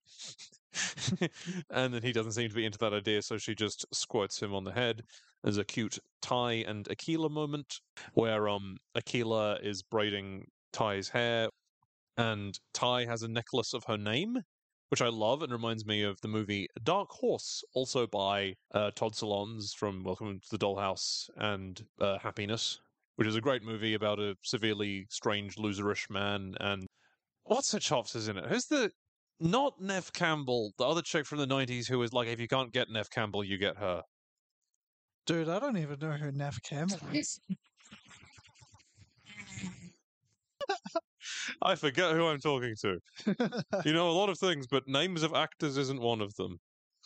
and 1.69 1.93
then 1.93 2.01
he 2.01 2.11
doesn't 2.11 2.31
seem 2.31 2.49
to 2.49 2.55
be 2.55 2.65
into 2.65 2.79
that 2.79 2.91
idea, 2.91 3.21
so 3.21 3.37
she 3.37 3.53
just 3.53 3.85
squirts 3.93 4.41
him 4.41 4.55
on 4.55 4.63
the 4.63 4.71
head. 4.71 5.03
There's 5.43 5.59
a 5.59 5.63
cute 5.63 5.99
Tai 6.23 6.53
and 6.53 6.85
Akilah 6.85 7.29
moment 7.29 7.81
where 8.15 8.49
um 8.49 8.77
Akilah 8.97 9.63
is 9.63 9.83
braiding 9.83 10.47
Tai's 10.73 11.09
hair, 11.09 11.49
and 12.17 12.59
Tai 12.73 13.05
has 13.05 13.21
a 13.21 13.27
necklace 13.27 13.75
of 13.75 13.83
her 13.83 13.97
name 13.97 14.41
which 14.91 15.01
I 15.01 15.08
love 15.08 15.41
and 15.41 15.54
reminds 15.54 15.86
me 15.86 16.04
of 16.04 16.19
the 16.19 16.27
movie 16.27 16.67
Dark 16.84 17.10
Horse, 17.12 17.63
also 17.73 18.06
by 18.06 18.56
uh, 18.73 18.91
Todd 18.93 19.13
Solondz 19.13 19.73
from 19.73 20.04
Welcome 20.04 20.41
to 20.41 20.47
the 20.51 20.58
Dollhouse 20.58 21.30
and 21.38 21.82
uh, 22.01 22.19
Happiness, 22.19 22.77
which 23.15 23.27
is 23.27 23.38
a 23.38 23.41
great 23.41 23.63
movie 23.63 23.93
about 23.93 24.19
a 24.19 24.36
severely 24.43 25.06
strange, 25.10 25.56
loserish 25.56 26.10
man. 26.10 26.56
And 26.60 26.88
what's 27.43 27.71
her 27.71 27.80
chops 27.80 28.15
is 28.15 28.27
in 28.27 28.38
it? 28.38 28.47
Who's 28.47 28.65
the 28.65 28.91
not 29.39 29.82
Neve 29.82 30.12
Campbell, 30.12 30.73
the 30.77 30.84
other 30.84 31.01
chick 31.01 31.25
from 31.25 31.38
the 31.38 31.47
'90s 31.47 31.88
who 31.88 32.04
is 32.04 32.12
like, 32.12 32.27
if 32.27 32.41
you 32.41 32.49
can't 32.49 32.73
get 32.73 32.89
Neve 32.89 33.10
Campbell, 33.10 33.45
you 33.45 33.58
get 33.58 33.77
her. 33.77 34.04
dude, 35.25 35.47
I 35.47 35.60
don't 35.60 35.77
even 35.77 35.99
know 35.99 36.12
who 36.12 36.34
Neve 36.34 36.62
Campbell 36.63 36.99
is. 37.13 37.39
I 41.62 41.75
forget 41.75 42.12
who 42.13 42.27
I'm 42.27 42.39
talking 42.39 42.75
to. 42.81 42.99
You 43.86 43.93
know 43.93 44.10
a 44.10 44.12
lot 44.12 44.29
of 44.29 44.38
things, 44.38 44.67
but 44.67 44.88
names 44.88 45.23
of 45.23 45.34
actors 45.34 45.77
isn't 45.77 45.99
one 46.01 46.21
of 46.21 46.34
them. 46.36 46.60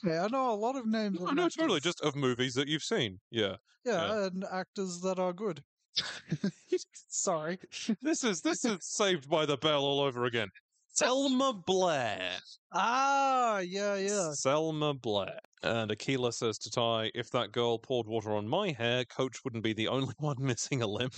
yeah, 0.04 0.24
I 0.24 0.28
know 0.28 0.52
a 0.52 0.56
lot 0.56 0.76
of 0.76 0.86
names. 0.86 1.20
No, 1.20 1.28
of 1.28 1.36
no, 1.36 1.50
totally, 1.50 1.80
just 1.80 2.02
of 2.02 2.16
movies 2.16 2.54
that 2.56 2.68
you've 2.68 2.84
seen. 2.84 3.20
Yeah. 3.32 3.56
yeah, 3.86 4.26
and 4.26 4.46
actors 4.52 5.00
that 5.02 5.20
are 5.20 5.34
good. 5.34 5.62
Sorry. 7.08 7.58
This 8.02 8.24
is 8.24 8.42
this 8.42 8.66
is 8.66 8.78
Saved 8.82 9.30
by 9.30 9.46
the 9.46 9.58
Bell 9.58 9.84
all 9.84 10.02
over 10.02 10.26
again. 10.26 10.50
Selma 10.90 11.54
Blair. 11.54 12.38
Ah, 12.72 13.60
yeah, 13.60 13.96
yeah. 13.96 14.32
Selma 14.32 14.94
Blair. 14.94 15.40
And 15.62 15.92
Akilah 15.92 16.34
says 16.34 16.58
to 16.60 16.70
Tai, 16.70 17.12
if 17.14 17.30
that 17.32 17.52
girl 17.52 17.78
poured 17.80 18.08
water 18.08 18.34
on 18.34 18.48
my 18.48 18.72
hair, 18.72 19.04
Coach 19.04 19.44
wouldn't 19.44 19.64
be 19.64 19.74
the 19.74 19.90
only 19.90 20.14
one 20.20 20.38
missing 20.40 20.82
a 20.82 20.88
limb, 20.88 21.12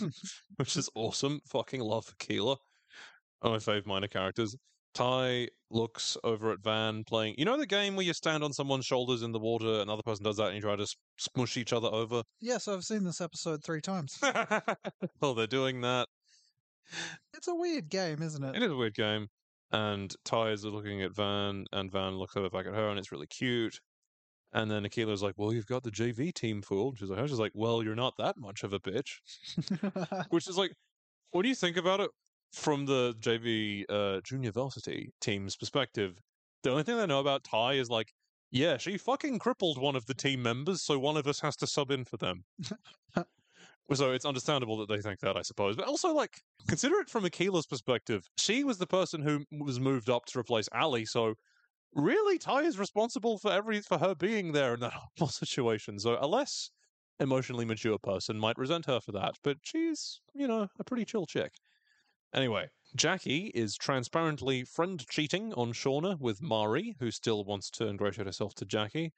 which 0.55 0.77
is 0.77 0.89
awesome. 0.95 1.39
Fucking 1.47 1.81
love 1.81 2.11
Akilah. 3.43 3.47
Oh, 3.47 3.51
my 3.51 3.57
fave 3.57 3.85
minor 3.85 4.07
characters. 4.07 4.55
Tai 4.93 5.47
looks 5.69 6.17
over 6.23 6.51
at 6.51 6.63
Van 6.63 7.03
playing. 7.03 7.35
You 7.37 7.45
know 7.45 7.57
the 7.57 7.67
game 7.67 7.95
where 7.95 8.05
you 8.05 8.13
stand 8.13 8.43
on 8.43 8.53
someone's 8.53 8.85
shoulders 8.85 9.21
in 9.21 9.31
the 9.31 9.39
water, 9.39 9.73
and 9.73 9.83
another 9.83 10.01
person 10.01 10.23
does 10.23 10.37
that, 10.37 10.47
and 10.47 10.55
you 10.55 10.61
try 10.61 10.75
to 10.75 10.87
smush 11.17 11.57
each 11.57 11.73
other 11.73 11.87
over? 11.87 12.23
Yes, 12.39 12.67
I've 12.67 12.83
seen 12.83 13.03
this 13.03 13.21
episode 13.21 13.63
three 13.63 13.81
times. 13.81 14.17
well, 15.21 15.35
they're 15.35 15.45
doing 15.45 15.81
that. 15.81 16.07
It's 17.35 17.47
a 17.47 17.55
weird 17.55 17.89
game, 17.89 18.23
isn't 18.23 18.43
it? 18.43 18.55
It 18.55 18.63
is 18.63 18.71
a 18.71 18.75
weird 18.75 18.95
game. 18.95 19.27
And 19.71 20.15
Tai 20.23 20.51
is 20.51 20.63
looking 20.63 21.03
at 21.03 21.13
Van, 21.13 21.65
and 21.73 21.91
Van 21.91 22.17
looks 22.17 22.35
over 22.35 22.49
back 22.49 22.65
at 22.65 22.73
her, 22.73 22.89
and 22.89 22.97
it's 22.97 23.11
really 23.11 23.27
cute. 23.27 23.79
And 24.53 24.71
then 24.71 24.83
Akilah's 24.85 25.21
like, 25.21 25.35
"Well, 25.37 25.53
you've 25.53 25.67
got 25.67 25.83
the 25.83 25.91
JV 25.91 26.33
team 26.33 26.61
fooled." 26.61 26.97
She's 26.97 27.09
like, 27.09 27.27
"She's 27.27 27.37
like, 27.37 27.51
well, 27.53 27.83
you're 27.83 27.95
not 27.95 28.13
that 28.17 28.37
much 28.37 28.63
of 28.63 28.71
a 28.71 28.79
bitch." 28.79 29.19
Which 30.29 30.47
is 30.47 30.57
like, 30.57 30.71
what 31.31 31.43
do 31.43 31.49
you 31.49 31.55
think 31.55 31.75
about 31.75 31.99
it 31.99 32.09
from 32.53 32.85
the 32.85 33.15
JV 33.19 33.85
uh, 33.89 34.21
junior 34.23 34.51
varsity 34.51 35.11
team's 35.21 35.55
perspective, 35.55 36.19
the 36.63 36.71
only 36.71 36.83
thing 36.83 36.97
they 36.97 37.05
know 37.05 37.19
about 37.19 37.43
Tai 37.43 37.73
is 37.73 37.89
like, 37.89 38.13
yeah, 38.51 38.77
she 38.77 38.97
fucking 38.97 39.39
crippled 39.39 39.77
one 39.77 39.95
of 39.95 40.05
the 40.05 40.13
team 40.13 40.41
members, 40.41 40.81
so 40.83 40.97
one 40.97 41.17
of 41.17 41.27
us 41.27 41.41
has 41.41 41.55
to 41.57 41.67
sub 41.67 41.91
in 41.91 42.05
for 42.05 42.17
them. 42.17 42.43
So 43.93 44.11
it's 44.11 44.25
understandable 44.25 44.77
that 44.77 44.89
they 44.89 45.01
think 45.01 45.21
that, 45.21 45.37
I 45.37 45.41
suppose. 45.43 45.77
But 45.77 45.87
also, 45.87 46.13
like, 46.13 46.41
consider 46.67 46.95
it 46.99 47.09
from 47.09 47.23
Akilah's 47.23 47.65
perspective. 47.65 48.27
She 48.37 48.63
was 48.63 48.79
the 48.79 48.87
person 48.87 49.21
who 49.21 49.45
was 49.51 49.79
moved 49.79 50.09
up 50.09 50.25
to 50.25 50.39
replace 50.39 50.67
Ali, 50.73 51.05
so 51.05 51.35
really 51.93 52.37
Tai 52.37 52.63
is 52.63 52.79
responsible 52.79 53.37
for 53.37 53.51
every 53.51 53.81
for 53.81 53.97
her 53.99 54.15
being 54.15 54.51
there 54.53 54.73
in 54.73 54.81
that 54.81 54.93
whole 55.17 55.29
situation. 55.29 55.99
So 55.99 56.17
a 56.19 56.27
less 56.27 56.69
emotionally 57.19 57.65
mature 57.65 57.97
person 57.99 58.39
might 58.39 58.57
resent 58.57 58.85
her 58.87 58.99
for 58.99 59.11
that, 59.13 59.35
but 59.43 59.57
she's, 59.63 60.21
you 60.33 60.47
know, 60.47 60.67
a 60.79 60.83
pretty 60.83 61.05
chill 61.05 61.25
chick. 61.25 61.53
Anyway, 62.37 62.69
Jackie 62.95 63.47
is 63.55 63.75
transparently 63.75 64.63
friend 64.63 65.03
cheating 65.09 65.55
on 65.55 65.73
Shauna 65.73 66.19
with 66.19 66.39
Mari, 66.39 66.95
who 66.99 67.09
still 67.09 67.43
wants 67.43 67.71
to 67.71 67.87
ingratiate 67.87 68.27
herself 68.27 68.53
to 68.55 68.65
Jackie. 68.65 69.11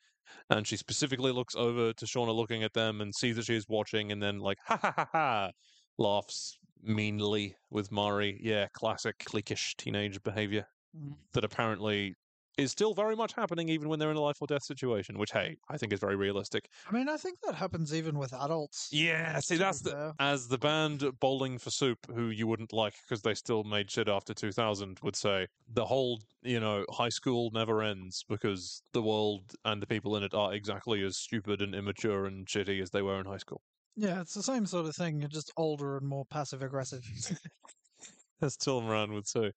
And 0.49 0.65
she 0.65 0.77
specifically 0.77 1.33
looks 1.33 1.53
over 1.53 1.91
to 1.91 2.05
Shauna 2.05 2.33
looking 2.33 2.63
at 2.63 2.71
them 2.71 3.01
and 3.01 3.13
sees 3.13 3.35
that 3.35 3.43
she 3.43 3.57
is 3.57 3.65
watching 3.67 4.13
and 4.13 4.23
then, 4.23 4.39
like, 4.39 4.57
ha 4.65 4.77
ha 4.81 4.93
ha 4.95 5.07
ha, 5.11 5.51
laughs 5.97 6.57
meanly 6.81 7.57
with 7.69 7.91
Mari. 7.91 8.39
Yeah, 8.41 8.67
classic 8.73 9.17
cliquish 9.19 9.75
teenage 9.75 10.23
behavior 10.23 10.65
Mm. 10.97 11.17
that 11.33 11.43
apparently 11.43 12.15
is 12.57 12.71
still 12.71 12.93
very 12.93 13.15
much 13.15 13.33
happening 13.33 13.69
even 13.69 13.87
when 13.89 13.99
they're 13.99 14.11
in 14.11 14.17
a 14.17 14.21
life 14.21 14.41
or 14.41 14.47
death 14.47 14.63
situation, 14.63 15.17
which, 15.17 15.31
hey, 15.31 15.57
I 15.69 15.77
think 15.77 15.93
is 15.93 15.99
very 15.99 16.15
realistic. 16.15 16.69
I 16.89 16.93
mean, 16.93 17.07
I 17.07 17.17
think 17.17 17.39
that 17.43 17.55
happens 17.55 17.93
even 17.93 18.17
with 18.17 18.33
adults. 18.33 18.89
Yeah, 18.91 19.39
see, 19.39 19.55
that's 19.57 19.81
the, 19.81 20.13
as 20.19 20.47
the 20.47 20.57
band 20.57 21.03
Bowling 21.19 21.57
for 21.57 21.69
Soup, 21.69 21.99
who 22.13 22.29
you 22.29 22.47
wouldn't 22.47 22.73
like 22.73 22.95
because 23.07 23.21
they 23.21 23.33
still 23.33 23.63
made 23.63 23.89
shit 23.89 24.09
after 24.09 24.33
2000, 24.33 24.99
would 25.01 25.15
say, 25.15 25.47
the 25.71 25.85
whole, 25.85 26.21
you 26.41 26.59
know, 26.59 26.85
high 26.89 27.09
school 27.09 27.51
never 27.53 27.81
ends 27.81 28.25
because 28.27 28.81
the 28.93 29.01
world 29.01 29.53
and 29.65 29.81
the 29.81 29.87
people 29.87 30.15
in 30.15 30.23
it 30.23 30.33
are 30.33 30.53
exactly 30.53 31.03
as 31.03 31.17
stupid 31.17 31.61
and 31.61 31.73
immature 31.73 32.25
and 32.25 32.47
shitty 32.47 32.81
as 32.81 32.89
they 32.89 33.01
were 33.01 33.19
in 33.19 33.25
high 33.25 33.37
school. 33.37 33.61
Yeah, 33.95 34.21
it's 34.21 34.33
the 34.33 34.43
same 34.43 34.65
sort 34.65 34.85
of 34.85 34.95
thing. 34.95 35.19
You're 35.19 35.27
just 35.27 35.51
older 35.57 35.97
and 35.97 36.07
more 36.07 36.25
passive 36.25 36.61
aggressive. 36.61 37.03
As 38.41 38.55
Dylan 38.55 38.83
Moran 38.83 39.11
would 39.11 39.27
say. 39.27 39.51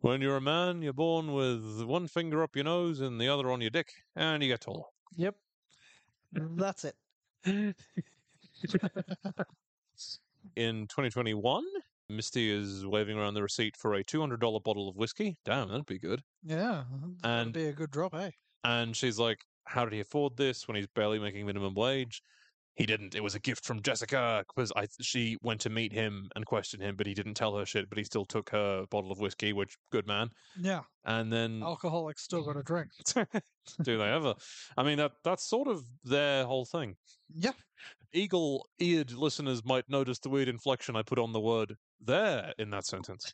When 0.00 0.20
you're 0.20 0.36
a 0.36 0.40
man, 0.40 0.82
you're 0.82 0.92
born 0.92 1.32
with 1.32 1.82
one 1.84 2.06
finger 2.08 2.42
up 2.42 2.54
your 2.56 2.64
nose 2.64 3.00
and 3.00 3.20
the 3.20 3.28
other 3.28 3.50
on 3.50 3.60
your 3.60 3.70
dick, 3.70 3.92
and 4.16 4.42
you 4.42 4.48
get 4.48 4.60
taller. 4.62 4.84
yep. 5.16 5.34
That's 6.32 6.84
it. 6.84 6.96
In 10.56 10.86
2021, 10.88 11.64
Misty 12.08 12.50
is 12.50 12.86
waving 12.86 13.16
around 13.18 13.34
the 13.34 13.42
receipt 13.42 13.76
for 13.76 13.94
a 13.94 14.04
$200 14.04 14.62
bottle 14.62 14.88
of 14.88 14.96
whiskey. 14.96 15.36
Damn, 15.44 15.68
that'd 15.68 15.86
be 15.86 15.98
good. 15.98 16.22
Yeah. 16.42 16.84
That'd 17.22 17.46
And- 17.46 17.52
be 17.52 17.66
a 17.66 17.72
good 17.72 17.90
drop, 17.90 18.14
eh? 18.14 18.30
And 18.62 18.96
she's 18.96 19.18
like, 19.18 19.38
How 19.66 19.84
did 19.84 19.94
he 19.94 20.00
afford 20.00 20.36
this 20.36 20.68
when 20.68 20.76
he's 20.76 20.86
barely 20.88 21.18
making 21.18 21.46
minimum 21.46 21.74
wage? 21.74 22.22
He 22.76 22.86
didn't. 22.86 23.14
It 23.14 23.22
was 23.22 23.36
a 23.36 23.40
gift 23.40 23.64
from 23.64 23.82
Jessica 23.82 24.44
because 24.48 24.72
I 24.74 24.86
she 25.00 25.36
went 25.42 25.60
to 25.60 25.70
meet 25.70 25.92
him 25.92 26.28
and 26.34 26.44
question 26.44 26.80
him, 26.80 26.96
but 26.96 27.06
he 27.06 27.14
didn't 27.14 27.34
tell 27.34 27.56
her 27.56 27.64
shit. 27.64 27.88
But 27.88 27.98
he 27.98 28.04
still 28.04 28.24
took 28.24 28.50
her 28.50 28.84
bottle 28.90 29.12
of 29.12 29.20
whiskey, 29.20 29.52
which 29.52 29.76
good 29.92 30.06
man. 30.06 30.30
Yeah. 30.60 30.80
And 31.04 31.32
then 31.32 31.62
Alcoholics 31.62 32.22
still 32.22 32.42
got 32.42 32.54
to 32.54 32.62
drink. 32.62 32.90
do 33.82 33.98
they 33.98 34.10
ever? 34.10 34.34
I 34.76 34.82
mean 34.82 34.98
that 34.98 35.12
that's 35.22 35.48
sort 35.48 35.68
of 35.68 35.84
their 36.02 36.44
whole 36.44 36.64
thing. 36.64 36.96
Yeah. 37.32 37.52
Eagle-eared 38.12 39.12
listeners 39.12 39.64
might 39.64 39.88
notice 39.88 40.20
the 40.20 40.28
weird 40.28 40.48
inflection 40.48 40.94
I 40.94 41.02
put 41.02 41.18
on 41.18 41.32
the 41.32 41.40
word 41.40 41.76
"there" 42.00 42.54
in 42.58 42.70
that 42.70 42.86
sentence. 42.86 43.32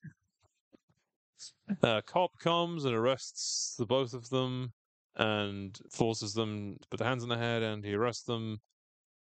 A 1.83 2.03
cop 2.03 2.39
comes 2.39 2.85
and 2.85 2.95
arrests 2.95 3.75
the 3.79 3.87
both 3.87 4.13
of 4.13 4.29
them 4.29 4.73
and 5.17 5.79
forces 5.91 6.35
them 6.35 6.77
to 6.81 6.89
put 6.89 6.99
their 6.99 7.09
hands 7.09 7.23
on 7.23 7.29
their 7.29 7.39
head, 7.39 7.63
and 7.63 7.85
he 7.85 7.95
arrests 7.95 8.25
them. 8.25 8.61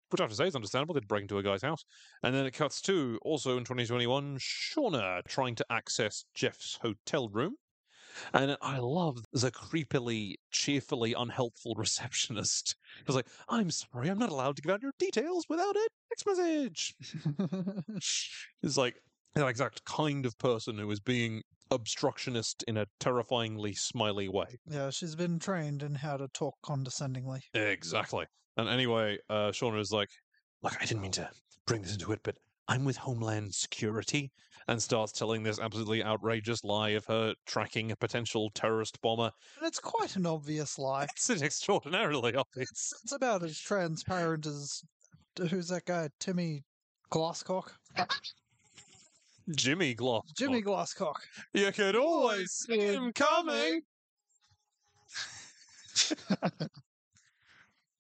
Which 0.10 0.22
I 0.22 0.24
have 0.24 0.32
to 0.32 0.36
say 0.36 0.48
is 0.48 0.56
understandable. 0.56 0.94
They'd 0.94 1.08
break 1.08 1.24
into 1.24 1.38
a 1.38 1.44
guy's 1.44 1.62
house. 1.62 1.84
And 2.24 2.34
then 2.34 2.46
it 2.46 2.52
cuts 2.54 2.82
to, 2.84 3.20
also 3.22 3.58
in 3.58 3.64
2021, 3.64 4.38
Shauna 4.38 5.22
trying 5.28 5.56
to 5.56 5.66
access 5.70 6.26
Jeff's 6.34 6.80
hotel 6.82 7.30
room. 7.30 7.56
And 8.34 8.58
I 8.62 8.80
love 8.80 9.24
the 9.32 9.52
creepily, 9.52 10.36
cheerfully 10.52 11.14
unhelpful 11.14 11.76
receptionist. 11.78 12.76
It 13.00 13.08
was 13.08 13.16
like, 13.16 13.28
I'm 13.50 13.70
sorry, 13.70 14.10
I'm 14.10 14.18
not 14.18 14.32
allowed 14.32 14.56
to 14.56 14.62
give 14.62 14.72
out 14.72 14.82
your 14.82 14.94
details 14.98 15.46
without 15.50 15.76
a 15.76 15.90
text 16.10 16.26
message. 16.28 16.96
It's 18.64 18.78
like 18.78 18.96
the 19.36 19.46
exact 19.46 19.86
kind 19.86 20.26
of 20.26 20.38
person 20.40 20.78
who 20.80 20.90
is 20.90 21.00
being 21.00 21.44
obstructionist 21.70 22.64
in 22.68 22.78
a 22.78 22.88
terrifyingly 23.00 23.74
smiley 23.74 24.30
way. 24.30 24.58
yeah, 24.70 24.90
she's 24.90 25.16
been 25.16 25.38
trained 25.38 25.84
in 25.84 25.96
how 25.96 26.18
to 26.18 26.28
talk 26.30 26.56
condescendingly. 26.64 27.42
Exactly. 27.54 28.26
And 28.58 28.68
anyway, 28.68 29.18
uh, 29.30 29.52
Shauna 29.52 29.80
is 29.80 29.92
like, 29.92 30.10
Look, 30.64 30.76
I 30.82 30.86
didn't 30.86 31.02
mean 31.02 31.12
to 31.12 31.30
bring 31.66 31.84
this 31.84 31.94
into 31.94 32.12
it, 32.12 32.20
but 32.24 32.36
I'm 32.68 32.84
with 32.84 32.98
Homeland 32.98 33.54
Security, 33.54 34.32
and 34.68 34.82
starts 34.82 35.12
telling 35.12 35.44
this 35.44 35.60
absolutely 35.60 36.04
outrageous 36.04 36.64
lie 36.64 36.90
of 36.90 37.06
her 37.06 37.34
tracking 37.46 37.92
a 37.92 37.96
potential 37.96 38.50
terrorist 38.54 39.00
bomber. 39.02 39.32
And 39.60 39.68
it's 39.68 39.80
quite 39.80 40.16
an 40.16 40.26
obvious 40.26 40.78
lie. 40.78 41.08
It's 41.16 41.30
an 41.30 41.44
extraordinarily 41.44 42.36
obvious. 42.36 42.70
It's, 42.72 42.94
it's 43.04 43.14
about 43.14 43.44
as 43.44 43.58
transparent 43.60 44.46
as 44.46 44.82
who's 45.50 45.68
that 45.70 45.86
guy? 45.86 46.10
Timmy 46.20 46.64
Glasscock? 47.12 47.70
Jimmy 49.56 49.94
Gloss. 49.94 50.24
Jimmy 50.38 50.62
Glasscock. 50.62 51.16
You 51.54 51.72
could 51.72 51.96
always 51.96 52.52
see 52.52 52.80
him 52.80 53.14
coming. 53.14 53.82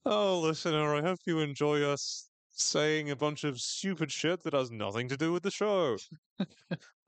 oh, 0.09 0.39
listener, 0.41 0.95
I 0.95 1.01
hope 1.01 1.19
you 1.25 1.39
enjoy 1.39 1.81
us 1.83 2.29
saying 2.51 3.11
a 3.11 3.15
bunch 3.15 3.43
of 3.43 3.59
stupid 3.59 4.11
shit 4.11 4.41
that 4.43 4.53
has 4.53 4.71
nothing 4.71 5.07
to 5.09 5.17
do 5.17 5.31
with 5.31 5.43
the 5.43 5.51
show. 5.51 5.97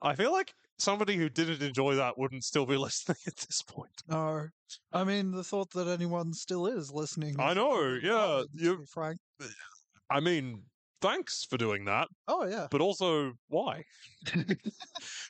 I 0.02 0.14
feel 0.14 0.32
like 0.32 0.52
somebody 0.78 1.16
who 1.16 1.28
didn't 1.28 1.62
enjoy 1.62 1.96
that 1.96 2.16
wouldn't 2.16 2.44
still 2.44 2.66
be 2.66 2.76
listening 2.76 3.18
at 3.26 3.36
this 3.36 3.62
point. 3.62 4.02
No. 4.08 4.46
I 4.92 5.04
mean, 5.04 5.32
the 5.32 5.42
thought 5.44 5.70
that 5.72 5.88
anyone 5.88 6.32
still 6.32 6.66
is 6.66 6.92
listening. 6.92 7.36
I 7.40 7.54
know, 7.54 7.98
yeah, 8.02 8.42
you- 8.52 8.84
frank. 8.86 9.18
I 10.10 10.20
mean, 10.20 10.62
thanks 11.00 11.44
for 11.48 11.56
doing 11.56 11.84
that, 11.86 12.08
Oh, 12.28 12.44
yeah. 12.46 12.66
but 12.70 12.80
also, 12.80 13.32
why? 13.48 13.82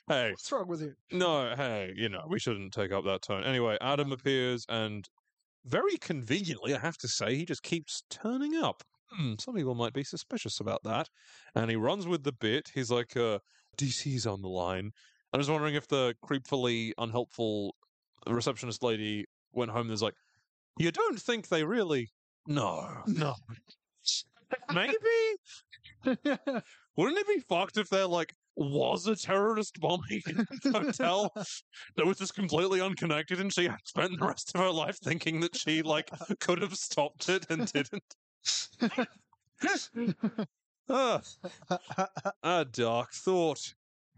hey, 0.07 0.31
What's 0.31 0.51
wrong 0.51 0.67
with 0.67 0.81
you? 0.81 0.93
No, 1.11 1.53
hey, 1.55 1.93
you 1.95 2.09
know, 2.09 2.25
we 2.27 2.39
shouldn't 2.39 2.73
take 2.73 2.91
up 2.91 3.05
that 3.05 3.21
tone. 3.21 3.43
Anyway, 3.43 3.77
Adam 3.81 4.11
appears 4.11 4.65
and 4.69 5.07
very 5.65 5.97
conveniently, 5.97 6.73
I 6.73 6.79
have 6.79 6.97
to 6.99 7.07
say, 7.07 7.35
he 7.35 7.45
just 7.45 7.63
keeps 7.63 8.03
turning 8.09 8.55
up. 8.55 8.83
Hmm, 9.11 9.33
some 9.39 9.55
people 9.55 9.75
might 9.75 9.93
be 9.93 10.03
suspicious 10.03 10.59
about 10.59 10.83
that. 10.83 11.09
And 11.55 11.69
he 11.69 11.75
runs 11.75 12.07
with 12.07 12.23
the 12.23 12.31
bit. 12.31 12.71
He's 12.73 12.89
like, 12.89 13.15
uh, 13.17 13.39
DC's 13.77 14.25
on 14.25 14.41
the 14.41 14.49
line. 14.49 14.91
I 15.33 15.37
was 15.37 15.49
wondering 15.49 15.75
if 15.75 15.87
the 15.87 16.15
creepfully 16.21 16.93
unhelpful 16.97 17.75
receptionist 18.27 18.83
lady 18.83 19.25
went 19.53 19.71
home 19.71 19.81
and 19.81 19.91
was 19.91 20.01
like, 20.01 20.15
You 20.77 20.91
don't 20.91 21.19
think 21.19 21.47
they 21.47 21.63
really. 21.63 22.09
No, 22.47 23.03
no. 23.07 23.35
Maybe? 24.73 24.95
Wouldn't 26.97 27.17
it 27.17 27.27
be 27.27 27.39
fucked 27.47 27.77
if 27.77 27.89
they're 27.89 28.07
like 28.07 28.33
was 28.55 29.07
a 29.07 29.15
terrorist 29.15 29.79
bombing 29.79 30.21
hotel 30.71 31.31
that 31.95 32.05
was 32.05 32.17
just 32.17 32.35
completely 32.35 32.81
unconnected 32.81 33.39
and 33.39 33.53
she 33.53 33.65
had 33.65 33.79
spent 33.85 34.19
the 34.19 34.25
rest 34.25 34.53
of 34.53 34.61
her 34.61 34.69
life 34.69 34.97
thinking 35.03 35.39
that 35.39 35.55
she 35.55 35.81
like 35.81 36.09
could 36.39 36.61
have 36.61 36.75
stopped 36.75 37.29
it 37.29 37.45
and 37.49 37.71
didn't? 37.71 38.15
ah, 40.89 41.21
a 42.43 42.65
dark 42.65 43.13
thought. 43.13 43.73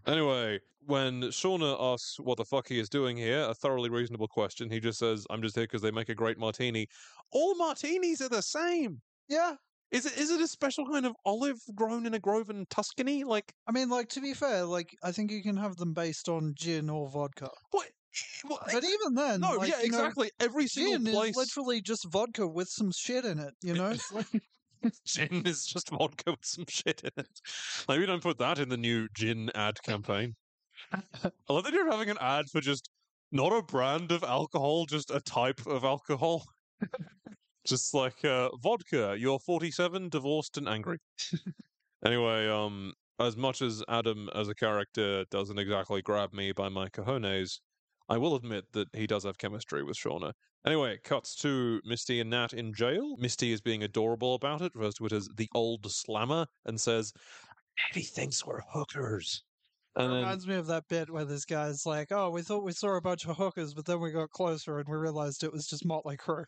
Anyway, 0.05 0.59
when 0.85 1.21
Shauna 1.23 1.77
asks 1.93 2.19
what 2.19 2.37
the 2.37 2.45
fuck 2.45 2.67
he 2.67 2.79
is 2.79 2.89
doing 2.89 3.15
here, 3.15 3.41
a 3.41 3.53
thoroughly 3.53 3.89
reasonable 3.89 4.27
question, 4.27 4.69
he 4.69 4.79
just 4.79 4.99
says, 4.99 5.25
I'm 5.29 5.41
just 5.41 5.55
here 5.55 5.63
because 5.63 5.81
they 5.81 5.91
make 5.91 6.09
a 6.09 6.15
great 6.15 6.37
martini. 6.37 6.87
All 7.31 7.55
martinis 7.55 8.21
are 8.21 8.29
the 8.29 8.41
same. 8.41 9.01
yeah. 9.29 9.55
Is 9.93 10.07
it 10.07 10.17
is 10.17 10.31
it 10.31 10.41
a 10.41 10.47
special 10.47 10.87
kind 10.87 11.05
of 11.05 11.13
olive 11.23 11.59
grown 11.75 12.07
in 12.07 12.15
a 12.15 12.19
grove 12.19 12.49
in 12.49 12.65
Tuscany? 12.65 13.23
Like 13.23 13.53
I 13.67 13.71
mean, 13.71 13.89
like, 13.89 14.09
to 14.09 14.21
be 14.21 14.33
fair, 14.33 14.65
like, 14.65 14.89
I 15.03 15.11
think 15.11 15.31
you 15.31 15.43
can 15.43 15.55
have 15.55 15.75
them 15.75 15.93
based 15.93 16.27
on 16.27 16.53
gin 16.55 16.89
or 16.89 17.07
vodka. 17.07 17.49
what? 17.69 17.85
Eh, 17.87 18.47
what 18.47 18.61
But 18.65 18.83
eh, 18.83 18.87
even 18.87 19.13
then, 19.13 19.41
no, 19.41 19.53
like, 19.53 19.69
yeah, 19.69 19.81
you 19.81 19.91
know, 19.91 19.99
exactly. 19.99 20.31
Every 20.39 20.65
single 20.65 20.93
gin 20.95 21.13
place 21.13 21.29
is 21.29 21.37
literally 21.37 21.79
just 21.79 22.07
vodka 22.11 22.47
with 22.47 22.69
some 22.69 22.91
shit 22.91 23.23
in 23.23 23.37
it, 23.37 23.53
you 23.61 23.73
know? 23.75 23.93
Gin 25.05 25.43
is 25.45 25.63
just 25.63 25.89
vodka 25.91 26.31
with 26.31 26.43
some 26.43 26.65
shit 26.67 27.01
in 27.03 27.11
it. 27.15 27.39
Maybe 27.87 28.05
don't 28.05 28.21
put 28.21 28.37
that 28.39 28.59
in 28.59 28.67
the 28.67 28.75
new 28.77 29.07
gin 29.15 29.49
ad 29.55 29.81
campaign. 29.81 30.33
I 30.91 31.31
love 31.47 31.63
that 31.63 31.73
you're 31.73 31.89
having 31.89 32.09
an 32.09 32.17
ad 32.19 32.45
for 32.51 32.59
just 32.59 32.89
not 33.31 33.53
a 33.53 33.61
brand 33.61 34.11
of 34.11 34.23
alcohol, 34.23 34.85
just 34.85 35.09
a 35.09 35.21
type 35.21 35.65
of 35.65 35.83
alcohol. 35.83 36.43
just 37.65 37.93
like 37.93 38.23
uh, 38.25 38.49
vodka. 38.61 39.15
You're 39.17 39.39
47, 39.39 40.09
divorced, 40.09 40.57
and 40.57 40.67
angry. 40.67 40.99
anyway, 42.05 42.47
um, 42.47 42.93
as 43.19 43.37
much 43.37 43.61
as 43.61 43.83
Adam 43.87 44.29
as 44.35 44.49
a 44.49 44.55
character 44.55 45.25
doesn't 45.31 45.59
exactly 45.59 46.01
grab 46.01 46.33
me 46.33 46.51
by 46.51 46.69
my 46.69 46.89
cojones, 46.89 47.59
I 48.09 48.17
will 48.17 48.35
admit 48.35 48.65
that 48.73 48.87
he 48.93 49.07
does 49.07 49.23
have 49.23 49.37
chemistry 49.37 49.83
with 49.83 49.97
Shauna. 49.97 50.33
Anyway, 50.65 50.93
it 50.93 51.03
cuts 51.03 51.35
to 51.37 51.81
Misty 51.83 52.19
and 52.19 52.29
Nat 52.29 52.53
in 52.53 52.73
jail. 52.73 53.15
Misty 53.17 53.51
is 53.51 53.61
being 53.61 53.83
adorable 53.83 54.35
about 54.35 54.61
it, 54.61 54.73
refers 54.75 54.95
to 54.95 55.05
it 55.05 55.11
as 55.11 55.29
the 55.35 55.49
old 55.53 55.89
slammer, 55.91 56.45
and 56.65 56.79
says, 56.79 57.13
He 57.93 58.01
thinks 58.01 58.45
we're 58.45 58.61
hookers. 58.71 59.43
And 59.95 60.11
then, 60.11 60.19
reminds 60.19 60.47
me 60.47 60.55
of 60.55 60.67
that 60.67 60.87
bit 60.87 61.09
where 61.09 61.25
this 61.25 61.45
guy's 61.45 61.85
like, 61.85 62.11
"Oh, 62.11 62.31
we 62.31 62.41
thought 62.41 62.63
we 62.63 62.71
saw 62.71 62.95
a 62.95 63.01
bunch 63.01 63.25
of 63.25 63.37
hookers, 63.37 63.75
but 63.75 63.85
then 63.85 63.99
we 63.99 64.11
got 64.11 64.31
closer 64.31 64.79
and 64.79 64.89
we 64.89 64.97
realized 64.97 65.43
it 65.43 65.53
was 65.53 65.67
just 65.67 65.85
Motley 65.85 66.17
Crue." 66.17 66.45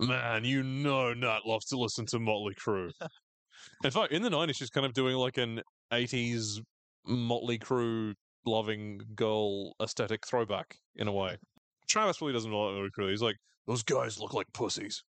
Man, 0.00 0.44
you 0.44 0.62
know 0.62 1.12
Nat 1.14 1.40
loves 1.46 1.66
to 1.66 1.78
listen 1.78 2.06
to 2.06 2.18
Motley 2.18 2.54
Crue. 2.54 2.90
in 3.84 3.90
fact, 3.90 4.12
in 4.12 4.22
the 4.22 4.30
90s, 4.30 4.56
she's 4.56 4.70
kind 4.70 4.86
of 4.86 4.92
doing 4.92 5.16
like 5.16 5.38
an 5.38 5.60
80s 5.92 6.60
Motley 7.06 7.58
Crue 7.58 8.14
loving 8.46 9.00
girl 9.14 9.74
aesthetic 9.82 10.26
throwback 10.26 10.76
in 10.96 11.08
a 11.08 11.12
way. 11.12 11.36
Travis 11.88 12.20
really 12.20 12.32
doesn't 12.32 12.50
like 12.50 12.74
Motley 12.74 12.90
Crue. 12.96 13.10
He's 13.10 13.22
like, 13.22 13.36
those 13.66 13.82
guys 13.82 14.18
look 14.18 14.34
like 14.34 14.46
pussies. 14.52 15.02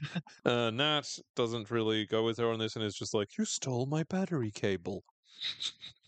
uh, 0.44 0.70
Nat 0.70 1.08
doesn't 1.36 1.70
really 1.70 2.06
go 2.06 2.24
with 2.24 2.38
her 2.38 2.50
on 2.50 2.58
this 2.58 2.76
and 2.76 2.84
is 2.84 2.94
just 2.94 3.14
like, 3.14 3.28
you 3.38 3.44
stole 3.44 3.86
my 3.86 4.04
battery 4.04 4.50
cable. 4.50 5.02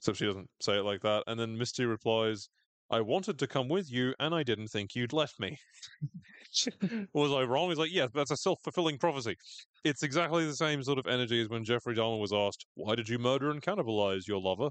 so 0.00 0.12
she 0.12 0.26
doesn't 0.26 0.48
say 0.60 0.78
it 0.78 0.84
like 0.84 1.00
that. 1.00 1.24
And 1.26 1.38
then 1.40 1.56
Misty 1.56 1.84
replies, 1.84 2.48
I 2.90 3.00
wanted 3.00 3.38
to 3.40 3.46
come 3.46 3.68
with 3.68 3.90
you 3.90 4.14
and 4.20 4.34
I 4.34 4.42
didn't 4.42 4.68
think 4.68 4.94
you'd 4.94 5.12
left 5.12 5.40
me. 5.40 5.58
was 7.12 7.32
I 7.32 7.42
wrong? 7.42 7.68
He's 7.68 7.78
like, 7.78 7.92
yeah, 7.92 8.06
that's 8.12 8.30
a 8.30 8.36
self 8.36 8.58
fulfilling 8.62 8.98
prophecy. 8.98 9.36
It's 9.84 10.02
exactly 10.02 10.46
the 10.46 10.54
same 10.54 10.82
sort 10.82 10.98
of 10.98 11.06
energy 11.06 11.40
as 11.40 11.48
when 11.48 11.64
Jeffrey 11.64 11.94
Dahmer 11.94 12.20
was 12.20 12.32
asked, 12.32 12.66
Why 12.74 12.94
did 12.94 13.08
you 13.08 13.18
murder 13.18 13.50
and 13.50 13.62
cannibalize 13.62 14.26
your 14.26 14.40
lover? 14.40 14.70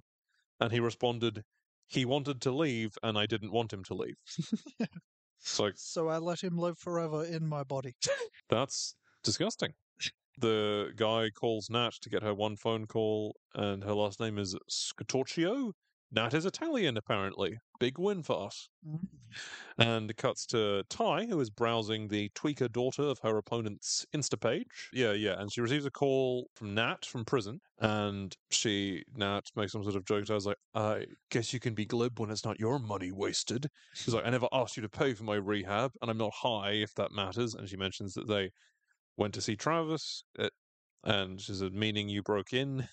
And 0.60 0.72
he 0.72 0.80
responded, 0.80 1.42
He 1.88 2.06
wanted 2.06 2.42
to 2.42 2.52
leave 2.52 2.92
and 3.04 3.18
I 3.18 3.26
didn't 3.26 3.52
want 3.52 3.74
him 3.74 3.84
to 3.86 3.94
leave. 3.94 4.16
like, 5.60 5.74
So 5.76 6.08
I 6.08 6.18
let 6.18 6.42
him 6.42 6.58
live 6.58 6.78
forever 6.78 7.24
in 7.24 7.48
my 7.48 7.64
body. 7.64 7.94
that's 8.50 8.96
disgusting. 9.24 9.74
The 10.38 10.92
guy 10.98 11.30
calls 11.30 11.70
Nat 11.70 11.94
to 12.02 12.10
get 12.10 12.22
her 12.22 12.34
one 12.34 12.58
phone 12.58 12.88
call, 12.88 13.38
and 13.54 13.82
her 13.84 13.94
last 13.94 14.20
name 14.20 14.38
is 14.38 14.54
Scatorccio. 14.70 15.72
Nat 16.12 16.34
is 16.34 16.46
Italian, 16.46 16.98
apparently. 16.98 17.58
Big 17.80 17.98
win 17.98 18.24
for 18.24 18.46
us. 18.48 18.70
And 19.78 20.10
it 20.10 20.16
cuts 20.16 20.46
to 20.48 20.84
Tai, 20.90 21.26
who 21.26 21.40
is 21.42 21.50
browsing 21.50 22.08
the 22.08 22.30
tweaker 22.30 22.72
daughter 22.72 23.02
of 23.02 23.20
her 23.24 23.38
opponent's 23.38 24.06
Insta 24.16 24.40
page. 24.40 24.90
Yeah, 24.94 25.12
yeah. 25.12 25.36
And 25.38 25.52
she 25.52 25.60
receives 25.60 25.86
a 25.86 25.92
call 25.92 26.48
from 26.56 26.74
Nat 26.74 27.06
from 27.06 27.26
prison. 27.26 27.60
And 27.80 28.34
she, 28.50 29.04
Nat, 29.16 29.42
makes 29.56 29.74
some 29.74 29.84
sort 29.84 29.96
of 29.96 30.06
joke. 30.06 30.30
I 30.30 30.36
was 30.36 30.46
like, 30.46 30.58
I 30.74 31.06
guess 31.32 31.52
you 31.52 31.60
can 31.60 31.74
be 31.74 31.86
glib 31.86 32.20
when 32.20 32.30
it's 32.30 32.46
not 32.46 32.60
your 32.60 32.80
money 32.80 33.12
wasted. 33.12 33.68
She's 33.94 34.14
like, 34.14 34.26
I 34.26 34.30
never 34.30 34.48
asked 34.54 34.78
you 34.78 34.84
to 34.84 34.90
pay 34.90 35.14
for 35.14 35.24
my 35.24 35.36
rehab, 35.36 35.92
and 36.02 36.10
I'm 36.10 36.18
not 36.18 36.34
high 36.34 36.72
if 36.72 36.94
that 36.96 37.12
matters. 37.12 37.56
And 37.56 37.68
she 37.68 37.76
mentions 37.76 38.14
that 38.14 38.28
they 38.28 38.52
went 39.18 39.34
to 39.34 39.42
see 39.42 39.58
Travis, 39.58 40.24
uh, 40.40 40.50
and 41.04 41.42
she 41.42 41.54
said, 41.54 41.74
meaning 41.74 42.08
you 42.08 42.24
broke 42.24 42.54
in. 42.54 42.88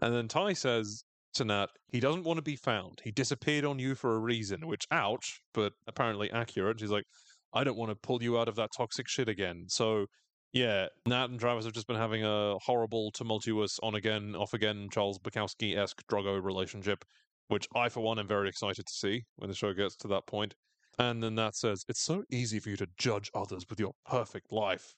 And 0.00 0.14
then 0.14 0.28
Tai 0.28 0.52
says 0.52 1.04
Nat, 1.44 1.68
he 1.88 2.00
doesn't 2.00 2.24
want 2.24 2.38
to 2.38 2.42
be 2.42 2.56
found. 2.56 3.00
He 3.04 3.10
disappeared 3.10 3.64
on 3.64 3.78
you 3.78 3.94
for 3.94 4.14
a 4.14 4.18
reason, 4.18 4.66
which, 4.66 4.86
ouch, 4.90 5.40
but 5.54 5.72
apparently 5.86 6.30
accurate. 6.30 6.80
She's 6.80 6.90
like, 6.90 7.04
I 7.52 7.64
don't 7.64 7.76
want 7.76 7.90
to 7.90 7.96
pull 7.96 8.22
you 8.22 8.38
out 8.38 8.48
of 8.48 8.56
that 8.56 8.70
toxic 8.76 9.08
shit 9.08 9.28
again. 9.28 9.64
So, 9.68 10.06
yeah, 10.52 10.88
Nat 11.06 11.30
and 11.30 11.40
Travis 11.40 11.64
have 11.64 11.74
just 11.74 11.86
been 11.86 11.96
having 11.96 12.24
a 12.24 12.56
horrible, 12.58 13.10
tumultuous, 13.12 13.78
on 13.82 13.94
again, 13.94 14.34
off 14.36 14.54
again, 14.54 14.88
Charles 14.90 15.18
Bukowski 15.18 15.76
esque 15.76 16.02
Drogo 16.10 16.42
relationship, 16.42 17.04
which 17.48 17.68
I, 17.74 17.88
for 17.88 18.00
one, 18.00 18.18
am 18.18 18.28
very 18.28 18.48
excited 18.48 18.86
to 18.86 18.92
see 18.92 19.24
when 19.36 19.48
the 19.48 19.56
show 19.56 19.72
gets 19.72 19.96
to 19.96 20.08
that 20.08 20.26
point. 20.26 20.54
And 20.98 21.22
then 21.22 21.36
Nat 21.36 21.54
says, 21.54 21.84
It's 21.88 22.02
so 22.02 22.24
easy 22.30 22.58
for 22.58 22.70
you 22.70 22.76
to 22.76 22.88
judge 22.98 23.30
others 23.34 23.64
with 23.70 23.78
your 23.78 23.92
perfect 24.04 24.52
life. 24.52 24.94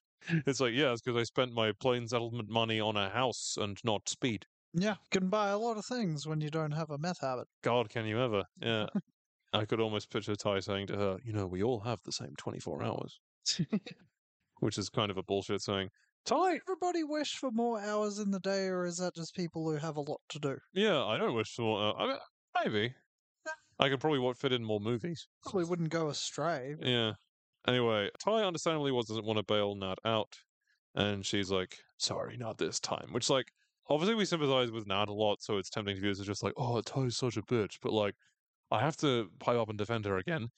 It's 0.47 0.61
like, 0.61 0.74
yeah, 0.74 0.93
it's 0.93 1.01
because 1.01 1.18
I 1.18 1.24
spent 1.24 1.55
my 1.55 1.72
plane 1.72 2.07
settlement 2.07 2.49
money 2.49 2.80
on 2.80 2.97
a 2.97 3.09
house 3.09 3.57
and 3.59 3.78
not 3.84 4.09
speed. 4.09 4.47
Yeah, 4.73 4.97
can 5.11 5.29
buy 5.29 5.49
a 5.49 5.59
lot 5.59 5.77
of 5.79 5.85
things 5.85 6.27
when 6.27 6.41
you 6.41 6.49
don't 6.51 6.73
have 6.73 6.91
a 6.91 6.99
meth 6.99 7.21
habit. 7.21 7.49
God, 7.62 7.89
can 7.91 8.07
you 8.07 8.21
ever? 8.21 8.45
Yeah. 8.61 8.87
I 9.53 9.64
could 9.64 9.81
almost 9.81 10.11
picture 10.12 10.37
Tai 10.37 10.61
saying 10.61 10.87
to 10.89 10.97
her, 10.97 11.18
you 11.25 11.33
know, 11.33 11.47
we 11.47 11.62
all 11.62 11.81
have 11.81 11.99
the 12.05 12.12
same 12.12 12.35
24 12.39 12.85
hours, 12.85 13.18
which 14.61 14.79
is 14.79 14.89
kind 14.89 15.11
of 15.11 15.16
a 15.16 15.23
bullshit 15.23 15.61
saying. 15.62 15.89
Tai, 16.27 16.61
Everybody 16.68 17.03
wish 17.03 17.37
for 17.37 17.51
more 17.51 17.81
hours 17.81 18.18
in 18.18 18.31
the 18.31 18.39
day, 18.41 18.66
or 18.66 18.85
is 18.85 18.99
that 18.99 19.14
just 19.14 19.35
people 19.35 19.68
who 19.68 19.77
have 19.79 19.97
a 19.97 20.03
lot 20.03 20.21
to 20.29 20.39
do? 20.39 20.57
yeah, 20.73 21.03
I 21.05 21.16
don't 21.18 21.35
wish 21.35 21.53
for, 21.55 21.81
uh, 21.83 21.93
I 21.95 22.07
mean, 22.07 22.16
maybe. 22.64 22.95
I 23.79 23.89
could 23.89 23.99
probably 24.01 24.18
wa- 24.18 24.35
fit 24.35 24.53
in 24.53 24.62
more 24.62 24.79
movies. 24.79 25.27
Probably 25.43 25.64
wouldn't 25.64 25.89
go 25.89 26.11
astray. 26.11 26.77
Yeah. 26.83 27.12
Anyway, 27.66 28.11
Tai 28.23 28.45
understandably 28.45 28.93
was- 28.93 29.07
doesn't 29.07 29.25
want 29.25 29.39
to 29.39 29.43
bail 29.43 29.75
Nat 29.75 29.99
out, 30.05 30.37
and 30.95 31.25
she's 31.25 31.51
like, 31.51 31.79
"Sorry, 31.97 32.37
not 32.37 32.59
this 32.59 32.79
time." 32.79 33.09
Which, 33.12 33.31
like, 33.31 33.51
obviously 33.91 34.14
we 34.14 34.24
sympathize 34.24 34.70
with 34.70 34.86
Nat 34.86 35.09
a 35.09 35.12
lot, 35.12 35.43
so 35.43 35.59
it's 35.59 35.68
tempting 35.68 35.97
to 35.97 36.01
view 36.01 36.11
this 36.11 36.20
as 36.20 36.26
just 36.26 36.43
like, 36.43 36.55
"Oh, 36.57 36.80
Tai's 36.80 37.16
such 37.16 37.36
a 37.36 37.43
bitch," 37.43 37.76
but 37.82 37.93
like, 37.93 38.14
I 38.70 38.80
have 38.80 38.97
to 38.99 39.28
pipe 39.41 39.59
up 39.59 39.68
and 39.68 39.76
defend 39.76 40.05
her 40.07 40.16
again. 40.16 40.49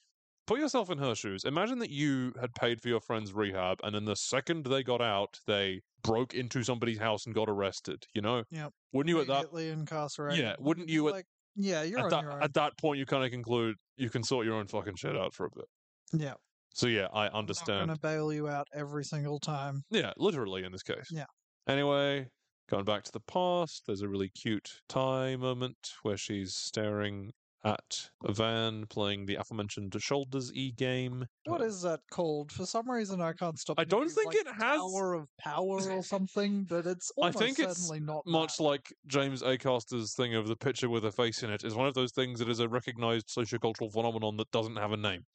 Put 0.45 0.59
yourself 0.59 0.89
in 0.89 0.97
her 0.97 1.15
shoes. 1.15 1.45
Imagine 1.45 1.79
that 1.79 1.89
you 1.89 2.33
had 2.39 2.53
paid 2.53 2.81
for 2.81 2.89
your 2.89 2.99
friend's 2.99 3.31
rehab, 3.33 3.79
and 3.83 3.95
then 3.95 4.05
the 4.05 4.15
second 4.15 4.65
they 4.65 4.83
got 4.83 5.01
out, 5.01 5.39
they 5.47 5.81
broke 6.03 6.33
into 6.33 6.63
somebody's 6.63 6.99
house 6.99 7.25
and 7.25 7.33
got 7.33 7.49
arrested. 7.49 8.03
You 8.13 8.21
know? 8.21 8.43
Yep. 8.51 8.73
Wouldn't 8.91 9.15
you 9.15 9.21
at 9.21 9.27
that? 9.27 9.57
Incarcerated. 9.57 10.43
Yeah. 10.43 10.55
Wouldn't 10.59 10.89
you 10.89 11.07
at, 11.07 11.13
like? 11.13 11.25
Yeah, 11.55 11.83
you're 11.83 11.99
at 11.99 12.05
on 12.05 12.09
that 12.11 12.23
your 12.23 12.31
own. 12.33 12.43
at 12.43 12.53
that 12.55 12.77
point 12.77 12.99
you 12.99 13.05
kind 13.05 13.23
of 13.23 13.31
conclude 13.31 13.75
you 13.95 14.09
can 14.09 14.23
sort 14.23 14.45
your 14.45 14.55
own 14.55 14.67
fucking 14.67 14.95
shit 14.95 15.15
out 15.15 15.33
for 15.33 15.45
a 15.45 15.49
bit. 15.55 15.65
yeah, 16.11 16.33
So 16.73 16.87
yeah, 16.87 17.07
I 17.13 17.27
understand. 17.27 17.79
I'm 17.81 17.87
going 17.87 17.97
to 17.97 18.01
bail 18.01 18.33
you 18.33 18.49
out 18.49 18.67
every 18.73 19.05
single 19.05 19.39
time. 19.39 19.83
Yeah, 19.91 20.11
literally 20.17 20.65
in 20.65 20.71
this 20.71 20.83
case. 20.83 21.07
Yeah. 21.11 21.25
Anyway, 21.69 22.27
going 22.69 22.85
back 22.85 23.03
to 23.03 23.11
the 23.11 23.19
past, 23.21 23.83
there's 23.85 24.01
a 24.01 24.07
really 24.09 24.29
cute 24.29 24.81
Tai 24.89 25.35
moment 25.37 25.93
where 26.03 26.17
she's 26.17 26.55
staring 26.55 27.31
at 27.65 28.09
a 28.25 28.33
van 28.33 28.85
playing 28.87 29.25
the 29.25 29.35
aforementioned 29.35 29.95
shoulders 29.99 30.51
e 30.53 30.71
game. 30.73 31.25
What 31.45 31.61
Uh, 31.61 31.69
that 31.83 32.01
called? 32.11 32.51
For 32.51 32.65
some 32.65 32.91
reason, 32.91 33.21
I 33.21 33.31
can't 33.31 33.57
stop. 33.57 33.79
I 33.79 33.85
don't 33.85 34.09
think 34.09 34.27
like, 34.27 34.35
it 34.35 34.47
has- 34.47 34.79
Tower 34.81 35.13
of 35.13 35.29
Power 35.37 35.89
or 35.89 36.03
something, 36.03 36.65
but 36.65 36.85
it's 36.85 37.09
I 37.17 37.27
almost 37.27 37.37
think 37.39 37.59
it's 37.59 37.77
certainly 37.79 38.01
not 38.01 38.25
much 38.25 38.57
that. 38.57 38.63
like 38.63 38.93
James 39.07 39.41
Acaster's 39.43 40.13
thing 40.13 40.35
of 40.35 40.47
the 40.49 40.57
picture 40.57 40.89
with 40.89 41.05
a 41.05 41.11
face 41.13 41.41
in 41.41 41.51
it 41.51 41.63
is 41.63 41.73
one 41.73 41.87
of 41.87 41.93
those 41.93 42.11
things 42.11 42.39
that 42.39 42.49
is 42.49 42.59
a 42.59 42.67
recognized 42.67 43.27
sociocultural 43.29 43.93
phenomenon 43.93 44.35
that 44.37 44.51
doesn't 44.51 44.75
have 44.75 44.91
a 44.91 44.97
name. 44.97 45.25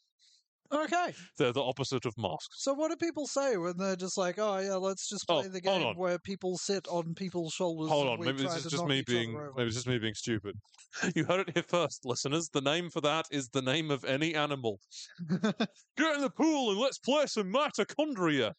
Okay, 0.71 1.15
They're 1.39 1.53
the 1.53 1.63
opposite 1.63 2.05
of 2.05 2.13
masks. 2.19 2.63
so 2.63 2.75
what 2.75 2.91
do 2.91 2.97
people 2.97 3.27
say 3.27 3.57
when 3.57 3.79
they're 3.79 3.97
just 3.97 4.19
like, 4.19 4.39
"Oh 4.39 4.59
yeah, 4.59 4.75
let's 4.75 5.09
just 5.09 5.25
Oh, 5.29 5.41
play 5.41 5.49
the 5.49 5.63
hold 5.67 5.81
game 5.81 5.87
on. 5.89 5.97
where 5.97 6.19
people 6.19 6.59
sit 6.59 6.87
on 6.89 7.15
people's 7.15 7.55
shoulders"? 7.55 7.89
Hold 7.91 8.03
and 8.03 8.11
on, 8.13 8.19
we 8.21 8.27
maybe 8.27 8.43
try 8.45 8.49
this 8.55 8.59
is 8.59 8.63
to 8.65 8.71
just 8.71 8.83
knock 8.83 8.89
me 8.91 8.99
each 8.99 9.09
other 9.09 9.15
being 9.19 9.35
over? 9.35 9.53
maybe 9.57 9.67
it's 9.69 9.77
just 9.77 9.87
me 9.87 9.99
being 9.99 10.15
stupid. 10.15 10.55
You 11.15 11.25
heard 11.25 11.49
it 11.49 11.55
here 11.55 11.65
first, 11.69 12.05
listeners. 12.05 12.49
The 12.53 12.61
name 12.61 12.91
for 12.91 13.01
that 13.03 13.27
is 13.31 13.49
the 13.49 13.63
name 13.63 13.91
of 13.91 14.05
any 14.05 14.35
animal. 14.35 14.79
Get 15.29 16.15
in 16.17 16.21
the 16.21 16.31
pool 16.37 16.71
and 16.71 16.79
let's 16.81 16.99
play 16.99 17.27
some 17.27 17.53
mitochondria. 17.53 18.53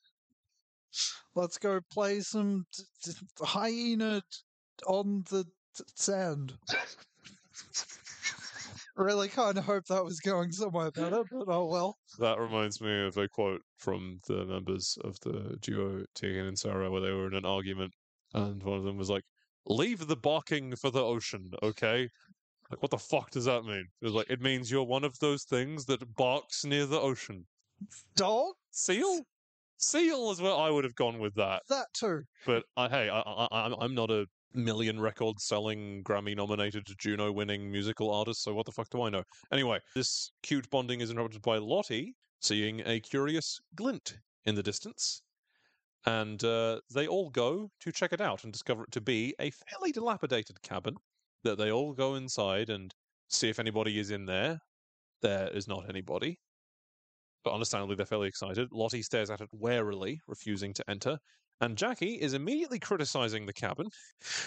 Let's 1.36 1.58
go 1.60 1.80
play 1.92 2.22
some 2.22 2.66
t- 2.76 2.84
t- 3.04 3.12
hyena 3.44 4.22
t- 4.22 4.26
on 4.88 5.24
the 5.30 5.44
t- 5.78 5.84
sand. 5.96 6.54
really 9.00 9.30
kind 9.30 9.58
of 9.58 9.66
hope 9.66 9.86
that 9.86 10.04
was 10.04 10.20
going 10.20 10.52
somewhere 10.52 10.92
better, 10.92 11.24
but 11.32 11.48
oh 11.48 11.66
well. 11.66 11.98
That 12.20 12.40
reminds 12.40 12.82
me 12.82 13.06
of 13.06 13.18
a 13.18 13.28
quote 13.28 13.62
from 13.78 14.20
the 14.28 14.46
members 14.46 14.98
of 15.04 15.20
the 15.22 15.58
duo 15.62 16.04
Tegan 16.16 16.46
and 16.48 16.60
Sara, 16.60 16.92
where 16.92 17.02
they 17.02 17.12
were 17.12 17.28
in 17.28 17.36
an 17.36 17.46
argument, 17.46 17.94
and 18.34 18.62
one 18.62 18.78
of 18.78 18.84
them 18.84 18.98
was 18.98 19.10
like, 19.10 19.24
"Leave 19.66 20.08
the 20.08 20.16
barking 20.18 20.76
for 20.76 20.92
the 20.92 21.04
ocean, 21.04 21.52
okay?" 21.64 22.10
Like, 22.70 22.82
what 22.84 22.92
the 22.92 22.98
fuck 23.00 23.32
does 23.32 23.46
that 23.46 23.64
mean? 23.64 23.88
It 24.02 24.06
was 24.06 24.14
like, 24.14 24.30
it 24.30 24.42
means 24.42 24.70
you're 24.70 24.84
one 24.84 25.04
of 25.04 25.18
those 25.20 25.44
things 25.44 25.86
that 25.86 26.16
barks 26.16 26.64
near 26.64 26.86
the 26.86 27.00
ocean. 27.00 27.48
Dog? 28.16 28.54
Seal? 28.70 29.22
Seal 29.78 30.30
is 30.32 30.42
where 30.42 30.54
I 30.54 30.70
would 30.70 30.84
have 30.84 30.96
gone 30.96 31.20
with 31.20 31.34
that. 31.36 31.64
That 31.70 31.88
too. 31.94 32.24
But 32.46 32.64
uh, 32.78 32.82
I, 32.82 32.90
hey, 32.90 33.10
I, 33.10 33.22
I, 33.22 33.48
I'm 33.52 33.74
I'm 33.80 33.96
not 33.96 34.12
a 34.12 34.28
million 34.54 35.00
record 35.00 35.40
selling, 35.40 36.04
Grammy 36.04 36.36
nominated, 36.36 36.88
Juno 36.98 37.32
winning 37.32 37.72
musical 37.72 38.12
artist, 38.12 38.44
so 38.44 38.54
what 38.54 38.66
the 38.66 38.72
fuck 38.72 38.90
do 38.90 39.02
I 39.04 39.10
know? 39.10 39.24
Anyway, 39.52 39.80
this 39.96 40.32
cute 40.44 40.70
bonding 40.70 41.02
is 41.02 41.12
interrupted 41.12 41.42
by 41.42 41.58
Lottie 41.58 42.16
seeing 42.42 42.82
a 42.86 43.00
curious 43.00 43.60
glint 43.76 44.18
in 44.46 44.56
the 44.56 44.64
distance. 44.64 45.22
And 46.06 46.44
uh, 46.44 46.80
they 46.94 47.08
all 47.08 47.30
go 47.30 47.70
to 47.82 47.92
check 47.92 48.14
it 48.14 48.22
out 48.22 48.44
and 48.44 48.54
discover 48.54 48.84
it 48.84 48.92
to 48.94 49.02
be 49.02 49.36
a 49.40 49.52
fairly 49.52 49.92
dilapidated 49.92 50.62
cabin 50.62 50.96
that 51.44 51.58
they 51.58 51.72
all 51.72 51.94
go 51.94 52.16
inside 52.16 52.70
and 52.70 52.94
see 53.28 53.50
if 53.50 53.60
anybody 53.60 54.00
is 54.00 54.12
in 54.12 54.26
there. 54.26 54.60
There 55.22 55.50
is 55.50 55.68
not 55.68 55.90
anybody. 55.90 56.40
But 57.44 57.54
understandably, 57.54 57.96
they're 57.96 58.06
fairly 58.06 58.28
excited. 58.28 58.70
Lottie 58.72 59.02
stares 59.02 59.30
at 59.30 59.42
it 59.42 59.50
warily, 59.52 60.20
refusing 60.28 60.74
to 60.74 60.90
enter. 60.90 61.18
And 61.62 61.78
Jackie 61.78 62.20
is 62.20 62.34
immediately 62.34 62.80
criticizing 62.80 63.46
the 63.46 63.54
cabin, 63.54 63.88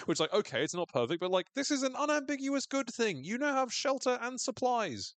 which, 0.05 0.19
like, 0.19 0.33
okay, 0.33 0.63
it's 0.63 0.73
not 0.75 0.89
perfect, 0.89 1.19
but 1.21 1.31
like, 1.31 1.47
this 1.55 1.71
is 1.71 1.81
an 1.83 1.95
unambiguous 1.95 2.65
good 2.67 2.89
thing. 2.93 3.23
You 3.23 3.37
now 3.39 3.53
have 3.53 3.73
shelter 3.73 4.17
and 4.21 4.39
supplies 4.39 5.15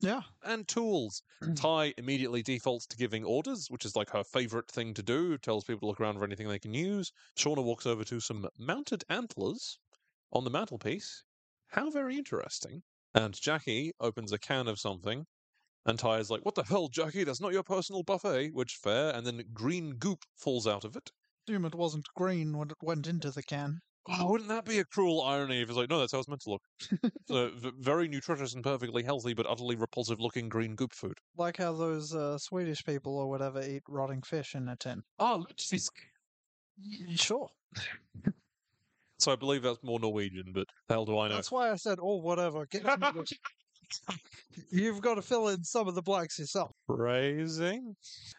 Yeah. 0.00 0.22
and 0.42 0.68
tools. 0.68 1.22
Mm. 1.42 1.56
Ty 1.56 1.94
immediately 1.98 2.42
defaults 2.42 2.86
to 2.88 2.96
giving 2.96 3.24
orders, 3.24 3.68
which 3.70 3.84
is 3.84 3.96
like 3.96 4.10
her 4.10 4.24
favorite 4.24 4.70
thing 4.70 4.94
to 4.94 5.02
do, 5.02 5.38
tells 5.38 5.64
people 5.64 5.80
to 5.80 5.86
look 5.86 6.00
around 6.00 6.18
for 6.18 6.24
anything 6.24 6.48
they 6.48 6.58
can 6.58 6.74
use. 6.74 7.12
Shauna 7.36 7.62
walks 7.64 7.86
over 7.86 8.04
to 8.04 8.20
some 8.20 8.48
mounted 8.58 9.04
antlers 9.08 9.78
on 10.32 10.44
the 10.44 10.50
mantelpiece. 10.50 11.24
How 11.68 11.90
very 11.90 12.16
interesting. 12.16 12.82
And 13.14 13.34
Jackie 13.34 13.92
opens 14.00 14.32
a 14.32 14.38
can 14.38 14.68
of 14.68 14.78
something. 14.80 15.26
And 15.86 15.98
Ty 15.98 16.18
is 16.18 16.30
like, 16.30 16.44
What 16.44 16.54
the 16.56 16.64
hell, 16.64 16.88
Jackie? 16.88 17.24
That's 17.24 17.40
not 17.40 17.52
your 17.52 17.62
personal 17.64 18.02
buffet, 18.02 18.52
which 18.52 18.76
fair. 18.76 19.14
And 19.14 19.26
then 19.26 19.44
green 19.52 19.96
goop 19.96 20.24
falls 20.36 20.66
out 20.66 20.84
of 20.84 20.96
it. 20.96 21.12
Assume 21.46 21.64
it 21.66 21.74
wasn't 21.74 22.06
green 22.16 22.56
when 22.56 22.70
it 22.70 22.76
went 22.82 23.06
into 23.06 23.30
the 23.30 23.42
can. 23.42 23.80
Oh, 24.08 24.30
wouldn't 24.30 24.48
that 24.50 24.64
be 24.64 24.78
a 24.78 24.84
cruel 24.84 25.22
irony 25.22 25.60
if 25.62 25.68
it's 25.68 25.76
like, 25.78 25.88
no, 25.90 25.98
that's 25.98 26.12
how 26.12 26.18
it's 26.18 26.28
meant 26.28 26.42
to 26.42 26.50
look. 26.50 26.62
so, 27.26 27.50
v- 27.54 27.72
very 27.78 28.06
nutritious 28.08 28.54
and 28.54 28.62
perfectly 28.62 29.02
healthy, 29.02 29.32
but 29.34 29.46
utterly 29.48 29.76
repulsive 29.76 30.20
looking 30.20 30.48
green 30.48 30.74
goop 30.74 30.92
food. 30.94 31.18
Like 31.36 31.56
how 31.56 31.72
those 31.72 32.14
uh, 32.14 32.36
Swedish 32.38 32.84
people 32.84 33.16
or 33.16 33.28
whatever 33.28 33.62
eat 33.62 33.82
rotting 33.88 34.22
fish 34.22 34.54
in 34.54 34.68
a 34.68 34.76
tin. 34.76 35.02
Oh, 35.18 35.44
lutefisk. 35.48 35.90
Y- 36.78 37.14
Sure. 37.16 37.48
So 39.18 39.32
I 39.32 39.36
believe 39.36 39.62
that's 39.62 39.82
more 39.82 40.00
Norwegian, 40.00 40.52
but 40.54 40.66
the 40.88 40.94
hell 40.94 41.04
do 41.06 41.18
I 41.18 41.28
know? 41.28 41.34
That's 41.36 41.52
why 41.52 41.70
I 41.70 41.76
said, 41.76 41.98
oh, 42.02 42.16
whatever. 42.16 42.66
Get. 42.66 42.84
You've 44.70 45.00
got 45.00 45.14
to 45.14 45.22
fill 45.22 45.48
in 45.48 45.62
some 45.64 45.88
of 45.88 45.94
the 45.94 46.02
blanks 46.02 46.38
yourself. 46.38 46.72
Phrasing. 46.86 47.96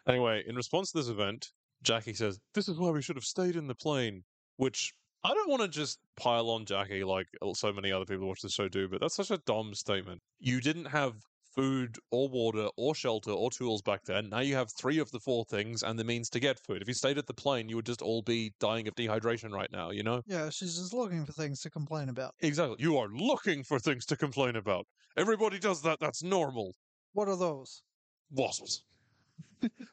Anyway, 0.08 0.44
in 0.46 0.54
response 0.54 0.92
to 0.92 0.98
this 0.98 1.08
event, 1.08 1.48
Jackie 1.82 2.14
says, 2.14 2.38
This 2.54 2.68
is 2.68 2.78
why 2.78 2.90
we 2.90 3.02
should 3.02 3.16
have 3.16 3.24
stayed 3.24 3.56
in 3.56 3.66
the 3.66 3.74
plane. 3.74 4.22
Which 4.56 4.94
I 5.22 5.34
don't 5.34 5.50
want 5.50 5.62
to 5.62 5.68
just 5.68 5.98
pile 6.16 6.50
on 6.50 6.64
Jackie 6.64 7.04
like 7.04 7.26
uh, 7.42 7.52
so 7.52 7.72
many 7.72 7.92
other 7.92 8.04
people 8.04 8.22
who 8.22 8.26
watch 8.28 8.42
the 8.42 8.48
show 8.48 8.68
do, 8.68 8.88
but 8.88 9.00
that's 9.00 9.16
such 9.16 9.30
a 9.30 9.38
dumb 9.38 9.74
statement. 9.74 10.22
You 10.38 10.60
didn't 10.60 10.86
have 10.86 11.14
food 11.56 11.96
or 12.10 12.28
water 12.28 12.68
or 12.76 12.94
shelter 12.94 13.32
or 13.32 13.50
tools 13.50 13.82
back 13.82 14.04
then. 14.04 14.28
Now 14.28 14.40
you 14.40 14.54
have 14.54 14.70
three 14.78 14.98
of 14.98 15.10
the 15.10 15.18
four 15.18 15.44
things 15.46 15.82
and 15.82 15.98
the 15.98 16.04
means 16.04 16.28
to 16.30 16.40
get 16.40 16.60
food. 16.60 16.82
If 16.82 16.88
you 16.88 16.94
stayed 16.94 17.18
at 17.18 17.26
the 17.26 17.34
plane, 17.34 17.68
you 17.68 17.76
would 17.76 17.86
just 17.86 18.02
all 18.02 18.22
be 18.22 18.52
dying 18.60 18.86
of 18.86 18.94
dehydration 18.94 19.52
right 19.52 19.70
now, 19.72 19.90
you 19.90 20.02
know? 20.02 20.22
Yeah, 20.26 20.50
she's 20.50 20.76
just 20.76 20.92
looking 20.92 21.24
for 21.24 21.32
things 21.32 21.60
to 21.62 21.70
complain 21.70 22.08
about. 22.08 22.34
Exactly. 22.40 22.76
You 22.78 22.98
are 22.98 23.08
looking 23.08 23.64
for 23.64 23.78
things 23.78 24.04
to 24.06 24.16
complain 24.16 24.56
about. 24.56 24.86
Everybody 25.16 25.58
does 25.58 25.82
that. 25.82 25.98
That's 25.98 26.22
normal. 26.22 26.74
What 27.14 27.28
are 27.28 27.36
those? 27.36 27.82
Wasps. 28.30 28.84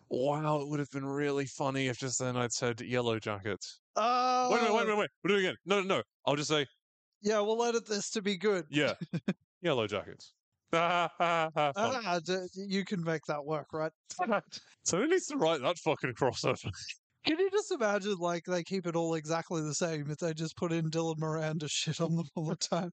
Wow, 0.09 0.59
it 0.61 0.67
would 0.67 0.79
have 0.79 0.91
been 0.91 1.05
really 1.05 1.45
funny 1.45 1.87
if 1.87 1.97
just 1.99 2.19
then 2.19 2.35
I'd 2.37 2.51
said 2.51 2.81
yellow 2.81 3.19
jackets. 3.19 3.79
Oh, 3.95 4.49
Wait 4.51 4.57
a 4.59 4.61
minute, 4.63 4.73
wait 4.75 4.81
a 4.81 4.85
minute, 4.85 4.97
wait. 4.99 5.09
We're 5.23 5.27
doing 5.29 5.39
it 5.45 5.47
again. 5.49 5.55
No, 5.65 5.81
no, 5.81 5.97
no. 5.97 6.03
I'll 6.25 6.35
just 6.35 6.49
say, 6.49 6.65
Yeah, 7.21 7.39
we'll 7.41 7.63
edit 7.63 7.87
this 7.87 8.09
to 8.11 8.21
be 8.21 8.37
good. 8.37 8.65
yeah, 8.69 8.93
yellow 9.61 9.87
jackets. 9.87 10.33
Ah, 10.75 12.19
d- 12.25 12.47
you 12.55 12.83
can 12.83 13.03
make 13.03 13.21
that 13.27 13.45
work, 13.45 13.67
right? 13.73 13.91
so 14.83 14.97
who 14.97 15.07
needs 15.07 15.27
to 15.27 15.37
write 15.37 15.61
that 15.61 15.77
fucking 15.77 16.13
crossover? 16.13 16.71
Can 17.25 17.37
you 17.39 17.49
just 17.51 17.71
imagine, 17.71 18.15
like, 18.17 18.43
they 18.45 18.63
keep 18.63 18.87
it 18.87 18.95
all 18.95 19.13
exactly 19.13 19.61
the 19.61 19.75
same 19.75 20.09
if 20.09 20.17
they 20.17 20.33
just 20.33 20.57
put 20.57 20.73
in 20.73 20.89
Dylan 20.89 21.19
Miranda 21.19 21.67
shit 21.67 22.01
on 22.01 22.15
them 22.15 22.25
all 22.35 22.45
the 22.47 22.55
time? 22.55 22.91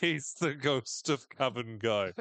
He's 0.00 0.34
the 0.40 0.54
ghost 0.54 1.10
of 1.10 1.28
Cabin 1.28 1.78
Guy. 1.78 2.12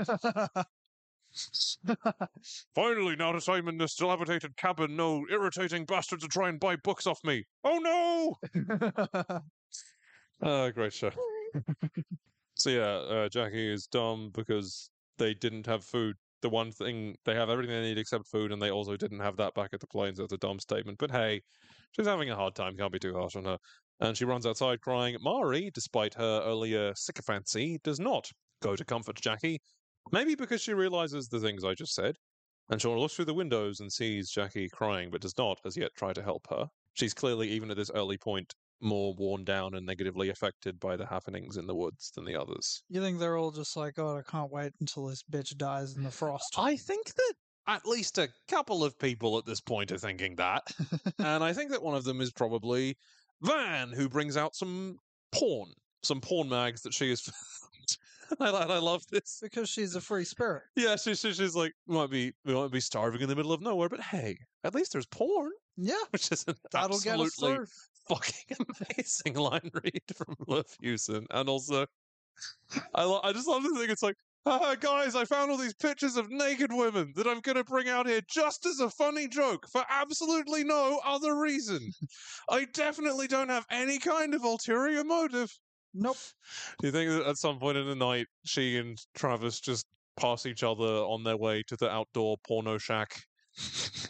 Finally, 2.76 3.16
now 3.16 3.32
that 3.32 3.50
I'm 3.50 3.68
in 3.68 3.78
this 3.78 3.96
dilapidated 3.96 4.56
cabin, 4.58 4.96
no 4.96 5.26
irritating 5.30 5.86
bastards 5.86 6.24
to 6.24 6.30
try 6.30 6.50
and 6.50 6.60
buy 6.60 6.76
books 6.76 7.08
off 7.08 7.24
me. 7.24 7.46
Oh 7.64 8.38
no! 8.54 9.42
Ah, 10.42 10.70
great 10.72 10.92
show. 10.92 11.12
so 12.56 12.70
yeah, 12.70 12.82
uh, 12.84 13.30
Jackie 13.30 13.72
is 13.72 13.88
dumb 13.88 14.30
because 14.34 14.90
they 15.18 15.34
didn't 15.34 15.66
have 15.68 15.86
food 15.86 16.18
the 16.44 16.50
one 16.50 16.72
thing 16.72 17.16
they 17.26 17.34
have 17.34 17.50
everything 17.50 17.74
they 17.74 17.82
need 17.82 17.98
except 17.98 18.28
food, 18.28 18.52
and 18.52 18.62
they 18.62 18.70
also 18.70 18.96
didn't 18.96 19.22
have 19.22 19.38
that 19.38 19.56
back 19.56 19.74
at 19.74 19.80
the 19.80 19.88
planes. 19.88 20.20
it's 20.20 20.34
a 20.34 20.38
dumb 20.38 20.60
statement. 20.60 21.00
But 21.00 21.10
hey, 21.10 21.42
she's 21.92 22.06
having 22.06 22.30
a 22.30 22.36
hard 22.36 22.54
time. 22.54 22.78
Can't 22.78 22.92
be 22.92 23.00
too 23.00 23.16
harsh 23.16 23.36
on 23.36 23.46
her. 23.46 23.58
And 24.00 24.16
she 24.16 24.26
runs 24.26 24.46
outside 24.46 24.82
crying. 24.82 25.16
Mari, 25.22 25.72
despite 25.74 26.14
her 26.16 26.42
earlier 26.44 26.94
sycophancy, 26.96 27.80
does 27.84 28.00
not 28.00 28.30
go 28.62 28.76
to 28.76 28.86
comfort 28.86 29.16
Jackie. 29.22 29.62
Maybe 30.12 30.36
because 30.36 30.62
she 30.62 30.74
realizes 30.74 31.28
the 31.28 31.40
things 31.40 31.64
I 31.64 31.74
just 31.74 31.96
said. 31.96 32.16
And 32.70 32.80
Shauna 32.80 33.00
looks 33.00 33.16
through 33.16 33.26
the 33.26 33.34
windows 33.34 33.80
and 33.82 33.92
sees 33.92 34.30
Jackie 34.30 34.70
crying, 34.70 35.10
but 35.12 35.22
does 35.22 35.38
not 35.38 35.60
as 35.66 35.76
yet 35.76 35.92
try 35.98 36.14
to 36.14 36.24
help 36.24 36.48
her. 36.50 36.68
She's 36.94 37.14
clearly, 37.14 37.50
even 37.50 37.70
at 37.72 37.78
this 37.78 37.92
early 37.94 38.18
point, 38.18 38.54
more 38.82 39.14
worn 39.18 39.44
down 39.44 39.74
and 39.74 39.86
negatively 39.86 40.30
affected 40.30 40.80
by 40.80 40.96
the 40.96 41.06
happenings 41.06 41.58
in 41.58 41.68
the 41.68 41.76
woods 41.76 42.12
than 42.16 42.26
the 42.26 42.40
others. 42.40 42.84
You 42.90 43.02
think 43.02 43.20
they're 43.20 43.38
all 43.38 43.52
just 43.52 43.76
like, 43.76 43.96
God, 43.96 44.18
I 44.18 44.30
can't 44.30 44.52
wait 44.52 44.74
until 44.80 45.08
this 45.08 45.24
bitch 45.24 45.56
dies 45.58 45.96
in 45.96 46.04
the 46.04 46.12
frost? 46.12 46.54
I 46.58 46.76
think 46.76 47.14
that 47.14 47.34
at 47.68 47.86
least 47.86 48.18
a 48.18 48.30
couple 48.48 48.84
of 48.84 48.98
people 49.00 49.38
at 49.38 49.46
this 49.46 49.62
point 49.62 49.92
are 49.92 49.98
thinking 49.98 50.36
that. 50.36 50.64
and 51.20 51.44
I 51.44 51.54
think 51.54 51.72
that 51.72 51.84
one 51.84 51.96
of 51.96 52.04
them 52.04 52.22
is 52.22 52.32
probably 52.32 52.98
Van, 53.42 53.90
who 53.90 54.10
brings 54.10 54.38
out 54.38 54.56
some 54.56 54.98
porn, 55.32 55.70
some 56.04 56.22
porn 56.22 56.50
mags 56.50 56.82
that 56.82 56.94
she 56.94 57.10
has 57.10 57.22
found. 57.22 57.98
I, 58.40 58.50
I 58.50 58.78
love 58.80 59.04
this. 59.12 59.40
because 59.42 59.70
she's 59.70 59.96
a 59.96 60.02
free 60.02 60.24
spirit. 60.26 60.64
Yeah, 60.76 60.96
she, 60.96 61.16
she, 61.16 61.34
she's 61.34 61.56
like, 61.56 61.74
we 61.88 61.96
might 61.96 62.10
be 62.10 62.34
we 62.46 62.54
might 62.54 62.72
be 62.72 62.80
starving 62.80 63.22
in 63.22 63.30
the 63.30 63.36
middle 63.36 63.54
of 63.54 63.62
nowhere, 63.62 63.90
but 63.90 64.02
hey, 64.02 64.38
at 64.64 64.74
least 64.76 64.94
there's 64.94 65.06
porn, 65.08 65.52
Yeah, 65.78 65.96
which 66.12 66.32
is 66.32 66.46
an 66.48 66.56
that'll 66.72 66.96
absolutely 66.96 67.66
fucking 68.08 68.58
amazing 68.98 69.36
line 69.36 69.70
read 69.74 70.02
from 70.16 70.36
Liv 70.48 70.66
Hewson. 70.82 71.26
And 71.32 71.50
also, 71.50 71.86
I, 72.96 73.04
lo- 73.04 73.22
I 73.24 73.34
just 73.34 73.48
love 73.48 73.64
the 73.64 73.76
thing. 73.80 73.90
It's 73.90 74.04
like, 74.04 74.16
ah, 74.46 74.76
guys, 74.80 75.16
I 75.16 75.26
found 75.26 75.52
all 75.52 75.58
these 75.58 75.74
pictures 75.76 76.18
of 76.18 76.30
naked 76.30 76.72
women 76.74 77.14
that 77.16 77.28
I'm 77.28 77.40
going 77.40 77.56
to 77.58 77.64
bring 77.64 77.88
out 77.90 78.08
here 78.08 78.22
just 78.30 78.66
as 78.66 78.80
a 78.80 78.90
funny 78.90 79.28
joke 79.28 79.66
for 79.72 79.84
absolutely 79.90 80.64
no 80.64 81.00
other 81.06 81.40
reason. 81.40 81.80
I 82.50 82.66
definitely 82.74 83.28
don't 83.28 83.50
have 83.50 83.66
any 83.70 84.00
kind 84.00 84.34
of 84.34 84.44
ulterior 84.44 85.04
motive. 85.04 85.52
Nope. 85.94 86.18
Do 86.80 86.88
you 86.88 86.92
think 86.92 87.10
that 87.12 87.28
at 87.28 87.38
some 87.38 87.60
point 87.60 87.78
in 87.78 87.88
the 87.88 87.96
night, 87.96 88.28
she 88.46 88.78
and 88.78 88.98
Travis 89.14 89.60
just 89.60 89.86
pass 90.18 90.46
each 90.46 90.64
other 90.64 90.84
on 90.86 91.24
their 91.24 91.38
way 91.38 91.64
to 91.68 91.76
the 91.76 91.90
outdoor 91.90 92.38
porno 92.48 92.78
shack 92.78 93.24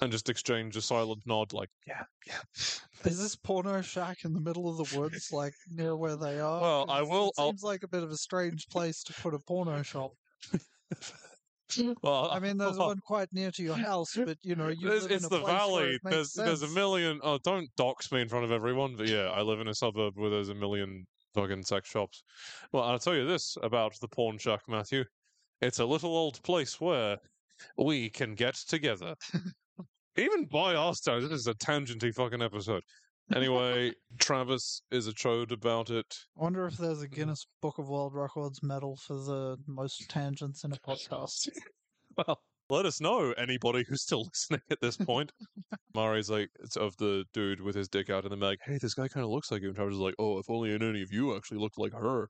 and 0.02 0.12
just 0.12 0.30
exchange 0.30 0.76
a 0.78 0.82
silent 0.82 1.22
nod, 1.26 1.52
like, 1.54 1.70
yeah, 1.86 2.04
yeah. 2.26 2.40
Is 3.06 3.20
this 3.20 3.36
porno 3.36 3.82
shack 3.82 4.24
in 4.24 4.34
the 4.34 4.40
middle 4.40 4.70
of 4.70 4.78
the 4.90 4.98
woods, 4.98 5.30
like 5.34 5.54
near 5.70 5.96
where 5.98 6.16
they 6.16 6.40
are? 6.40 6.62
Well, 6.62 6.86
I 6.90 7.02
will- 7.02 7.28
It 7.28 7.34
I'll- 7.38 7.50
seems 7.50 7.64
like 7.64 7.84
a 7.84 7.88
bit 7.90 8.04
of 8.04 8.12
a 8.12 8.18
strange 8.18 8.68
place 8.70 9.04
to 9.04 9.14
put 9.14 9.34
a 9.34 9.40
porno 9.40 9.82
shop. 9.82 10.12
Well, 12.04 12.30
I 12.30 12.38
mean, 12.40 12.58
there's 12.58 12.78
uh, 12.78 12.84
one 12.86 13.00
quite 13.00 13.30
near 13.34 13.50
to 13.50 13.64
your 13.64 13.78
house, 13.78 14.16
but 14.16 14.38
you 14.44 14.54
know, 14.56 14.68
you 14.68 14.92
It's, 14.92 15.04
live 15.04 15.12
in 15.12 15.26
a 15.26 15.30
the 15.30 15.40
valley. 15.40 15.96
it 15.96 16.02
There's 16.04 16.34
there's 16.34 16.62
a 16.62 16.68
million. 16.68 17.20
Oh, 17.24 17.40
don't 17.44 17.68
dox 17.78 18.12
me 18.12 18.22
in 18.22 18.30
front 18.30 18.46
of 18.46 18.52
everyone. 18.52 18.96
But 18.96 19.08
yeah, 19.08 19.32
I 19.32 19.42
live 19.42 19.60
in 19.60 19.68
a 19.68 19.74
suburb 19.74 20.14
where 20.16 20.30
there's 20.30 20.50
a 20.50 20.54
million 20.54 21.08
fucking 21.34 21.64
sex 21.64 21.90
shops. 21.90 22.24
Well, 22.72 22.84
I'll 22.84 23.00
tell 23.00 23.16
you 23.16 23.26
this 23.26 23.58
about 23.62 24.00
the 24.00 24.08
pawn 24.08 24.38
shack, 24.38 24.62
Matthew. 24.68 25.04
It's 25.62 25.80
a 25.80 25.86
little 25.86 26.16
old 26.16 26.42
place 26.44 26.80
where 26.82 27.18
we 27.78 28.10
can 28.10 28.36
get 28.36 28.56
together. 28.56 29.16
Even 30.18 30.46
by 30.46 30.76
our 30.76 30.94
standards, 30.94 31.30
this 31.30 31.40
is 31.42 31.48
a 31.48 31.54
tangenty 31.56 32.14
fucking 32.14 32.42
episode. 32.42 32.84
Anyway, 33.34 33.92
Travis 34.20 34.82
is 34.92 35.08
a 35.08 35.14
chode 35.14 35.52
about 35.52 35.90
it. 35.90 36.06
I 36.38 36.44
wonder 36.44 36.66
if 36.68 36.78
there's 36.78 37.02
a 37.02 37.08
mm. 37.08 37.14
Guinness 37.14 37.48
Book 37.62 37.78
of 37.78 37.90
World 37.90 38.14
Records 38.14 38.62
medal 38.62 38.98
for 38.98 39.16
the 39.16 39.58
most 39.68 40.10
tangents 40.10 40.64
in 40.64 40.74
a 40.74 40.76
podcast. 40.88 41.50
Well, 42.16 42.44
let 42.70 42.86
us 42.86 43.02
know, 43.02 43.32
anybody 43.34 43.84
who's 43.88 44.02
still 44.02 44.24
listening 44.34 44.62
at 44.72 44.82
this 44.82 44.98
point. 44.98 45.32
Mari's 45.96 46.30
like, 46.30 46.50
it's 46.64 46.76
of 46.76 46.96
the 46.98 47.26
dude 47.34 47.62
with 47.62 47.76
his 47.76 47.88
dick 47.88 48.10
out 48.10 48.24
and 48.24 48.32
they're 48.32 48.50
like, 48.50 48.60
Hey, 48.64 48.78
this 48.82 48.94
guy 48.94 49.08
kind 49.08 49.24
of 49.24 49.30
looks 49.30 49.52
like 49.52 49.62
you. 49.62 49.68
And 49.68 49.76
Travis 49.76 49.96
is 49.96 50.00
like, 50.00 50.16
oh, 50.20 50.40
if 50.40 50.50
only 50.50 50.74
any 50.74 51.02
of 51.02 51.12
you 51.12 51.36
actually 51.36 51.60
looked 51.60 51.78
like 51.78 51.94
her. 51.94 52.30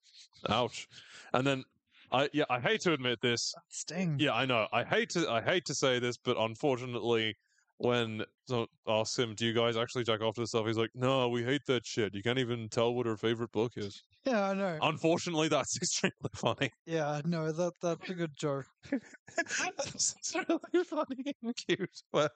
Ouch. 0.49 0.87
And 1.33 1.45
then, 1.45 1.63
I 2.11 2.29
yeah, 2.31 2.43
I 2.49 2.59
hate 2.59 2.81
to 2.81 2.93
admit 2.93 3.19
this. 3.21 3.53
Sting. 3.69 4.17
Yeah, 4.19 4.33
I 4.33 4.45
know. 4.45 4.67
I 4.71 4.83
hate 4.83 5.09
to 5.11 5.29
I 5.29 5.41
hate 5.41 5.65
to 5.65 5.73
say 5.73 5.97
this, 5.97 6.15
but 6.17 6.37
unfortunately, 6.37 7.35
when 7.77 8.23
someone 8.47 8.67
asks 8.87 9.17
him, 9.17 9.35
"Do 9.35 9.45
you 9.45 9.53
guys 9.53 9.75
actually 9.77 10.03
jack 10.03 10.21
off 10.21 10.35
to 10.35 10.41
this 10.41 10.49
stuff?" 10.49 10.65
He's 10.67 10.77
like, 10.77 10.91
"No, 10.93 11.29
we 11.29 11.43
hate 11.43 11.61
that 11.67 11.85
shit. 11.85 12.13
You 12.13 12.21
can't 12.23 12.39
even 12.39 12.69
tell 12.69 12.93
what 12.93 13.05
her 13.05 13.17
favorite 13.17 13.51
book 13.51 13.73
is." 13.75 14.01
Yeah, 14.25 14.49
I 14.49 14.53
know. 14.53 14.79
Unfortunately, 14.81 15.47
that's 15.49 15.75
extremely 15.81 16.13
funny. 16.35 16.69
Yeah, 16.85 17.21
no, 17.25 17.51
that 17.51 17.73
that's 17.81 18.09
a 18.09 18.13
good 18.13 18.33
joke. 18.37 18.65
it's 19.37 20.35
really 20.35 20.83
funny 20.85 21.33
and 21.41 21.55
cute. 21.55 22.01
Where 22.11 22.29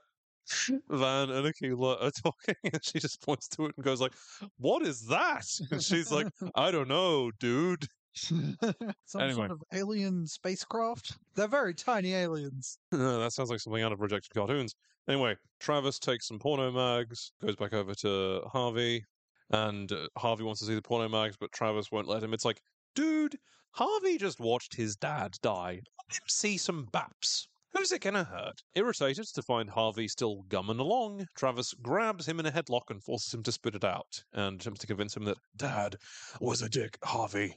Van 0.90 1.30
and 1.30 1.46
Akilah 1.46 2.02
are 2.02 2.12
talking, 2.12 2.56
and 2.64 2.84
she 2.84 3.00
just 3.00 3.22
points 3.22 3.48
to 3.50 3.66
it 3.66 3.74
and 3.78 3.86
goes 3.86 4.02
like, 4.02 4.14
"What 4.58 4.86
is 4.86 5.06
that?" 5.08 5.46
And 5.72 5.82
she's 5.84 6.12
like, 6.12 6.28
"I 6.56 6.72
don't 6.72 6.88
know, 6.88 7.32
dude." 7.32 7.86
Some 8.16 8.56
Anyway. 9.16 9.36
sort 9.36 9.52
of 9.52 9.62
alien 9.74 10.26
spacecraft. 10.26 11.18
They're 11.36 11.48
very 11.48 11.76
tiny 11.76 12.14
aliens. 12.14 12.80
Uh, 12.92 13.20
that 13.20 13.32
sounds 13.34 13.50
like 13.52 13.60
something 13.60 13.84
out 13.84 13.92
of 13.92 14.00
rejected 14.00 14.32
cartoons. 14.34 14.74
Anyway, 15.08 15.38
Travis 15.60 16.00
takes 16.00 16.28
some 16.28 16.40
porno 16.40 16.72
mags, 16.72 17.32
goes 17.42 17.56
back 17.56 17.74
over 17.74 17.94
to 17.96 18.42
Javi, 18.54 19.02
and 19.52 19.92
uh, 19.92 20.08
Javi 20.18 20.42
wants 20.42 20.60
to 20.60 20.66
see 20.66 20.76
the 20.76 20.82
porno 20.82 21.08
mags, 21.08 21.38
but 21.40 21.52
Travis 21.54 21.92
won't 21.92 22.10
let 22.10 22.24
him. 22.24 22.34
It's 22.34 22.44
like, 22.44 22.62
dude, 22.94 23.38
Javi 23.78 24.20
just 24.20 24.40
watched 24.40 24.76
his 24.76 24.98
dad 24.98 25.38
die. 25.42 25.80
Let 26.10 26.18
him 26.18 26.28
see 26.28 26.58
some 26.58 26.88
baps. 26.92 27.48
Who's 27.74 27.92
it 27.92 28.02
gonna 28.02 28.24
hurt? 28.24 28.64
Irritated 28.76 29.28
to 29.34 29.42
find 29.44 29.70
Javi 29.70 30.10
still 30.10 30.44
gumming 30.50 30.80
along, 30.80 31.28
Travis 31.36 31.74
grabs 31.76 32.28
him 32.28 32.40
in 32.40 32.46
a 32.46 32.52
headlock 32.52 32.90
and 32.90 33.04
forces 33.04 33.34
him 33.34 33.44
to 33.44 33.52
spit 33.52 33.76
it 33.76 33.84
out, 33.84 34.24
and 34.34 34.60
attempts 34.60 34.80
to 34.82 34.88
convince 34.88 35.16
him 35.16 35.26
that 35.26 35.38
Dad 35.56 35.96
was 36.42 36.62
a 36.62 36.70
dick, 36.70 37.00
Javi. 37.02 37.54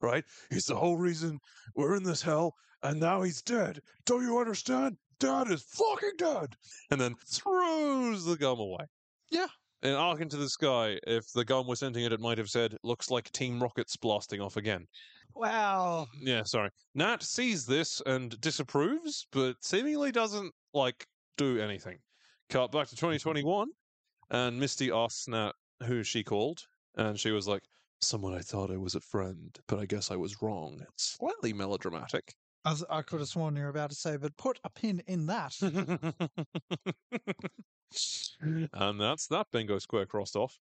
Right? 0.00 0.24
He's 0.48 0.66
the 0.66 0.76
whole 0.76 0.96
reason 0.96 1.40
we're 1.74 1.96
in 1.96 2.04
this 2.04 2.22
hell, 2.22 2.54
and 2.82 3.00
now 3.00 3.22
he's 3.22 3.42
dead. 3.42 3.80
Don't 4.06 4.22
you 4.22 4.38
understand? 4.38 4.96
Dad 5.20 5.50
is 5.50 5.62
fucking 5.62 6.12
dead. 6.16 6.54
And 6.90 7.00
then 7.00 7.14
throws 7.26 8.24
the 8.24 8.36
gum 8.36 8.58
away. 8.58 8.84
Yeah. 9.30 9.46
And 9.82 9.94
arc 9.94 10.20
into 10.20 10.36
the 10.36 10.48
sky. 10.48 10.98
If 11.06 11.30
the 11.32 11.44
gum 11.44 11.66
was 11.66 11.80
sending 11.80 12.04
it 12.04 12.12
it 12.12 12.20
might 12.20 12.38
have 12.38 12.50
said, 12.50 12.76
looks 12.82 13.10
like 13.10 13.30
Team 13.32 13.60
Rocket's 13.62 13.96
blasting 13.96 14.40
off 14.40 14.56
again. 14.56 14.86
Wow. 15.34 16.06
Yeah, 16.20 16.42
sorry. 16.42 16.70
Nat 16.94 17.22
sees 17.22 17.64
this 17.66 18.02
and 18.06 18.40
disapproves, 18.40 19.26
but 19.30 19.56
seemingly 19.60 20.10
doesn't, 20.10 20.52
like, 20.74 21.06
do 21.36 21.60
anything. 21.60 21.98
Cut 22.48 22.72
back 22.72 22.88
to 22.88 22.96
mm-hmm. 22.96 23.12
2021, 23.12 23.68
and 24.30 24.58
Misty 24.58 24.90
asks 24.90 25.28
Nat 25.28 25.52
who 25.84 26.02
she 26.02 26.24
called, 26.24 26.60
and 26.96 27.18
she 27.18 27.30
was 27.30 27.46
like, 27.46 27.62
Someone 28.00 28.34
I 28.34 28.40
thought 28.40 28.70
I 28.70 28.76
was 28.76 28.94
a 28.94 29.00
friend, 29.00 29.56
but 29.66 29.78
I 29.78 29.86
guess 29.86 30.10
I 30.10 30.16
was 30.16 30.40
wrong. 30.40 30.84
Slightly 30.96 31.52
melodramatic. 31.52 32.34
I, 32.68 32.70
was, 32.70 32.84
I 32.90 33.02
could 33.02 33.20
have 33.20 33.28
sworn 33.28 33.56
you 33.56 33.62
were 33.62 33.70
about 33.70 33.90
to 33.90 33.96
say, 33.96 34.18
but 34.18 34.36
put 34.36 34.60
a 34.62 34.68
pin 34.68 35.02
in 35.06 35.24
that. 35.26 35.54
and 38.74 39.00
that's 39.00 39.26
that 39.28 39.46
bingo 39.50 39.78
square 39.78 40.04
crossed 40.04 40.36
off. 40.36 40.58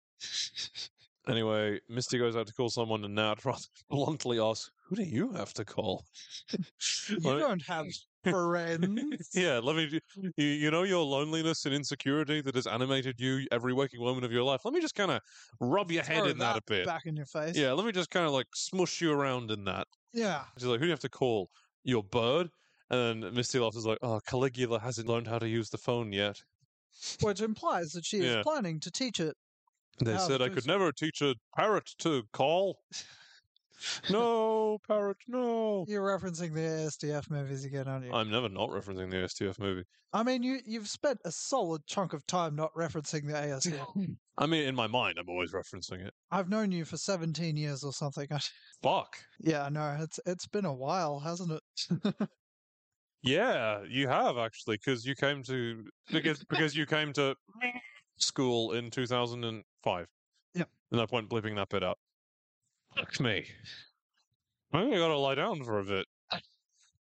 Anyway, 1.27 1.81
Misty 1.89 2.19
goes 2.19 2.37
out 2.37 2.47
to 2.47 2.53
call 2.53 2.69
someone, 2.69 3.03
and 3.05 3.15
Nat 3.15 3.43
rather 3.47 3.65
bluntly 3.89 4.39
asks, 4.39 4.71
"Who 4.87 4.97
do 4.97 5.03
you 5.03 5.33
have 5.33 5.55
to 5.55 5.65
call?" 5.65 6.05
you 7.09 7.17
me- 7.17 7.39
don't 7.39 7.63
have 7.63 7.87
friends. 8.23 9.31
yeah, 9.33 9.59
let 9.63 9.75
me. 9.75 9.99
You, 10.37 10.45
you 10.45 10.71
know 10.71 10.83
your 10.83 11.03
loneliness 11.03 11.65
and 11.65 11.75
insecurity 11.75 12.43
that 12.43 12.55
has 12.55 12.67
animated 12.67 13.19
you 13.19 13.47
every 13.51 13.73
waking 13.73 14.01
moment 14.01 14.27
of 14.27 14.33
your 14.33 14.43
life. 14.43 14.67
Let 14.67 14.75
me 14.75 14.83
just 14.83 14.95
kind 14.95 15.11
of 15.11 15.23
rub 15.59 15.91
your 15.91 16.03
head 16.03 16.19
Throw 16.19 16.29
in 16.29 16.37
that 16.39 16.59
a 16.59 16.63
bit. 16.67 16.85
Back 16.85 17.07
in 17.07 17.17
your 17.17 17.25
face. 17.25 17.57
Yeah, 17.57 17.73
let 17.73 17.87
me 17.87 17.93
just 17.93 18.11
kind 18.11 18.27
of 18.27 18.33
like 18.33 18.49
smush 18.55 19.01
you 19.01 19.11
around 19.11 19.51
in 19.51 19.65
that. 19.65 19.87
Yeah. 20.13 20.45
She's 20.59 20.67
like, 20.67 20.81
"Who 20.81 20.85
do 20.85 20.89
you 20.89 20.93
have 20.93 21.01
to 21.01 21.09
call? 21.09 21.49
Your 21.85 22.03
bird?" 22.03 22.51
And 22.91 23.23
then 23.23 23.35
Misty 23.35 23.59
laughs 23.61 23.77
is 23.77 23.87
like, 23.87 23.99
"Oh, 24.03 24.21
Caligula 24.21 24.81
hasn't 24.81 25.09
learned 25.09 25.29
how 25.29 25.39
to 25.39 25.49
use 25.49 25.71
the 25.71 25.79
phone 25.79 26.13
yet." 26.13 26.43
Which 27.21 27.41
implies 27.41 27.93
that 27.93 28.05
she 28.05 28.19
is 28.19 28.37
Yeah. 28.37 28.43
planning 28.43 28.81
to 28.81 28.91
teach 28.91 29.21
it. 29.21 29.37
They 29.99 30.19
said 30.19 30.41
I 30.43 30.49
could 30.51 30.67
never 30.67 30.93
teach 30.93 31.21
a 31.23 31.35
parrot 31.57 31.95
to 31.99 32.25
call. 32.33 32.79
no, 34.11 34.79
parrot, 34.87 35.19
no. 35.29 35.85
You're 35.89 36.03
referencing 36.03 36.55
the 36.55 36.61
ASDF 36.61 37.31
movies 37.31 37.65
again, 37.65 37.89
aren't 37.89 38.07
you? 38.07 38.13
I'm 38.13 38.31
never 38.31 38.49
not 38.49 38.71
referencing 38.71 39.11
the 39.11 39.17
ASDF 39.17 39.59
movie. 39.59 39.85
I 40.13 40.23
mean, 40.23 40.43
you 40.43 40.61
you've 40.65 40.89
spent 40.89 41.19
a 41.25 41.33
solid 41.33 41.87
chunk 41.87 42.13
of 42.13 42.27
time 42.27 42.55
not 42.55 42.73
referencing 42.75 43.27
the 43.27 43.35
ASDF. 43.35 44.17
I 44.39 44.47
mean, 44.47 44.65
in 44.65 44.75
my 44.75 44.87
mind, 44.87 45.19
I'm 45.19 45.29
always 45.29 45.53
referencing 45.53 46.07
it. 46.07 46.15
I've 46.31 46.49
known 46.49 46.73
you 46.73 46.85
for 46.85 46.97
17 46.97 47.57
years 47.57 47.85
or 47.85 47.93
something. 47.93 48.29
Fuck. 48.83 49.17
yeah, 49.41 49.69
no, 49.71 49.97
it's 50.01 50.21
it's 50.27 50.47
been 50.47 50.65
a 50.65 50.75
while, 50.75 51.21
hasn't 51.21 51.53
it? 51.53 52.29
Yeah, 53.25 53.83
you 53.89 54.07
have 54.07 54.37
actually, 54.37 54.77
because 54.77 55.07
you 55.07 55.15
came 55.15 55.43
to 55.45 55.83
because 56.13 56.45
because 56.45 56.77
you 56.77 56.85
came 56.85 57.13
to 57.15 57.35
school 58.19 58.73
in 58.73 58.91
2005. 58.91 60.07
Yep. 60.55 60.69
No 60.93 61.07
point 61.07 61.31
bleeping 61.31 61.57
that 61.57 61.71
bit 61.71 61.83
out. 61.83 61.99
Fuck 62.97 63.21
me. 63.21 63.45
I 64.73 64.83
think 64.83 64.95
I 64.95 64.99
gotta 64.99 65.17
lie 65.17 65.35
down 65.35 65.65
for 65.65 65.79
a 65.79 65.85
bit. 65.85 66.07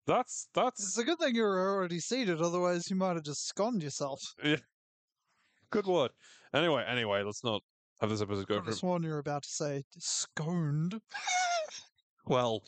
That's 0.07 0.47
that's 0.53 0.81
It's 0.83 0.97
a 0.97 1.03
good 1.03 1.19
thing 1.19 1.35
you 1.35 1.43
were 1.43 1.75
already 1.75 1.99
seated, 1.99 2.41
otherwise 2.41 2.89
you 2.89 2.95
might 2.95 3.15
have 3.15 3.23
just 3.23 3.47
sconed 3.47 3.83
yourself. 3.83 4.21
good 5.71 5.85
word. 5.85 6.11
Anyway, 6.53 6.83
anyway, 6.87 7.23
let's 7.23 7.43
not 7.43 7.61
have 8.01 8.09
this 8.09 8.21
episode 8.21 8.45
I 8.49 8.55
go 8.55 8.61
for 8.61 8.71
sworn 8.71 9.03
you 9.03 9.09
were 9.09 9.19
about 9.19 9.43
to 9.43 9.49
say 9.49 9.83
sconed. 9.97 10.99
Well, 12.25 12.61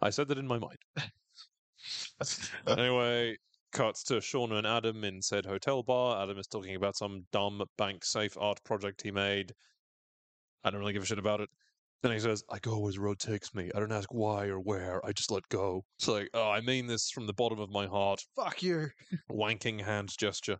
I 0.00 0.08
said 0.08 0.28
that 0.28 0.38
in 0.38 0.46
my 0.46 0.58
mind. 0.58 0.78
anyway, 2.66 3.36
cuts 3.72 4.02
to 4.04 4.14
Shauna 4.14 4.54
and 4.54 4.66
Adam 4.66 5.04
in 5.04 5.20
said 5.20 5.44
hotel 5.44 5.82
bar. 5.82 6.22
Adam 6.22 6.38
is 6.38 6.46
talking 6.46 6.74
about 6.74 6.96
some 6.96 7.26
dumb 7.30 7.62
bank 7.76 8.04
safe 8.04 8.36
art 8.38 8.58
project 8.64 9.02
he 9.02 9.10
made. 9.10 9.52
I 10.64 10.70
don't 10.70 10.80
really 10.80 10.94
give 10.94 11.02
a 11.02 11.06
shit 11.06 11.18
about 11.18 11.40
it. 11.40 11.50
Then 12.02 12.12
he 12.12 12.18
says, 12.18 12.42
I 12.48 12.58
go 12.60 12.88
as 12.88 12.98
road 12.98 13.18
takes 13.18 13.54
me. 13.54 13.70
I 13.74 13.78
don't 13.78 13.92
ask 13.92 14.08
why 14.10 14.46
or 14.46 14.58
where. 14.58 15.04
I 15.04 15.12
just 15.12 15.30
let 15.30 15.46
go. 15.50 15.84
It's 15.98 16.08
like, 16.08 16.30
oh, 16.32 16.50
I 16.50 16.62
mean 16.62 16.86
this 16.86 17.10
from 17.10 17.26
the 17.26 17.34
bottom 17.34 17.60
of 17.60 17.70
my 17.70 17.86
heart. 17.86 18.24
Fuck 18.34 18.62
you. 18.62 18.88
Wanking 19.30 19.84
hand 19.84 20.10
gesture. 20.18 20.58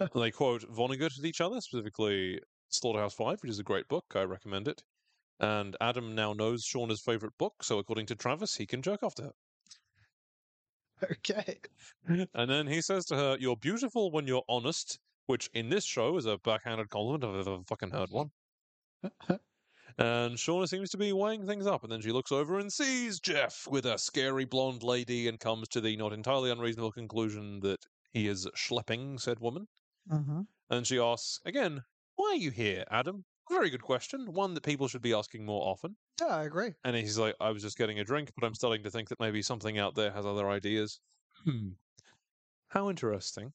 And 0.00 0.10
they 0.14 0.32
quote 0.32 0.62
Vonnegut 0.62 1.18
at 1.18 1.24
each 1.24 1.40
other, 1.40 1.60
specifically 1.60 2.40
Slaughterhouse 2.68 3.14
Five, 3.14 3.40
which 3.42 3.50
is 3.50 3.60
a 3.60 3.64
great 3.64 3.86
book. 3.86 4.04
I 4.14 4.22
recommend 4.22 4.66
it. 4.66 4.82
And 5.38 5.76
Adam 5.80 6.14
now 6.14 6.32
knows 6.32 6.64
Shauna's 6.64 7.00
favorite 7.00 7.36
book, 7.38 7.54
so 7.62 7.78
according 7.78 8.06
to 8.06 8.16
Travis, 8.16 8.56
he 8.56 8.66
can 8.66 8.82
jerk 8.82 9.02
off 9.02 9.14
to 9.16 9.22
her. 9.24 9.32
Okay. 11.12 11.60
And 12.08 12.50
then 12.50 12.66
he 12.66 12.80
says 12.80 13.04
to 13.06 13.16
her, 13.16 13.36
You're 13.38 13.56
beautiful 13.56 14.10
when 14.10 14.26
you're 14.26 14.44
honest, 14.48 14.98
which 15.26 15.50
in 15.52 15.68
this 15.68 15.84
show 15.84 16.16
is 16.16 16.26
a 16.26 16.38
backhanded 16.38 16.88
compliment 16.88 17.24
if 17.24 17.30
I've 17.30 17.54
ever 17.54 17.62
fucking 17.68 17.90
heard 17.90 18.10
one. 18.10 18.30
and 19.98 20.36
Shauna 20.36 20.68
seems 20.68 20.90
to 20.90 20.96
be 20.98 21.12
weighing 21.12 21.46
things 21.46 21.66
up, 21.66 21.82
and 21.82 21.92
then 21.92 22.00
she 22.00 22.12
looks 22.12 22.32
over 22.32 22.58
and 22.58 22.72
sees 22.72 23.20
Jeff 23.20 23.66
with 23.66 23.86
a 23.86 23.98
scary 23.98 24.44
blonde 24.44 24.82
lady 24.82 25.28
and 25.28 25.40
comes 25.40 25.68
to 25.68 25.80
the 25.80 25.96
not 25.96 26.12
entirely 26.12 26.50
unreasonable 26.50 26.92
conclusion 26.92 27.60
that 27.60 27.84
he 28.12 28.26
is 28.28 28.46
schlepping 28.56 29.20
said 29.20 29.40
woman. 29.40 29.68
hmm 30.08 30.46
And 30.70 30.86
she 30.86 30.96
asks, 30.96 31.40
again, 31.44 31.82
why 32.14 32.26
are 32.28 32.36
you 32.36 32.52
here, 32.52 32.84
Adam? 32.88 33.24
Very 33.50 33.68
good 33.68 33.82
question. 33.82 34.32
One 34.32 34.54
that 34.54 34.62
people 34.62 34.86
should 34.86 35.02
be 35.02 35.12
asking 35.12 35.44
more 35.44 35.66
often. 35.66 35.96
Yeah, 36.20 36.26
I 36.26 36.44
agree. 36.44 36.74
And 36.84 36.96
he's 36.96 37.18
like, 37.18 37.36
I 37.40 37.50
was 37.50 37.62
just 37.62 37.78
getting 37.78 37.98
a 37.98 38.04
drink, 38.04 38.32
but 38.36 38.46
I'm 38.46 38.54
starting 38.54 38.84
to 38.84 38.90
think 38.90 39.08
that 39.10 39.20
maybe 39.20 39.42
something 39.42 39.78
out 39.78 39.94
there 39.96 40.12
has 40.12 40.26
other 40.26 40.48
ideas. 40.50 41.00
Hmm. 41.44 41.70
How 42.68 42.88
interesting. 42.90 43.54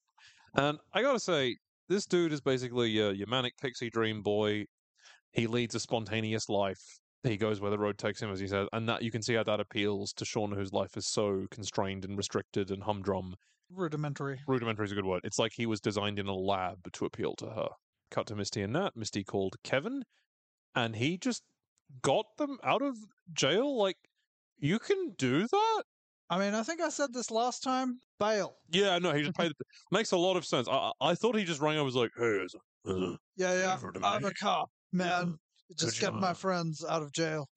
And 0.55 0.79
I 0.93 1.01
gotta 1.01 1.19
say, 1.19 1.57
this 1.89 2.05
dude 2.07 2.33
is 2.33 2.41
basically 2.41 3.01
uh, 3.01 3.11
your 3.11 3.27
manic 3.27 3.57
pixie 3.57 3.89
dream 3.89 4.23
boy. 4.23 4.65
He 5.31 5.47
leads 5.47 5.75
a 5.75 5.79
spontaneous 5.79 6.49
life. 6.49 6.99
He 7.23 7.37
goes 7.37 7.61
where 7.61 7.71
the 7.71 7.77
road 7.77 7.97
takes 7.97 8.21
him, 8.21 8.31
as 8.31 8.39
he 8.39 8.47
says, 8.47 8.67
and 8.73 8.89
that 8.89 9.03
you 9.03 9.11
can 9.11 9.21
see 9.21 9.35
how 9.35 9.43
that 9.43 9.59
appeals 9.59 10.11
to 10.13 10.25
Shauna, 10.25 10.55
whose 10.55 10.73
life 10.73 10.97
is 10.97 11.07
so 11.07 11.45
constrained 11.51 12.03
and 12.03 12.17
restricted 12.17 12.71
and 12.71 12.83
humdrum. 12.83 13.35
Rudimentary. 13.69 14.39
Rudimentary 14.47 14.85
is 14.85 14.91
a 14.91 14.95
good 14.95 15.05
word. 15.05 15.21
It's 15.23 15.39
like 15.39 15.53
he 15.55 15.65
was 15.65 15.79
designed 15.79 16.19
in 16.19 16.27
a 16.27 16.35
lab 16.35 16.91
to 16.91 17.05
appeal 17.05 17.35
to 17.35 17.45
her. 17.45 17.69
Cut 18.09 18.27
to 18.27 18.35
Misty 18.35 18.61
and 18.61 18.73
Nat. 18.73 18.91
Misty 18.95 19.23
called 19.23 19.55
Kevin, 19.63 20.03
and 20.75 20.95
he 20.95 21.17
just 21.17 21.43
got 22.01 22.25
them 22.37 22.57
out 22.63 22.81
of 22.81 22.97
jail. 23.33 23.77
Like, 23.77 23.97
you 24.57 24.79
can 24.79 25.13
do 25.17 25.47
that? 25.47 25.83
I 26.29 26.39
mean, 26.39 26.53
I 26.53 26.63
think 26.63 26.81
I 26.81 26.89
said 26.89 27.13
this 27.13 27.29
last 27.29 27.61
time. 27.61 27.99
Bail. 28.19 28.55
Yeah, 28.69 28.97
no, 28.99 29.11
he 29.11 29.21
just 29.23 29.35
paid. 29.37 29.51
Makes 29.91 30.11
a 30.11 30.17
lot 30.17 30.37
of 30.37 30.45
sense. 30.45 30.67
I, 30.69 30.91
I 30.99 31.15
thought 31.15 31.35
he 31.35 31.43
just 31.43 31.61
rang 31.61 31.75
up 31.75 31.79
and 31.79 31.85
was 31.85 31.95
like, 31.95 32.11
hey, 32.17 32.23
there's 32.23 32.55
Yeah, 33.35 33.53
yeah. 33.53 33.77
I'm 34.03 34.25
a 34.25 34.33
cop, 34.33 34.69
man. 34.91 35.37
Just 35.77 35.99
Could 35.99 36.11
get 36.11 36.13
my 36.15 36.31
uh, 36.31 36.33
friends 36.33 36.83
out 36.87 37.01
of 37.01 37.13
jail. 37.13 37.49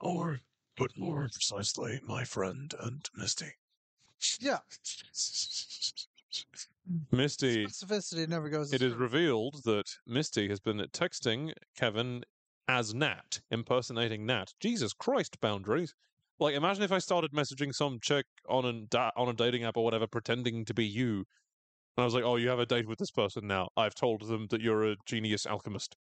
Or, 0.00 0.40
but 0.76 0.90
more 0.96 1.28
precisely, 1.32 2.00
my 2.06 2.24
friend 2.24 2.72
and 2.80 3.06
Misty. 3.16 3.52
Yeah. 4.40 4.58
Misty 7.12 7.66
Specificity 7.66 8.28
never 8.28 8.48
goes. 8.48 8.72
It 8.72 8.82
is 8.82 8.94
revealed 8.94 9.62
that 9.64 9.84
Misty 10.06 10.48
has 10.48 10.60
been 10.60 10.78
texting 10.92 11.52
Kevin 11.76 12.24
as 12.66 12.94
Nat, 12.94 13.40
impersonating 13.50 14.26
Nat. 14.26 14.52
Jesus 14.60 14.92
Christ, 14.92 15.40
boundaries. 15.40 15.94
Like, 16.40 16.54
imagine 16.54 16.82
if 16.82 16.92
I 16.92 16.98
started 16.98 17.32
messaging 17.32 17.74
some 17.74 17.98
chick 18.00 18.26
on 18.48 18.64
a, 18.64 18.72
da- 18.86 19.12
on 19.16 19.28
a 19.28 19.34
dating 19.34 19.64
app 19.64 19.76
or 19.76 19.84
whatever, 19.84 20.06
pretending 20.06 20.64
to 20.64 20.74
be 20.74 20.84
you. 20.84 21.24
And 21.96 22.02
I 22.02 22.04
was 22.04 22.14
like, 22.14 22.24
oh, 22.24 22.36
you 22.36 22.48
have 22.48 22.58
a 22.58 22.66
date 22.66 22.88
with 22.88 22.98
this 22.98 23.10
person 23.10 23.46
now. 23.46 23.68
I've 23.76 23.94
told 23.94 24.26
them 24.26 24.46
that 24.50 24.60
you're 24.60 24.92
a 24.92 24.96
genius 25.06 25.46
alchemist. 25.46 25.94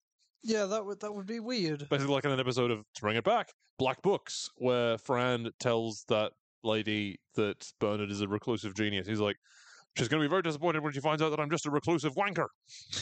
Yeah, 0.42 0.66
that 0.66 0.84
would 0.84 1.00
that 1.00 1.14
would 1.14 1.26
be 1.26 1.40
weird. 1.40 1.88
Basically, 1.88 2.14
like 2.14 2.24
in 2.24 2.32
an 2.32 2.40
episode 2.40 2.70
of 2.70 2.84
To 2.94 3.00
Bring 3.00 3.16
It 3.16 3.24
Back, 3.24 3.52
Black 3.78 4.02
Books, 4.02 4.50
where 4.56 4.98
Fran 4.98 5.50
tells 5.60 6.04
that 6.08 6.32
lady 6.64 7.18
that 7.34 7.72
Bernard 7.80 8.10
is 8.10 8.20
a 8.20 8.28
reclusive 8.28 8.74
genius. 8.74 9.06
He's 9.06 9.20
like, 9.20 9.36
she's 9.96 10.08
going 10.08 10.20
to 10.22 10.28
be 10.28 10.30
very 10.30 10.42
disappointed 10.42 10.82
when 10.82 10.92
she 10.92 11.00
finds 11.00 11.22
out 11.22 11.30
that 11.30 11.40
I'm 11.40 11.50
just 11.50 11.66
a 11.66 11.70
reclusive 11.70 12.14
wanker. 12.14 12.46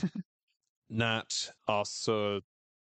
Nat 0.91 1.51
asks 1.68 2.09
uh, 2.09 2.41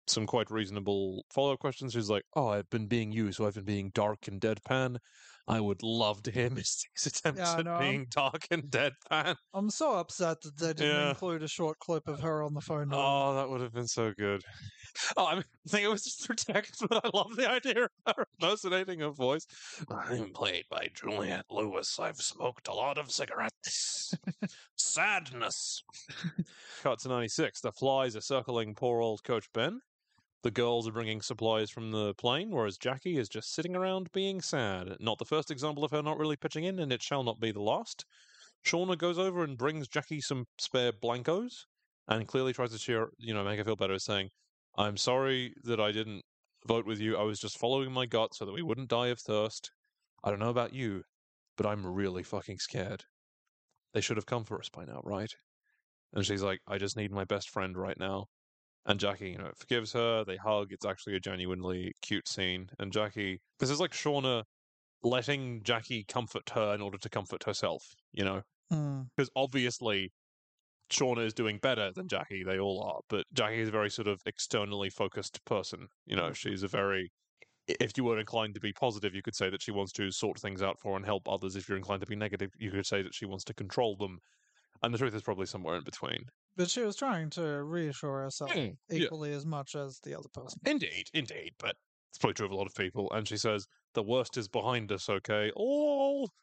some 0.07 0.27
quite 0.27 0.51
reasonable 0.51 1.25
follow 1.33 1.53
up 1.53 1.61
questions. 1.61 1.93
She's 1.93 2.11
like, 2.11 2.25
Oh, 2.35 2.49
I've 2.49 2.69
been 2.71 2.87
being 2.87 3.13
you, 3.13 3.33
so 3.33 3.47
I've 3.47 3.55
been 3.55 3.65
being 3.65 3.91
dark 3.95 4.29
and 4.29 4.41
deadpan. 4.41 4.97
I 5.49 5.61
would 5.61 5.83
love 5.83 6.23
to 6.25 6.31
hear 6.31 6.49
Misty's 6.51 7.07
attempts 7.07 7.41
Yeah, 7.41 7.59
at 7.59 7.67
I'm- 7.69 7.81
being 7.81 8.07
dark 8.11 8.47
and 8.51 8.63
deadpan. 8.65 9.35
I'm 9.53 9.71
so 9.71 9.95
upset 9.99 10.41
that 10.43 10.57
they 10.57 10.73
didn't 10.73 10.97
Yeah. 10.97 11.09
include 11.11 11.43
a 11.43 11.49
short 11.49 11.79
clip 11.81 12.07
of 12.09 12.21
her 12.21 12.43
on 12.43 12.55
the 12.55 12.61
phone. 12.61 12.85
him. 12.85 12.93
Oh, 12.95 13.35
that 13.35 13.49
would 13.51 13.61
have 13.61 13.73
been 13.73 13.89
so 13.89 14.13
good. 14.17 14.43
Oh, 15.17 15.27
I 15.27 15.35
mean, 15.37 15.45
I 15.67 15.71
think 15.71 15.85
it 15.87 15.89
was 15.89 16.05
just 16.05 16.27
for 16.27 16.35
text, 16.35 16.85
but 16.89 17.03
I 17.03 17.09
love 17.15 17.35
the 17.35 17.49
idea 17.49 17.85
of 18.05 18.15
her 18.15 18.27
impersonating 18.39 19.01
her 19.01 19.09
voice. 19.11 19.47
I'm 19.89 20.35
played 20.35 20.65
by 20.71 20.89
Juliette 20.95 21.47
Lewis. 21.51 21.99
I've 21.99 22.19
smoked 22.19 22.69
a 22.69 22.75
lot 22.75 22.99
of 22.99 23.11
cigarettes. 23.11 24.13
Sadness. 24.77 25.83
Cut 26.83 26.99
to 27.01 27.09
96. 27.09 27.63
The 27.63 27.73
flies 27.73 28.17
are 28.17 28.21
circling 28.21 28.75
poor 28.75 29.01
old 29.01 29.25
Coach 29.25 29.47
Ben. 29.55 29.81
The 30.43 30.51
girls 30.51 30.89
are 30.89 30.93
bringing 30.93 31.23
supplies 31.23 31.71
from 31.71 31.93
the 31.93 32.15
plane, 32.15 32.51
whereas 32.51 32.77
Jackie 32.77 33.17
is 33.17 33.29
just 33.29 33.55
sitting 33.55 33.77
around 33.77 34.11
being 34.13 34.41
sad. 34.41 34.97
Not 34.99 35.19
the 35.19 35.25
first 35.25 35.51
example 35.53 35.85
of 35.85 35.93
her 35.93 36.03
not 36.03 36.19
really 36.19 36.37
pitching 36.37 36.65
in, 36.65 36.81
and 36.81 36.93
it 36.93 37.03
shall 37.03 37.23
not 37.23 37.39
be 37.39 37.53
the 37.53 37.63
last. 37.63 38.05
Shauna 38.65 38.99
goes 38.99 39.19
over 39.19 39.45
and 39.45 39.57
brings 39.57 39.87
Jackie 39.87 40.21
some 40.21 40.47
spare 40.59 40.93
blancos 40.93 41.67
and 42.09 42.27
clearly 42.27 42.53
tries 42.53 42.73
to 42.73 42.79
cheer, 42.79 43.09
you 43.19 43.33
know, 43.33 43.45
make 43.45 43.59
her 43.59 43.65
feel 43.65 43.77
better, 43.77 43.99
saying, 43.99 44.31
I'm 44.77 44.97
sorry 44.97 45.55
that 45.63 45.81
I 45.81 45.93
didn't 45.93 46.23
vote 46.67 46.87
with 46.87 46.99
you. 46.99 47.17
I 47.17 47.23
was 47.23 47.39
just 47.39 47.59
following 47.59 47.93
my 47.93 48.07
gut 48.07 48.35
so 48.35 48.45
that 48.45 48.53
we 48.53 48.63
wouldn't 48.63 48.89
die 48.89 49.09
of 49.09 49.21
thirst. 49.21 49.71
I 50.25 50.31
don't 50.31 50.41
know 50.41 50.51
about 50.51 50.75
you, 50.75 51.03
but 51.57 51.67
I'm 51.67 51.87
really 51.87 52.23
fucking 52.23 52.59
scared. 52.59 53.05
They 53.95 54.01
should 54.01 54.17
have 54.17 54.27
come 54.27 54.45
for 54.45 54.59
us 54.59 54.69
by 54.69 54.85
now, 54.85 55.01
right? 55.05 55.31
And 56.13 56.25
she's 56.25 56.43
like, 56.43 56.61
I 56.67 56.79
just 56.79 56.97
need 56.97 57.13
my 57.13 57.25
best 57.25 57.51
friend 57.51 57.77
right 57.77 57.99
now. 57.99 58.27
And 58.87 58.99
Jackie, 58.99 59.31
you 59.31 59.39
know, 59.39 59.53
forgives 59.57 59.93
her. 59.93 60.25
They 60.25 60.37
hug. 60.37 60.69
It's 60.71 60.85
actually 60.85 61.15
a 61.15 61.21
genuinely 61.21 61.93
cute 62.03 62.27
scene. 62.27 62.69
And 62.79 62.93
Jackie, 62.93 63.41
this 63.61 63.71
is 63.71 63.81
like 63.81 63.93
Shauna 63.93 64.43
letting 65.03 65.63
Jackie 65.63 66.05
comfort 66.05 66.51
her 66.51 66.75
in 66.75 66.81
order 66.81 66.99
to 66.99 67.09
comfort 67.09 67.45
herself, 67.45 67.83
you 68.13 68.25
know? 68.25 68.43
Mm. 68.73 69.07
Because 69.17 69.31
obviously 69.37 70.13
Shauna 70.93 71.25
is 71.25 71.35
doing 71.35 71.59
better 71.63 71.91
than 71.95 72.09
Jackie. 72.09 72.45
They 72.45 72.59
all 72.59 72.83
are, 72.83 73.01
but 73.09 73.25
Jackie 73.33 73.61
is 73.61 73.69
a 73.69 73.73
very 73.73 73.91
sort 73.91 74.09
of 74.09 74.21
externally 74.27 74.91
focused 74.91 75.45
person. 75.45 75.89
You 76.07 76.17
know, 76.17 76.33
she's 76.33 76.63
a 76.63 76.69
very. 76.69 77.11
If 77.69 77.93
you 77.97 78.03
were 78.03 78.19
inclined 78.19 78.55
to 78.55 78.61
be 78.61 78.73
positive, 78.73 79.15
you 79.15 79.23
could 79.23 79.37
say 79.37 79.49
that 79.49 79.63
she 79.63 79.71
wants 79.71 79.93
to 79.93 80.11
sort 80.11 80.41
things 80.41 80.63
out 80.63 80.81
for 80.81 80.97
and 80.97 81.07
help 81.07 81.29
others. 81.29 81.55
If 81.55 81.69
you're 81.69 81.79
inclined 81.79 82.01
to 82.01 82.09
be 82.09 82.17
negative, 82.17 82.51
you 82.59 82.73
could 82.73 82.87
say 82.87 83.03
that 83.03 83.15
she 83.15 83.25
wants 83.25 83.45
to 83.45 83.55
control 83.55 83.97
them. 83.97 84.19
And 84.83 84.93
the 84.93 84.99
truth 84.99 85.15
is 85.15 85.23
probably 85.23 85.47
somewhere 85.47 85.77
in 85.77 85.85
between. 85.85 86.25
But 86.57 86.71
she 86.71 86.83
was 86.83 86.97
trying 86.97 87.31
to 87.31 87.63
reassure 87.65 88.23
herself 88.23 88.51
Mm, 88.53 88.77
yeah. 88.89 89.05
equally 89.05 89.33
as 89.33 89.45
much 89.47 89.75
as 89.75 90.01
the 90.01 90.15
other 90.19 90.29
person. 90.29 90.61
Indeed, 90.65 91.09
indeed, 91.15 91.55
but 91.59 91.77
it's 92.11 92.19
probably 92.19 92.35
true 92.35 92.47
of 92.47 92.53
a 92.53 92.57
lot 92.57 92.67
of 92.67 92.75
people. 92.75 93.11
And 93.13 93.27
she 93.27 93.37
says, 93.39 93.67
"The 93.95 94.03
worst 94.03 94.37
is 94.37 94.49
behind 94.49 94.93
us." 94.93 95.09
Okay, 95.09 95.51
all. 95.57 96.31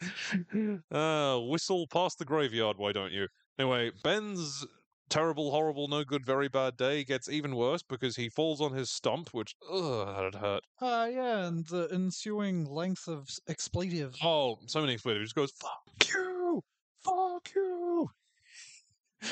uh, 0.90 1.38
whistle 1.40 1.86
past 1.88 2.18
the 2.18 2.24
graveyard, 2.24 2.76
why 2.78 2.92
don't 2.92 3.12
you? 3.12 3.28
Anyway, 3.58 3.90
Ben's 4.02 4.66
terrible, 5.10 5.50
horrible, 5.50 5.88
no 5.88 6.04
good, 6.04 6.24
very 6.24 6.48
bad 6.48 6.76
day 6.76 7.04
gets 7.04 7.28
even 7.28 7.54
worse 7.56 7.82
because 7.82 8.16
he 8.16 8.28
falls 8.30 8.60
on 8.60 8.72
his 8.72 8.90
stump, 8.90 9.28
which 9.34 9.54
ugh, 9.70 10.06
that'd 10.06 10.34
hurt. 10.36 10.62
Ah, 10.80 11.04
yeah, 11.06 11.46
and 11.46 11.66
the 11.66 11.88
ensuing 11.92 12.64
length 12.64 13.06
of 13.08 13.28
s- 13.28 13.40
expletive. 13.46 14.16
Oh, 14.22 14.56
so 14.66 14.80
many 14.80 14.94
expletives. 14.94 15.20
He 15.20 15.24
just 15.24 15.34
goes, 15.34 15.52
"Fuck 15.52 16.08
you, 16.08 16.62
fuck 17.04 17.54
you." 17.54 18.08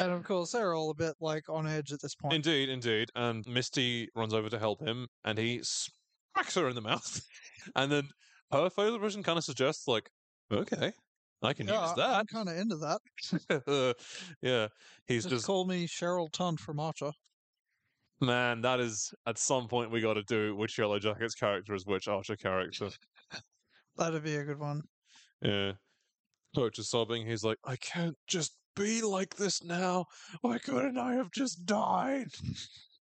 And 0.01 0.13
of 0.13 0.23
course, 0.25 0.53
they're 0.53 0.75
all 0.75 0.91
a 0.91 0.95
bit 0.95 1.15
like 1.21 1.49
on 1.49 1.67
edge 1.67 1.93
at 1.93 2.01
this 2.03 2.15
point. 2.15 2.35
Indeed, 2.35 2.69
indeed. 2.69 3.09
And 3.15 3.47
Misty 3.47 4.09
runs 4.15 4.35
over 4.35 4.49
to 4.51 4.59
help 4.59 4.81
him, 4.87 5.09
and 5.25 5.39
he 5.39 5.61
smacks 5.63 6.55
her 6.55 6.69
in 6.69 6.75
the 6.75 6.81
mouth. 6.93 7.21
and 7.75 7.91
then 7.91 8.09
her 8.53 8.69
facial 8.71 8.97
expression 8.97 9.23
kind 9.23 9.39
of 9.39 9.45
suggests, 9.45 9.89
like, 9.89 10.11
okay, 10.53 10.93
I 11.43 11.53
can 11.53 11.69
yeah, 11.69 11.81
use 11.83 11.91
I'm 11.93 11.97
that. 11.97 12.27
kind 12.33 12.49
of 12.49 12.57
into 12.57 12.77
that. 12.77 13.01
Uh, 13.67 13.93
yeah, 14.43 14.69
he's 15.07 15.25
Just, 15.25 15.35
just, 15.35 15.47
call 15.47 15.65
me 15.67 15.87
Cheryl 15.87 16.31
Tunt 16.33 16.61
from 16.61 16.81
Archer. 16.81 17.11
man, 18.21 18.61
that 18.63 18.81
is, 18.81 19.13
at 19.27 19.39
some 19.39 19.69
point, 19.69 19.91
we 19.91 20.01
got 20.01 20.15
to 20.15 20.23
do 20.25 20.55
which 20.57 20.77
Yellow 20.79 20.99
Jackets 20.99 21.35
character 21.35 21.75
is 21.75 21.87
which 21.87 22.09
Archer 22.09 22.37
character. 22.37 22.91
That'd 23.97 24.23
be 24.23 24.37
a 24.37 24.45
good 24.45 24.59
one. 24.59 24.83
Yeah. 25.43 25.73
Coach 26.55 26.79
is 26.79 26.89
sobbing. 26.91 27.27
He's 27.27 27.45
like, 27.45 27.59
I 27.65 27.77
can't 27.77 28.17
just 28.27 28.57
be 28.79 29.03
like 29.03 29.37
this 29.37 29.63
now. 29.63 30.07
Why 30.41 30.59
couldn't 30.59 30.99
I 30.99 31.15
have 31.15 31.31
just 31.31 31.67
died? 31.67 32.29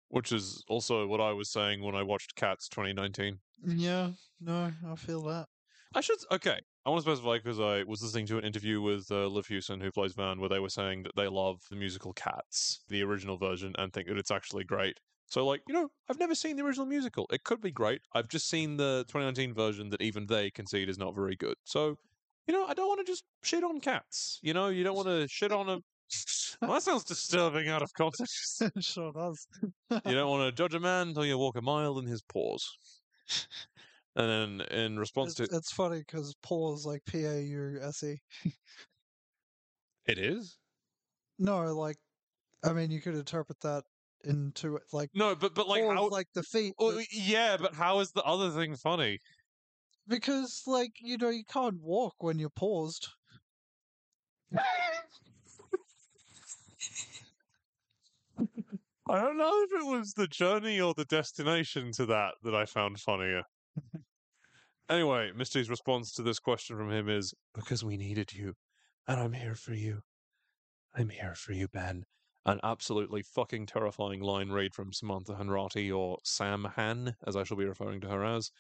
Which 0.09 0.33
is 0.33 0.63
also 0.69 1.07
what 1.07 1.21
I 1.21 1.33
was 1.33 1.51
saying 1.51 1.83
when 1.83 1.95
I 1.95 2.03
watched 2.03 2.37
Cats 2.37 2.69
2019. 2.69 3.39
Yeah, 3.67 4.11
no, 4.41 4.71
I 4.87 4.95
feel 4.97 5.23
that. 5.25 5.47
I 5.95 6.01
should 6.01 6.19
okay. 6.31 6.61
I 6.87 6.91
want 6.91 7.05
to 7.05 7.11
specify 7.11 7.39
because 7.39 7.61
I 7.61 7.83
was 7.85 8.03
listening 8.03 8.27
to 8.27 8.39
an 8.39 8.45
interview 8.45 8.81
with 8.81 9.07
uh, 9.11 9.27
Liv 9.27 9.47
Hewson, 9.47 9.81
who 9.81 9.91
plays 9.91 10.13
Van, 10.13 10.39
where 10.39 10.49
they 10.49 10.59
were 10.59 10.69
saying 10.69 11.05
that 11.05 11.17
they 11.17 11.29
love 11.29 11.61
the 11.71 11.77
musical 11.77 12.13
Cats, 12.13 12.81
the 12.89 13.03
original 13.03 13.39
version, 13.39 13.75
and 13.79 13.93
think 13.93 14.09
that 14.09 14.19
it's 14.19 14.31
actually 14.31 14.65
great. 14.65 14.99
So, 15.27 15.47
like, 15.47 15.63
you 15.67 15.75
know, 15.75 15.89
I've 16.09 16.19
never 16.19 16.35
seen 16.35 16.57
the 16.57 16.65
original 16.65 16.87
musical. 16.87 17.27
It 17.33 17.45
could 17.45 17.61
be 17.61 17.71
great. 17.71 18.03
I've 18.15 18.29
just 18.29 18.49
seen 18.51 18.77
the 18.77 19.05
2019 19.09 19.55
version 19.55 19.89
that 19.91 20.03
even 20.03 20.27
they 20.27 20.51
concede 20.51 20.89
is 20.89 20.99
not 20.99 21.15
very 21.15 21.37
good. 21.37 21.57
So, 21.65 21.97
you 22.47 22.55
know, 22.55 22.67
I 22.67 22.75
don't 22.75 22.89
want 22.89 23.01
to 23.01 23.11
just 23.11 23.25
shit 23.43 23.65
on 23.65 23.81
cats. 23.81 24.39
You 24.43 24.55
know, 24.55 24.69
you 24.69 24.85
don't 24.85 24.97
want 24.97 25.09
to 25.09 25.27
shit 25.29 25.53
on 25.53 25.69
a. 25.69 25.79
Well, 26.63 26.75
that 26.75 26.83
sounds 26.83 27.05
disturbing 27.05 27.69
out 27.69 27.83
of 27.83 27.93
context. 27.95 28.63
It 28.63 28.85
sure 28.85 29.13
does. 29.13 29.45
you 29.91 30.15
don't 30.15 30.31
want 30.31 30.49
to 30.49 30.53
judge 30.63 30.73
a 30.75 30.79
man 30.81 31.09
until 31.09 31.27
you 31.27 31.37
walk 31.37 31.57
a 31.57 31.63
mile 31.63 31.99
in 31.99 32.07
his 32.07 32.23
paws. 32.23 32.65
And 34.15 34.61
then 34.61 34.69
in 34.71 34.97
response 34.99 35.39
It's, 35.41 35.51
to 35.51 35.57
it's 35.57 35.73
funny 35.73 35.99
because 35.99 36.33
Paul 36.43 36.75
is 36.75 36.87
like 36.87 37.05
P 37.07 37.25
A 37.25 37.41
U 37.41 37.81
S 37.83 38.03
E. 38.05 38.19
it 40.07 40.19
is 40.19 40.57
No, 41.39 41.63
like, 41.75 41.97
I 42.65 42.73
mean, 42.73 42.91
you 42.93 43.01
could 43.01 43.17
interpret 43.17 43.59
that 43.63 43.83
into 44.23 44.79
like 44.93 45.11
no, 45.15 45.35
but 45.35 45.55
but 45.55 45.67
like 45.67 45.83
how 45.83 46.09
like 46.09 46.29
the 46.35 46.45
feet, 46.45 46.75
Well, 46.79 46.95
but- 46.95 47.07
yeah, 47.13 47.57
but 47.57 47.75
how 47.75 47.99
is 47.99 48.13
the 48.13 48.23
other 48.23 48.51
thing 48.51 48.77
funny? 48.77 49.19
Because 50.09 50.63
like 50.67 50.93
you 51.01 51.17
know 51.19 51.31
you 51.31 51.45
can't 51.45 51.81
walk 51.81 52.15
when 52.19 52.39
you're 52.39 52.51
paused. 52.51 53.09
I 59.07 59.21
don't 59.21 59.37
know 59.37 59.53
if 59.63 59.71
it 59.73 59.87
was 59.87 60.15
the 60.15 60.27
journey 60.27 60.81
or 60.81 60.95
the 60.95 61.05
destination 61.05 61.93
to 61.93 62.07
that 62.07 62.35
that 62.43 62.55
I 62.55 62.65
found 62.65 62.99
funnier. 62.99 63.43
anyway, 64.89 65.31
Misty's 65.37 65.69
response 65.69 66.13
to 66.15 66.23
this 66.23 66.39
question 66.39 66.77
from 66.77 66.91
him 66.91 67.09
is 67.09 67.35
because 67.55 67.85
we 67.85 67.99
needed 67.99 68.33
you, 68.33 68.55
and 69.07 69.21
I'm 69.21 69.35
here 69.35 69.55
for 69.55 69.75
you. 69.75 70.01
I'm 70.95 71.11
here 71.11 71.35
for 71.35 71.53
you, 71.53 71.69
Ben. 71.69 72.05
An 72.47 72.61
absolutely 72.63 73.23
fucking 73.23 73.67
terrifying 73.67 74.21
line 74.21 74.51
read 74.51 74.75
from 74.75 74.93
Samantha 74.93 75.35
Hanratty, 75.35 75.95
or 75.95 76.19
Sam 76.25 76.65
Han, 76.77 77.17
as 77.27 77.37
I 77.37 77.45
shall 77.45 77.57
be 77.57 77.65
referring 77.65 78.01
to 78.03 78.09
her 78.09 78.25
as. 78.25 78.51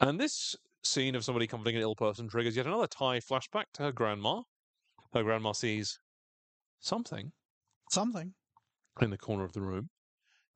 And 0.00 0.20
this 0.20 0.56
scene 0.82 1.14
of 1.14 1.24
somebody 1.24 1.46
comforting 1.46 1.76
an 1.76 1.82
ill 1.82 1.94
person 1.94 2.28
triggers 2.28 2.56
yet 2.56 2.66
another 2.66 2.86
Tai 2.86 3.20
flashback 3.20 3.64
to 3.74 3.82
her 3.84 3.92
grandma. 3.92 4.42
Her 5.12 5.22
grandma 5.22 5.52
sees 5.52 5.98
something 6.80 7.32
Something. 7.90 8.34
in 9.00 9.10
the 9.10 9.18
corner 9.18 9.44
of 9.44 9.52
the 9.52 9.60
room, 9.62 9.90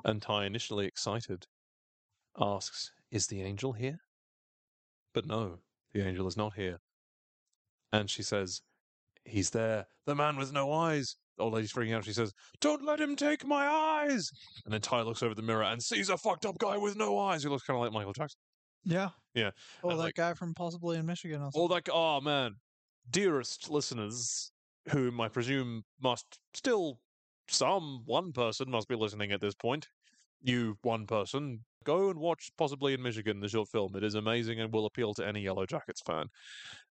and 0.04 0.22
Tai, 0.22 0.44
initially 0.46 0.86
excited, 0.86 1.46
asks, 2.38 2.92
Is 3.10 3.26
the 3.26 3.42
angel 3.42 3.72
here? 3.72 3.98
But 5.12 5.26
no, 5.26 5.58
the 5.92 6.06
angel 6.06 6.26
is 6.26 6.36
not 6.36 6.54
here. 6.54 6.78
And 7.92 8.08
she 8.08 8.22
says, 8.22 8.62
He's 9.24 9.50
there, 9.50 9.86
the 10.06 10.14
man 10.14 10.36
with 10.36 10.52
no 10.52 10.72
eyes. 10.72 11.16
The 11.36 11.42
old 11.42 11.54
lady's 11.54 11.72
freaking 11.72 11.94
out. 11.96 12.04
She 12.04 12.12
says, 12.12 12.32
Don't 12.60 12.84
let 12.84 13.00
him 13.00 13.16
take 13.16 13.44
my 13.44 13.66
eyes. 13.66 14.30
And 14.64 14.72
then 14.72 14.80
Tai 14.80 15.02
looks 15.02 15.22
over 15.22 15.34
the 15.34 15.42
mirror 15.42 15.64
and 15.64 15.82
sees 15.82 16.08
a 16.08 16.16
fucked 16.16 16.46
up 16.46 16.58
guy 16.58 16.76
with 16.76 16.96
no 16.96 17.18
eyes 17.18 17.42
who 17.42 17.50
looks 17.50 17.64
kind 17.64 17.76
of 17.76 17.82
like 17.82 17.92
Michael 17.92 18.12
Jackson. 18.12 18.38
Yeah. 18.84 19.10
Yeah, 19.34 19.50
Or 19.82 19.90
and, 19.90 19.98
that 19.98 20.04
like- 20.04 20.14
guy 20.14 20.34
from 20.34 20.54
possibly 20.54 20.96
in 20.96 21.06
Michigan 21.06 21.40
or 21.40 21.46
something. 21.46 21.60
Oh, 21.60 21.64
or 21.64 21.68
like, 21.68 21.88
oh 21.92 22.20
man, 22.20 22.54
dearest 23.10 23.68
listeners, 23.68 24.52
whom 24.90 25.20
I 25.20 25.28
presume 25.28 25.82
must 26.00 26.38
still, 26.54 27.00
some 27.48 28.02
one 28.04 28.32
person 28.32 28.70
must 28.70 28.86
be 28.86 28.94
listening 28.94 29.32
at 29.32 29.40
this 29.40 29.54
point. 29.54 29.88
You 30.40 30.76
one 30.82 31.06
person, 31.06 31.64
go 31.84 32.10
and 32.10 32.18
watch 32.20 32.50
possibly 32.56 32.94
in 32.94 33.02
Michigan 33.02 33.40
the 33.40 33.48
short 33.48 33.68
film. 33.70 33.96
It 33.96 34.04
is 34.04 34.14
amazing 34.14 34.60
and 34.60 34.72
will 34.72 34.86
appeal 34.86 35.14
to 35.14 35.26
any 35.26 35.40
Yellow 35.40 35.66
Jackets 35.66 36.02
fan. 36.06 36.26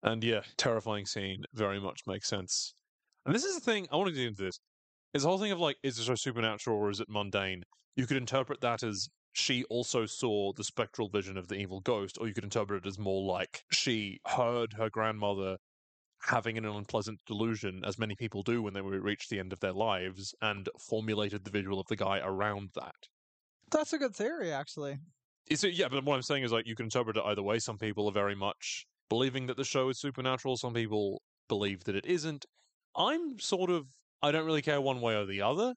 And 0.01 0.23
yeah, 0.23 0.41
terrifying 0.57 1.05
scene 1.05 1.43
very 1.53 1.79
much 1.79 2.01
makes 2.07 2.27
sense. 2.27 2.73
And 3.25 3.35
this 3.35 3.43
is 3.43 3.53
the 3.55 3.61
thing 3.61 3.87
I 3.91 3.97
want 3.97 4.07
to 4.09 4.15
get 4.15 4.25
into 4.25 4.43
this. 4.43 4.59
Is 5.13 5.23
the 5.23 5.29
whole 5.29 5.37
thing 5.37 5.51
of 5.51 5.59
like, 5.59 5.75
is 5.83 5.97
this 5.97 6.05
show 6.07 6.15
supernatural 6.15 6.77
or 6.77 6.89
is 6.89 7.01
it 7.01 7.07
mundane? 7.09 7.61
You 7.97 8.07
could 8.07 8.17
interpret 8.17 8.61
that 8.61 8.81
as 8.81 9.09
she 9.33 9.63
also 9.65 10.05
saw 10.05 10.51
the 10.53 10.63
spectral 10.63 11.09
vision 11.09 11.37
of 11.37 11.47
the 11.47 11.55
evil 11.55 11.79
ghost, 11.79 12.17
or 12.19 12.27
you 12.27 12.33
could 12.33 12.43
interpret 12.43 12.85
it 12.85 12.87
as 12.87 12.99
more 12.99 13.23
like 13.23 13.63
she 13.71 14.19
heard 14.25 14.73
her 14.73 14.89
grandmother 14.89 15.57
having 16.23 16.57
an 16.57 16.65
unpleasant 16.65 17.19
delusion, 17.25 17.81
as 17.85 17.97
many 17.97 18.15
people 18.15 18.43
do 18.43 18.61
when 18.61 18.73
they 18.73 18.81
reach 18.81 19.27
the 19.27 19.39
end 19.39 19.51
of 19.51 19.59
their 19.59 19.73
lives, 19.73 20.35
and 20.41 20.69
formulated 20.79 21.43
the 21.43 21.51
visual 21.51 21.79
of 21.79 21.87
the 21.87 21.95
guy 21.95 22.19
around 22.19 22.69
that. 22.75 23.07
That's 23.71 23.93
a 23.93 23.97
good 23.97 24.15
theory, 24.15 24.51
actually. 24.51 24.99
Is 25.49 25.63
it, 25.63 25.73
yeah, 25.73 25.87
but 25.89 26.03
what 26.03 26.15
I'm 26.15 26.21
saying 26.21 26.43
is 26.43 26.51
like 26.51 26.67
you 26.67 26.75
can 26.75 26.85
interpret 26.85 27.17
it 27.17 27.23
either 27.25 27.41
way. 27.41 27.59
Some 27.59 27.77
people 27.77 28.07
are 28.07 28.13
very 28.13 28.35
much 28.35 28.85
believing 29.09 29.47
that 29.47 29.57
the 29.57 29.63
show 29.63 29.89
is 29.89 29.99
supernatural. 29.99 30.57
Some 30.57 30.73
people 30.73 31.21
believe 31.49 31.83
that 31.85 31.95
it 31.95 32.05
isn't. 32.05 32.45
I'm 32.95 33.39
sort 33.39 33.69
of 33.69 33.87
I 34.21 34.31
don't 34.31 34.45
really 34.45 34.61
care 34.61 34.79
one 34.79 35.01
way 35.01 35.15
or 35.15 35.25
the 35.25 35.41
other. 35.41 35.73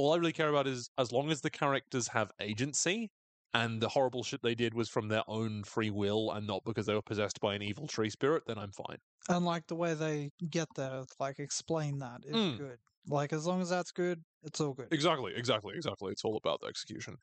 All 0.00 0.14
I 0.14 0.16
really 0.16 0.32
care 0.32 0.48
about 0.48 0.66
is 0.66 0.88
as 0.96 1.12
long 1.12 1.30
as 1.30 1.42
the 1.42 1.50
characters 1.50 2.08
have 2.08 2.32
agency 2.40 3.10
and 3.52 3.82
the 3.82 3.88
horrible 3.90 4.22
shit 4.22 4.40
they 4.42 4.54
did 4.54 4.72
was 4.72 4.88
from 4.88 5.08
their 5.08 5.24
own 5.28 5.62
free 5.62 5.90
will 5.90 6.30
and 6.30 6.46
not 6.46 6.62
because 6.64 6.86
they 6.86 6.94
were 6.94 7.02
possessed 7.02 7.38
by 7.38 7.54
an 7.54 7.60
evil 7.60 7.86
tree 7.86 8.08
spirit, 8.08 8.44
then 8.46 8.56
I'm 8.56 8.72
fine. 8.72 8.96
And 9.28 9.44
like 9.44 9.66
the 9.66 9.76
way 9.76 9.92
they 9.92 10.30
get 10.48 10.68
there, 10.74 11.04
like 11.18 11.38
explain 11.38 11.98
that 11.98 12.22
is 12.24 12.34
Mm. 12.34 12.56
good. 12.56 12.78
Like 13.08 13.34
as 13.34 13.44
long 13.46 13.60
as 13.60 13.68
that's 13.68 13.92
good, 13.92 14.22
it's 14.42 14.58
all 14.58 14.72
good. 14.72 14.88
Exactly, 14.90 15.34
exactly, 15.36 15.74
exactly. 15.76 16.12
It's 16.12 16.24
all 16.24 16.38
about 16.38 16.62
the 16.62 16.68
execution. 16.68 17.18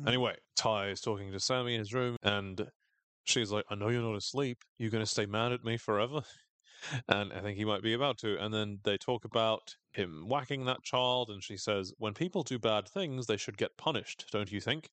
Mm. 0.00 0.08
Anyway, 0.08 0.36
Tai 0.54 0.88
is 0.88 1.02
talking 1.02 1.32
to 1.32 1.38
Sammy 1.38 1.74
in 1.74 1.80
his 1.80 1.92
room, 1.92 2.16
and 2.22 2.66
she's 3.24 3.50
like, 3.52 3.66
I 3.68 3.74
know 3.74 3.90
you're 3.90 4.00
not 4.00 4.16
asleep. 4.16 4.56
You're 4.78 4.90
going 4.90 5.04
to 5.04 5.10
stay 5.10 5.26
mad 5.26 5.52
at 5.52 5.64
me 5.64 5.76
forever? 5.76 6.22
And 7.08 7.32
I 7.32 7.40
think 7.40 7.56
he 7.56 7.64
might 7.64 7.82
be 7.82 7.92
about 7.94 8.18
to. 8.18 8.36
And 8.42 8.52
then 8.52 8.78
they 8.84 8.96
talk 8.96 9.24
about 9.24 9.74
him 9.92 10.26
whacking 10.28 10.64
that 10.66 10.82
child, 10.82 11.30
and 11.30 11.42
she 11.42 11.56
says, 11.56 11.92
When 11.98 12.14
people 12.14 12.42
do 12.42 12.58
bad 12.58 12.88
things, 12.88 13.26
they 13.26 13.36
should 13.36 13.56
get 13.56 13.76
punished, 13.76 14.26
don't 14.32 14.52
you 14.52 14.60
think? 14.60 14.88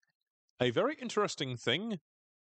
A 0.61 0.69
very 0.71 0.95
interesting 1.01 1.57
thing 1.57 1.99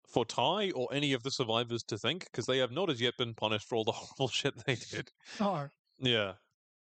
for 0.08 0.24
Tai 0.24 0.70
or 0.72 0.88
any 0.92 1.12
of 1.12 1.22
the 1.22 1.30
survivors 1.30 1.82
to 1.84 1.96
think, 1.98 2.24
because 2.24 2.46
they 2.46 2.58
have 2.58 2.72
not 2.72 2.90
as 2.90 3.00
yet 3.00 3.14
been 3.16 3.34
punished 3.34 3.68
for 3.68 3.76
all 3.76 3.84
the 3.84 3.92
horrible 3.94 4.28
shit 4.28 4.54
they 4.66 4.74
did. 4.74 5.10
No, 5.38 5.68
Yeah. 5.98 6.34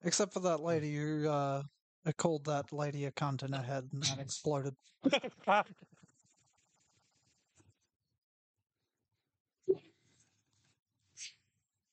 except 0.04 0.34
for 0.34 0.40
that 0.42 0.62
lady 0.62 0.96
who 0.96 1.28
uh, 1.30 1.64
uh, 2.06 2.12
called 2.18 2.46
that 2.46 2.72
lady 2.74 3.06
a 3.06 3.12
cunt 3.12 3.44
in 3.44 3.54
her 3.54 3.62
head 3.62 3.90
and 3.94 4.04
that 4.04 4.20
exploded. 4.20 4.76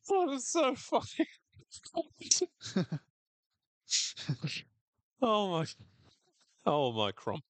That 0.09 0.27
was 0.27 0.47
so 0.47 0.75
funny. 0.75 1.27
oh 5.23 5.51
my, 5.51 5.67
oh 6.65 6.93
my 6.93 7.13
crump. 7.13 7.45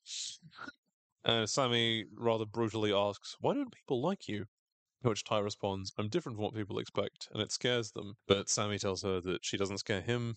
And 1.25 1.49
Sammy 1.49 2.05
rather 2.15 2.47
brutally 2.47 2.93
asks, 2.93 3.37
"Why 3.41 3.55
don't 3.55 3.73
people 3.73 4.01
like 4.01 4.29
you?" 4.29 4.47
To 5.03 5.11
which 5.11 5.25
Tai 5.25 5.41
responds, 5.41 5.93
"I'm 5.99 6.09
different 6.09 6.37
from 6.37 6.45
what 6.45 6.55
people 6.55 6.79
expect, 6.79 7.29
and 7.33 7.43
it 7.43 7.53
scares 7.53 7.91
them." 7.93 8.17
But 8.27 8.49
Sammy 8.49 8.79
tells 8.79 9.03
her 9.03 9.21
that 9.21 9.45
she 9.45 9.57
doesn't 9.57 9.79
scare 9.79 10.03
him 10.03 10.37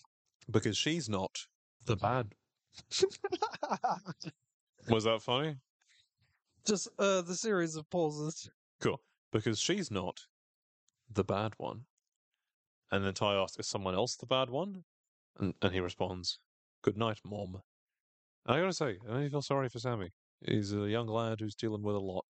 because 0.50 0.78
she's 0.78 1.08
not 1.08 1.48
the 1.86 1.96
bad. 1.96 2.36
Was 4.90 5.04
that 5.04 5.22
funny? 5.22 5.58
Just 6.66 6.88
uh, 6.98 7.22
the 7.22 7.36
series 7.36 7.76
of 7.76 7.90
pauses. 7.90 8.50
Cool. 8.80 9.02
Because 9.32 9.60
she's 9.60 9.92
not 9.92 10.26
the 11.10 11.24
bad 11.24 11.54
one. 11.58 11.86
And 12.92 13.06
then 13.06 13.14
Tai 13.14 13.36
asks, 13.36 13.58
Is 13.58 13.68
someone 13.68 13.96
else 13.96 14.16
the 14.16 14.26
bad 14.26 14.50
one? 14.50 14.84
And, 15.38 15.54
and 15.62 15.74
he 15.74 15.80
responds, 15.80 16.40
Good 16.82 16.98
night, 16.98 17.20
Mom. 17.24 17.62
And 18.46 18.58
I 18.58 18.60
gotta 18.60 18.74
say, 18.74 18.98
I 19.08 19.14
only 19.14 19.30
feel 19.30 19.42
sorry 19.42 19.70
for 19.70 19.80
Sammy. 19.80 20.12
He's 20.46 20.74
a 20.74 20.90
young 20.90 21.08
lad 21.08 21.40
who's 21.40 21.56
dealing 21.56 21.84
with 21.84 21.96
a 21.96 22.00
lot. 22.00 22.26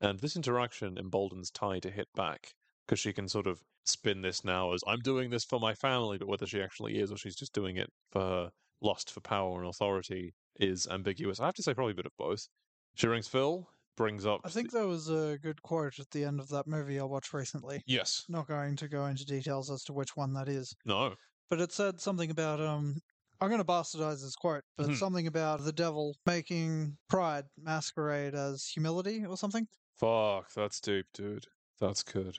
And 0.00 0.18
this 0.18 0.36
interaction 0.36 0.98
emboldens 0.98 1.50
Tai 1.50 1.78
to 1.80 1.90
hit 1.90 2.08
back, 2.14 2.54
because 2.86 2.98
she 2.98 3.12
can 3.12 3.28
sort 3.28 3.46
of 3.46 3.62
spin 3.84 4.22
this 4.22 4.44
now 4.44 4.72
as 4.72 4.82
I'm 4.86 5.00
doing 5.00 5.30
this 5.30 5.44
for 5.44 5.60
my 5.60 5.74
family, 5.74 6.18
but 6.18 6.28
whether 6.28 6.46
she 6.46 6.60
actually 6.60 6.98
is 6.98 7.12
or 7.12 7.16
she's 7.16 7.36
just 7.36 7.52
doing 7.52 7.76
it 7.76 7.90
for 8.10 8.20
her 8.20 8.50
lust 8.80 9.10
for 9.10 9.20
power 9.20 9.60
and 9.60 9.68
authority 9.68 10.34
is 10.58 10.88
ambiguous. 10.88 11.40
I 11.40 11.46
have 11.46 11.54
to 11.54 11.62
say, 11.62 11.74
probably 11.74 11.92
a 11.92 11.96
bit 11.96 12.06
of 12.06 12.16
both. 12.18 12.48
She 12.94 13.06
rings 13.06 13.28
Phil, 13.28 13.68
brings 14.02 14.26
up. 14.26 14.40
I 14.44 14.48
think 14.48 14.70
there 14.72 14.86
was 14.86 15.08
a 15.08 15.38
good 15.40 15.62
quote 15.62 15.98
at 15.98 16.10
the 16.10 16.24
end 16.24 16.40
of 16.40 16.48
that 16.48 16.66
movie 16.66 16.98
I 16.98 17.04
watched 17.04 17.32
recently. 17.32 17.82
Yes. 17.86 18.24
Not 18.28 18.48
going 18.48 18.76
to 18.76 18.88
go 18.88 19.06
into 19.06 19.24
details 19.24 19.70
as 19.70 19.84
to 19.84 19.92
which 19.92 20.16
one 20.16 20.32
that 20.34 20.48
is, 20.48 20.74
No. 20.84 21.14
but 21.50 21.60
it 21.60 21.72
said 21.72 22.00
something 22.00 22.30
about 22.30 22.60
um. 22.60 22.96
I'm 23.40 23.48
going 23.48 23.60
to 23.60 23.64
bastardize 23.64 24.22
this 24.22 24.36
quote, 24.36 24.62
but 24.76 24.86
Mhm. 24.88 24.96
something 24.96 25.26
about 25.26 25.64
the 25.64 25.72
devil 25.72 26.14
making 26.26 26.96
pride 27.08 27.44
masquerade 27.56 28.36
as 28.36 28.64
humility 28.66 29.24
or 29.26 29.36
something. 29.36 29.66
Fuck, 29.96 30.52
that's 30.54 30.80
deep, 30.80 31.06
dude. 31.12 31.46
That's 31.80 32.04
good. 32.04 32.38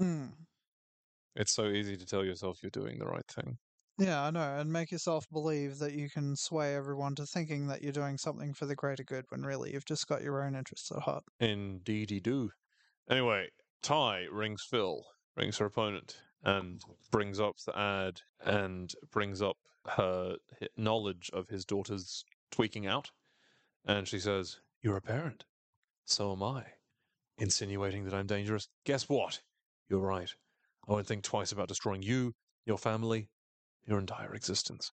Mm. 0.00 0.30
It's 1.34 1.50
so 1.52 1.66
easy 1.66 1.96
to 1.96 2.06
tell 2.06 2.24
yourself 2.24 2.62
you're 2.62 2.70
doing 2.70 2.98
the 3.00 3.06
right 3.06 3.26
thing. 3.26 3.58
Yeah, 3.98 4.24
I 4.24 4.30
know, 4.30 4.56
and 4.58 4.72
make 4.72 4.90
yourself 4.90 5.26
believe 5.30 5.78
that 5.78 5.92
you 5.92 6.10
can 6.10 6.34
sway 6.34 6.74
everyone 6.74 7.14
to 7.14 7.26
thinking 7.26 7.68
that 7.68 7.82
you're 7.82 7.92
doing 7.92 8.18
something 8.18 8.52
for 8.52 8.66
the 8.66 8.74
greater 8.74 9.04
good 9.04 9.24
when 9.28 9.42
really 9.42 9.72
you've 9.72 9.84
just 9.84 10.08
got 10.08 10.22
your 10.22 10.44
own 10.44 10.56
interests 10.56 10.90
at 10.90 11.02
heart. 11.02 11.22
Indeedy 11.38 12.18
do. 12.18 12.50
Anyway, 13.08 13.50
Tai 13.82 14.26
rings 14.32 14.66
Phil, 14.68 15.04
rings 15.36 15.58
her 15.58 15.66
opponent, 15.66 16.16
and 16.42 16.80
brings 17.12 17.38
up 17.38 17.56
the 17.64 17.78
ad 17.78 18.20
and 18.44 18.92
brings 19.12 19.40
up 19.40 19.58
her 19.86 20.36
knowledge 20.76 21.30
of 21.32 21.48
his 21.48 21.64
daughter's 21.64 22.24
tweaking 22.50 22.86
out. 22.86 23.10
And 23.84 24.08
she 24.08 24.18
says, 24.18 24.58
You're 24.82 24.96
a 24.96 25.02
parent. 25.02 25.44
So 26.04 26.32
am 26.32 26.42
I. 26.42 26.64
Insinuating 27.38 28.04
that 28.04 28.14
I'm 28.14 28.26
dangerous. 28.26 28.68
Guess 28.84 29.08
what? 29.08 29.40
You're 29.88 30.00
right. 30.00 30.32
I 30.88 30.92
won't 30.92 31.06
think 31.06 31.22
twice 31.22 31.52
about 31.52 31.68
destroying 31.68 32.02
you, 32.02 32.32
your 32.66 32.78
family, 32.78 33.28
your 33.86 33.98
entire 33.98 34.34
existence. 34.34 34.90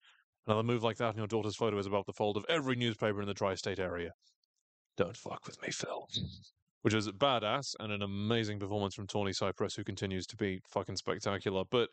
Another 0.46 0.62
move 0.62 0.82
like 0.82 0.96
that 0.98 1.10
and 1.10 1.18
your 1.18 1.26
daughter's 1.26 1.56
photo 1.56 1.78
is 1.78 1.86
above 1.86 2.06
the 2.06 2.12
fold 2.12 2.36
of 2.36 2.44
every 2.48 2.76
newspaper 2.76 3.20
in 3.20 3.28
the 3.28 3.34
tri 3.34 3.54
state 3.54 3.78
area. 3.78 4.10
Don't 4.96 5.16
fuck 5.16 5.46
with 5.46 5.60
me, 5.62 5.70
Phil. 5.70 6.08
Which 6.82 6.94
is 6.94 7.08
badass 7.08 7.74
and 7.78 7.92
an 7.92 8.02
amazing 8.02 8.58
performance 8.58 8.94
from 8.94 9.06
Tawny 9.06 9.32
Cypress, 9.32 9.74
who 9.74 9.84
continues 9.84 10.26
to 10.28 10.36
be 10.36 10.60
fucking 10.70 10.96
spectacular. 10.96 11.64
But 11.70 11.90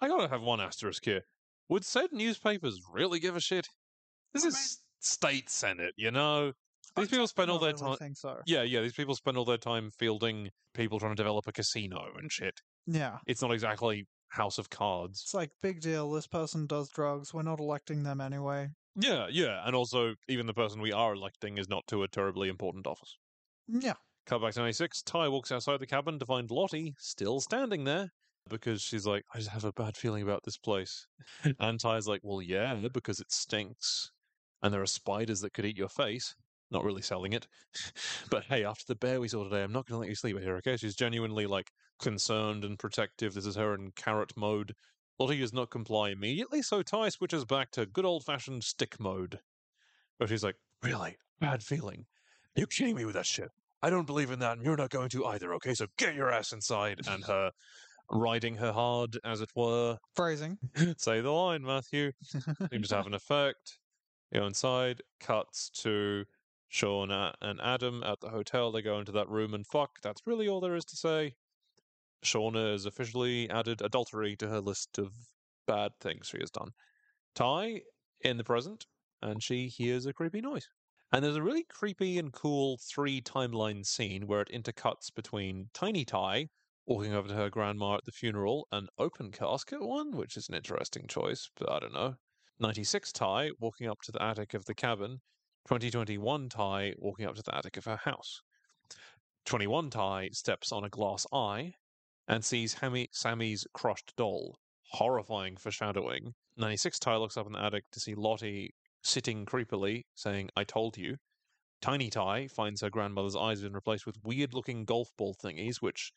I 0.00 0.08
gotta 0.08 0.28
have 0.28 0.42
one 0.42 0.60
asterisk 0.60 1.04
here. 1.04 1.22
Would 1.68 1.84
said 1.84 2.10
newspapers 2.12 2.80
really 2.92 3.20
give 3.20 3.36
a 3.36 3.40
shit? 3.40 3.68
This 4.34 4.44
I 4.44 4.48
is 4.48 4.54
mean- 4.54 4.76
state 5.00 5.48
senate, 5.50 5.94
you 5.96 6.10
know? 6.10 6.52
These 6.96 7.08
people 7.08 7.28
spend 7.28 7.52
all 7.52 7.60
their 7.60 7.72
really 7.72 7.96
time. 7.98 8.14
so. 8.16 8.38
Yeah, 8.46 8.62
yeah, 8.62 8.80
these 8.80 8.92
people 8.94 9.14
spend 9.14 9.36
all 9.36 9.44
their 9.44 9.56
time 9.56 9.92
fielding 9.96 10.50
people 10.74 10.98
trying 10.98 11.12
to 11.12 11.16
develop 11.16 11.46
a 11.46 11.52
casino 11.52 12.04
and 12.18 12.32
shit. 12.32 12.60
Yeah. 12.86 13.18
It's 13.28 13.40
not 13.42 13.52
exactly 13.52 14.06
House 14.30 14.58
of 14.58 14.70
Cards. 14.70 15.22
It's 15.22 15.34
like, 15.34 15.50
big 15.62 15.80
deal, 15.80 16.10
this 16.10 16.26
person 16.26 16.66
does 16.66 16.88
drugs, 16.88 17.34
we're 17.34 17.42
not 17.42 17.60
electing 17.60 18.02
them 18.02 18.20
anyway. 18.20 18.70
Yeah, 18.96 19.26
yeah, 19.30 19.62
and 19.66 19.76
also 19.76 20.14
even 20.28 20.46
the 20.46 20.54
person 20.54 20.80
we 20.80 20.92
are 20.92 21.14
electing 21.14 21.58
is 21.58 21.68
not 21.68 21.86
to 21.88 22.02
a 22.02 22.08
terribly 22.08 22.48
important 22.48 22.86
office. 22.86 23.16
Mm, 23.70 23.82
yeah. 23.82 23.94
Cut 24.26 24.40
back 24.40 24.54
to 24.54 24.60
96. 24.60 25.02
Tai 25.02 25.28
walks 25.28 25.52
outside 25.52 25.80
the 25.80 25.86
cabin 25.86 26.18
to 26.18 26.26
find 26.26 26.50
Lottie 26.50 26.94
still 26.98 27.40
standing 27.40 27.84
there 27.84 28.10
because 28.48 28.82
she's 28.82 29.06
like, 29.06 29.24
I 29.34 29.38
just 29.38 29.50
have 29.50 29.64
a 29.64 29.72
bad 29.72 29.96
feeling 29.96 30.22
about 30.22 30.42
this 30.44 30.58
place. 30.58 31.06
and 31.58 31.80
Tai's 31.80 32.06
like, 32.06 32.20
Well, 32.22 32.42
yeah, 32.42 32.74
because 32.92 33.20
it 33.20 33.32
stinks. 33.32 34.10
And 34.62 34.74
there 34.74 34.82
are 34.82 34.86
spiders 34.86 35.40
that 35.40 35.54
could 35.54 35.64
eat 35.64 35.78
your 35.78 35.88
face. 35.88 36.34
Not 36.70 36.84
really 36.84 37.02
selling 37.02 37.32
it. 37.32 37.46
but 38.30 38.44
hey, 38.44 38.64
after 38.64 38.84
the 38.86 38.94
bear 38.94 39.20
we 39.20 39.28
saw 39.28 39.44
today, 39.44 39.62
I'm 39.62 39.72
not 39.72 39.86
going 39.86 39.96
to 39.96 40.00
let 40.00 40.08
you 40.08 40.14
sleep 40.14 40.38
here, 40.38 40.56
okay? 40.56 40.76
She's 40.76 40.94
genuinely 40.94 41.46
like 41.46 41.70
concerned 42.00 42.64
and 42.64 42.78
protective. 42.78 43.34
This 43.34 43.46
is 43.46 43.56
her 43.56 43.74
in 43.74 43.92
carrot 43.92 44.32
mode. 44.36 44.74
Lottie 45.18 45.38
does 45.38 45.52
not 45.52 45.70
comply 45.70 46.10
immediately, 46.10 46.62
so 46.62 46.82
Tai 46.82 47.10
switches 47.10 47.44
back 47.44 47.70
to 47.72 47.84
good 47.86 48.06
old 48.06 48.24
fashioned 48.24 48.64
stick 48.64 48.98
mode. 48.98 49.40
But 50.18 50.28
she's 50.28 50.44
like, 50.44 50.56
Really? 50.82 51.16
Bad 51.40 51.62
feeling. 51.62 52.06
You're 52.56 52.62
you 52.62 52.66
kidding 52.66 52.96
me 52.96 53.04
with 53.04 53.14
that 53.14 53.26
shit? 53.26 53.50
I 53.82 53.90
don't 53.90 54.06
believe 54.06 54.30
in 54.30 54.38
that, 54.40 54.56
and 54.56 54.64
you're 54.64 54.76
not 54.76 54.90
going 54.90 55.08
to 55.10 55.26
either, 55.26 55.54
okay? 55.54 55.74
So 55.74 55.86
get 55.96 56.14
your 56.14 56.30
ass 56.30 56.52
inside. 56.52 57.00
And 57.06 57.24
her 57.24 57.50
riding 58.10 58.56
her 58.56 58.72
hard, 58.72 59.18
as 59.24 59.40
it 59.40 59.50
were. 59.54 59.98
Phrasing. 60.16 60.58
Say 60.98 61.20
the 61.20 61.30
line, 61.30 61.62
Matthew. 61.62 62.12
Seems 62.70 62.88
to 62.88 62.96
have 62.96 63.06
an 63.06 63.14
effect. 63.14 63.78
You 64.32 64.40
go 64.40 64.46
inside, 64.46 65.02
cuts 65.18 65.70
to 65.82 66.24
Sean 66.70 67.10
and 67.10 67.60
Adam 67.60 68.02
at 68.04 68.20
the 68.20 68.30
hotel. 68.30 68.70
They 68.70 68.80
go 68.80 69.00
into 69.00 69.12
that 69.12 69.28
room 69.28 69.54
and 69.54 69.66
fuck. 69.66 70.00
That's 70.02 70.22
really 70.24 70.48
all 70.48 70.60
there 70.60 70.76
is 70.76 70.84
to 70.86 70.96
say. 70.96 71.34
Shauna 72.24 72.72
has 72.72 72.86
officially 72.86 73.50
added 73.50 73.82
adultery 73.82 74.36
to 74.36 74.48
her 74.48 74.60
list 74.60 74.96
of 74.96 75.12
bad 75.66 75.92
things 76.00 76.28
she 76.28 76.38
has 76.38 76.50
done. 76.50 76.70
Tai 77.34 77.82
in 78.20 78.36
the 78.36 78.44
present, 78.44 78.86
and 79.20 79.42
she 79.42 79.66
hears 79.66 80.06
a 80.06 80.12
creepy 80.12 80.40
noise. 80.40 80.68
And 81.12 81.24
there's 81.24 81.36
a 81.36 81.42
really 81.42 81.64
creepy 81.64 82.18
and 82.18 82.32
cool 82.32 82.78
three 82.78 83.20
timeline 83.20 83.84
scene 83.84 84.28
where 84.28 84.42
it 84.42 84.50
intercuts 84.50 85.12
between 85.12 85.70
Tiny 85.74 86.04
Tai 86.04 86.50
walking 86.86 87.14
over 87.14 87.28
to 87.28 87.34
her 87.34 87.50
grandma 87.50 87.96
at 87.96 88.04
the 88.04 88.12
funeral, 88.12 88.68
an 88.70 88.86
open 88.96 89.32
casket 89.32 89.82
one, 89.82 90.16
which 90.16 90.36
is 90.36 90.48
an 90.48 90.54
interesting 90.54 91.08
choice, 91.08 91.50
but 91.56 91.68
I 91.68 91.80
don't 91.80 91.94
know. 91.94 92.14
96 92.60 93.10
Tai 93.12 93.50
walking 93.58 93.88
up 93.88 94.02
to 94.02 94.12
the 94.12 94.22
attic 94.22 94.54
of 94.54 94.66
the 94.66 94.74
cabin, 94.74 95.20
2021 95.66 96.48
Tai 96.48 96.94
walking 96.98 97.26
up 97.26 97.34
to 97.34 97.42
the 97.42 97.54
attic 97.54 97.76
of 97.76 97.84
her 97.84 97.96
house. 97.96 98.42
21 99.44 99.90
Tai 99.90 100.28
steps 100.32 100.72
on 100.72 100.84
a 100.84 100.88
glass 100.88 101.26
eye 101.32 101.74
and 102.28 102.44
sees 102.44 102.74
Hammy, 102.74 103.08
Sammy's 103.12 103.66
crushed 103.72 104.14
doll. 104.16 104.58
Horrifying 104.92 105.56
foreshadowing. 105.56 106.34
96 106.56 106.98
Tai 106.98 107.16
looks 107.16 107.36
up 107.36 107.46
in 107.46 107.52
the 107.52 107.62
attic 107.62 107.84
to 107.92 108.00
see 108.00 108.14
Lottie 108.14 108.74
sitting 109.02 109.46
creepily, 109.46 110.04
saying, 110.14 110.50
I 110.56 110.64
told 110.64 110.96
you. 110.96 111.16
Tiny 111.80 112.10
Tai 112.10 112.48
finds 112.48 112.82
her 112.82 112.90
grandmother's 112.90 113.36
eyes 113.36 113.58
have 113.58 113.66
been 113.66 113.74
replaced 113.74 114.06
with 114.06 114.22
weird 114.22 114.52
looking 114.52 114.84
golf 114.84 115.10
ball 115.16 115.34
thingies, 115.34 115.76
which, 115.76 116.12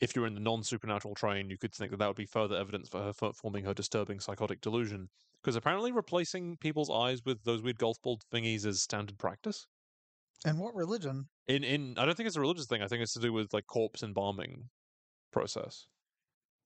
if 0.00 0.16
you're 0.16 0.26
in 0.26 0.34
the 0.34 0.40
non 0.40 0.62
supernatural 0.62 1.14
train, 1.14 1.50
you 1.50 1.58
could 1.58 1.74
think 1.74 1.90
that 1.90 1.98
that 1.98 2.06
would 2.06 2.16
be 2.16 2.26
further 2.26 2.56
evidence 2.56 2.88
for 2.88 3.02
her 3.02 3.12
fo- 3.12 3.32
forming 3.32 3.64
her 3.64 3.74
disturbing 3.74 4.20
psychotic 4.20 4.60
delusion. 4.60 5.08
Because 5.42 5.56
apparently 5.56 5.92
replacing 5.92 6.56
people's 6.58 6.90
eyes 6.90 7.24
with 7.24 7.42
those 7.44 7.62
weird 7.62 7.78
golf 7.78 8.00
ball 8.02 8.20
thingies 8.32 8.64
is 8.64 8.82
standard 8.82 9.18
practice. 9.18 9.66
And 10.44 10.58
what 10.58 10.74
religion? 10.74 11.28
In 11.48 11.64
in 11.64 11.94
I 11.98 12.04
don't 12.04 12.16
think 12.16 12.26
it's 12.26 12.36
a 12.36 12.40
religious 12.40 12.66
thing. 12.66 12.82
I 12.82 12.88
think 12.88 13.02
it's 13.02 13.14
to 13.14 13.20
do 13.20 13.32
with 13.32 13.52
like 13.52 13.66
corpse 13.66 14.02
embalming 14.02 14.68
process. 15.32 15.86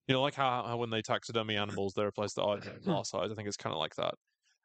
You 0.08 0.14
know, 0.14 0.22
like 0.22 0.34
how, 0.34 0.64
how 0.66 0.76
when 0.76 0.90
they 0.90 1.02
taxidermy 1.02 1.56
animals, 1.56 1.94
they 1.94 2.04
replace 2.04 2.32
the 2.34 2.42
eyes 2.42 2.64
with 2.64 2.84
glass 2.84 3.12
eyes. 3.12 3.30
I 3.30 3.34
think 3.34 3.48
it's 3.48 3.56
kind 3.56 3.72
of 3.72 3.78
like 3.78 3.96
that. 3.96 4.14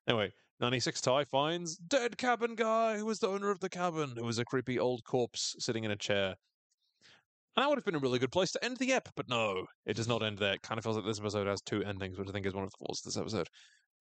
Anyway, 0.07 0.31
96 0.59 1.01
Tai 1.01 1.23
finds 1.25 1.77
dead 1.77 2.17
cabin 2.17 2.55
guy 2.55 2.97
who 2.97 3.05
was 3.05 3.19
the 3.19 3.27
owner 3.27 3.49
of 3.49 3.59
the 3.59 3.69
cabin, 3.69 4.13
who 4.15 4.25
was 4.25 4.37
a 4.37 4.45
creepy 4.45 4.77
old 4.77 5.03
corpse 5.03 5.55
sitting 5.57 5.83
in 5.83 5.91
a 5.91 5.95
chair. 5.95 6.35
And 7.55 7.63
that 7.63 7.69
would 7.69 7.77
have 7.77 7.85
been 7.85 7.95
a 7.95 7.99
really 7.99 8.19
good 8.19 8.31
place 8.31 8.51
to 8.53 8.63
end 8.63 8.77
the 8.77 8.93
ep, 8.93 9.09
but 9.15 9.27
no, 9.27 9.65
it 9.85 9.95
does 9.95 10.07
not 10.07 10.23
end 10.23 10.37
there. 10.37 10.53
It 10.53 10.61
kind 10.61 10.77
of 10.77 10.83
feels 10.83 10.95
like 10.95 11.05
this 11.05 11.19
episode 11.19 11.47
has 11.47 11.61
two 11.61 11.83
endings, 11.83 12.17
which 12.17 12.29
I 12.29 12.31
think 12.31 12.45
is 12.45 12.53
one 12.53 12.63
of 12.63 12.71
the 12.71 12.77
flaws 12.77 12.99
of 12.99 13.05
this 13.05 13.17
episode. 13.17 13.49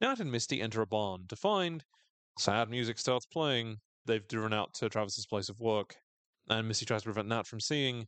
Nat 0.01 0.21
and 0.21 0.31
Misty 0.31 0.63
enter 0.63 0.83
a 0.83 0.87
barn 0.87 1.25
to 1.29 1.37
find 1.37 1.85
sad 2.39 2.71
music 2.71 2.99
starts 2.99 3.27
playing. 3.27 3.79
They've 4.07 4.27
driven 4.27 4.53
out 4.53 4.73
to 4.75 4.89
Travis's 4.89 5.27
place 5.27 5.49
of 5.49 5.59
work, 5.59 5.97
and 6.49 6.69
Misty 6.69 6.87
tries 6.87 7.03
to 7.03 7.07
prevent 7.07 7.29
Nat 7.29 7.47
from 7.47 7.61
seeing. 7.61 8.07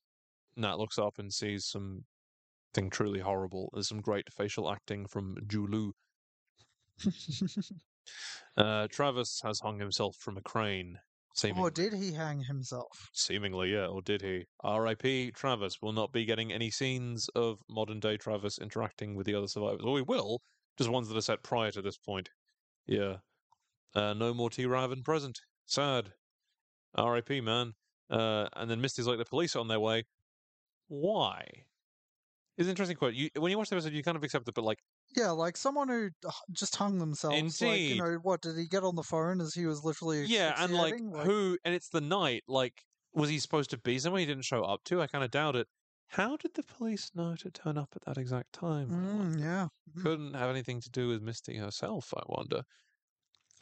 Nat 0.56 0.78
looks 0.78 0.98
up 0.98 1.18
and 1.18 1.32
sees 1.32 1.66
something 1.66 2.04
truly 2.90 3.20
horrible. 3.20 3.68
There's 3.72 3.88
some 3.88 4.00
great 4.00 4.32
facial 4.32 4.70
acting 4.70 5.06
from 5.06 5.36
Julu. 5.46 5.92
Uh, 8.56 8.88
Travis 8.88 9.40
has 9.44 9.60
hung 9.60 9.78
himself 9.78 10.16
from 10.16 10.36
a 10.36 10.42
crane. 10.42 10.98
Or 11.56 11.70
did 11.70 11.94
he 11.94 12.12
hang 12.12 12.40
himself? 12.44 13.08
Seemingly, 13.12 13.72
yeah, 13.72 13.86
or 13.86 14.02
did 14.02 14.22
he? 14.22 14.44
R.I.P. 14.60 15.32
Travis 15.32 15.80
will 15.80 15.92
not 15.92 16.12
be 16.12 16.24
getting 16.24 16.52
any 16.52 16.70
scenes 16.70 17.28
of 17.34 17.60
modern 17.68 18.00
day 18.00 18.16
Travis 18.16 18.58
interacting 18.58 19.14
with 19.14 19.26
the 19.26 19.34
other 19.34 19.46
survivors. 19.46 19.80
Or 19.82 19.92
we 19.92 20.02
will, 20.02 20.40
just 20.76 20.90
ones 20.90 21.08
that 21.08 21.16
are 21.16 21.22
set 21.22 21.42
prior 21.42 21.70
to 21.70 21.82
this 21.82 21.96
point. 21.96 22.28
Yeah. 22.86 23.16
Uh, 23.94 24.14
no 24.14 24.34
more 24.34 24.50
T. 24.50 24.66
Raven 24.66 25.02
present. 25.02 25.40
Sad. 25.66 26.12
R.I.P. 26.94 27.40
Man. 27.40 27.72
Uh, 28.10 28.48
and 28.54 28.70
then 28.70 28.80
Misty's 28.80 29.06
like, 29.06 29.18
the 29.18 29.24
police 29.24 29.56
are 29.56 29.60
on 29.60 29.68
their 29.68 29.80
way. 29.80 30.04
Why? 30.88 31.46
It's 32.58 32.66
an 32.66 32.70
interesting 32.70 32.98
quote. 32.98 33.14
You, 33.14 33.30
when 33.38 33.50
you 33.50 33.56
watch 33.56 33.70
the 33.70 33.76
episode, 33.76 33.94
you 33.94 34.02
kind 34.02 34.16
of 34.16 34.22
accept 34.22 34.46
it, 34.46 34.54
but 34.54 34.64
like, 34.64 34.80
Yeah, 35.16 35.30
like 35.30 35.56
someone 35.56 35.88
who 35.88 36.10
just 36.52 36.76
hung 36.76 36.98
themselves. 36.98 37.60
Like, 37.60 37.70
Indeed. 37.70 37.96
you 37.96 38.02
know, 38.02 38.18
what 38.22 38.40
did 38.42 38.56
he 38.56 38.66
get 38.66 38.84
on 38.84 38.96
the 38.96 39.02
phone 39.02 39.40
as 39.40 39.54
he 39.54 39.66
was 39.66 39.84
literally? 39.84 40.24
yeah, 40.24 40.54
and 40.58 40.72
like, 40.74 40.94
asphyxiating? 40.94 41.24
who? 41.30 41.58
And 41.64 41.74
it's 41.74 41.88
the 41.88 42.00
night. 42.00 42.44
Like, 42.48 42.82
was 43.14 43.28
he 43.28 43.38
supposed 43.38 43.70
to 43.70 43.78
be 43.78 43.98
somewhere 43.98 44.20
he 44.20 44.26
didn't 44.26 44.44
show 44.44 44.62
up 44.62 44.84
to? 44.84 45.02
I 45.02 45.06
kind 45.06 45.24
of 45.24 45.30
doubt 45.30 45.56
it. 45.56 45.66
How 46.08 46.36
did 46.36 46.54
the 46.54 46.62
police 46.62 47.10
know 47.14 47.34
to 47.36 47.50
turn 47.50 47.78
up 47.78 47.88
at 47.96 48.04
that 48.04 48.18
exact 48.20 48.52
time? 48.52 48.88
Mm, 48.88 49.40
yeah, 49.40 49.68
Mm. 49.96 50.02
Couldn't 50.02 50.34
have 50.34 50.50
anything 50.50 50.80
to 50.80 50.90
do 50.90 51.08
with 51.08 51.22
Misty 51.22 51.56
herself, 51.56 52.12
I 52.16 52.22
wonder. 52.26 52.62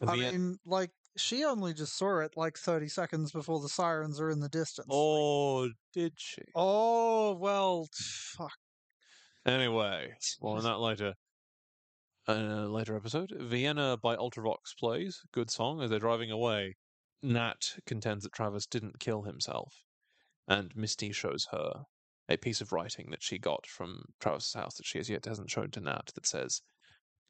I 0.07 0.17
mean, 0.17 0.57
like 0.65 0.91
she 1.17 1.45
only 1.45 1.75
just 1.75 1.97
saw 1.97 2.21
it 2.21 2.33
like 2.37 2.57
thirty 2.57 2.89
seconds 2.89 3.33
before 3.33 3.61
the 3.61 3.69
sirens 3.69 4.21
are 4.21 4.31
in 4.31 4.41
the 4.41 4.49
distance. 4.49 4.89
like- 4.89 4.97
oh, 4.97 5.69
did 5.93 6.15
she? 6.17 6.43
oh 6.55 7.35
well, 7.35 7.87
fuck. 7.93 8.57
Anyway, 9.47 10.13
well, 10.41 10.55
on 10.57 10.65
that 10.65 10.81
later. 10.81 11.15
Uh, 12.31 12.69
later 12.69 12.95
episode. 12.95 13.33
Vienna 13.41 13.97
by 14.01 14.15
Ultravox 14.15 14.77
plays. 14.79 15.21
Good 15.33 15.51
song 15.51 15.83
as 15.83 15.91
they're 15.91 15.99
driving 15.99 16.31
away. 16.31 16.77
Nat 17.25 17.75
contends 17.87 18.23
that 18.23 18.33
Travis 18.33 18.67
didn't 18.67 19.01
kill 19.01 19.23
himself. 19.23 19.83
And 20.47 20.71
Misty 20.77 21.11
shows 21.11 21.49
her 21.51 21.87
a 22.29 22.37
piece 22.37 22.61
of 22.61 22.71
writing 22.71 23.09
that 23.11 23.25
she 23.25 23.37
got 23.37 23.67
from 23.67 24.05
Travis's 24.21 24.55
house 24.55 24.77
that 24.77 24.87
she 24.87 24.99
has 24.99 25.11
yet 25.11 25.25
hasn't 25.25 25.51
shown 25.51 25.73
to 25.73 25.81
Nat 25.81 26.13
that 26.15 26.25
says, 26.25 26.63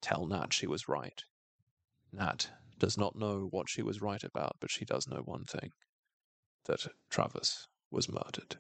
Tell 0.03 0.27
Nat 0.27 0.53
she 0.53 0.67
was 0.67 0.87
right. 0.87 1.23
Nat 2.13 2.51
does 2.79 2.99
not 2.99 3.17
know 3.17 3.49
what 3.51 3.71
she 3.71 3.81
was 3.81 4.03
right 4.03 4.23
about, 4.23 4.57
but 4.61 4.71
she 4.71 4.85
does 4.85 5.09
know 5.09 5.23
one 5.25 5.47
thing 5.47 5.71
that 6.67 6.87
Travis 7.09 7.69
was 7.91 8.13
murdered. 8.13 8.57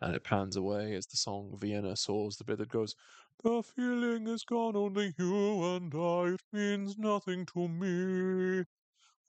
And 0.00 0.14
it 0.14 0.22
pans 0.22 0.54
away 0.54 0.94
as 0.94 1.06
the 1.06 1.16
song 1.16 1.56
Vienna 1.60 1.96
soars 1.96 2.36
the 2.36 2.44
bit 2.44 2.58
that 2.58 2.68
goes, 2.68 2.94
The 3.42 3.62
feeling 3.62 4.26
is 4.26 4.44
gone, 4.44 4.76
only 4.76 5.14
you 5.18 5.64
and 5.76 5.94
I, 5.94 6.34
it 6.34 6.42
means 6.52 6.98
nothing 6.98 7.46
to 7.46 7.68
me. 7.68 8.64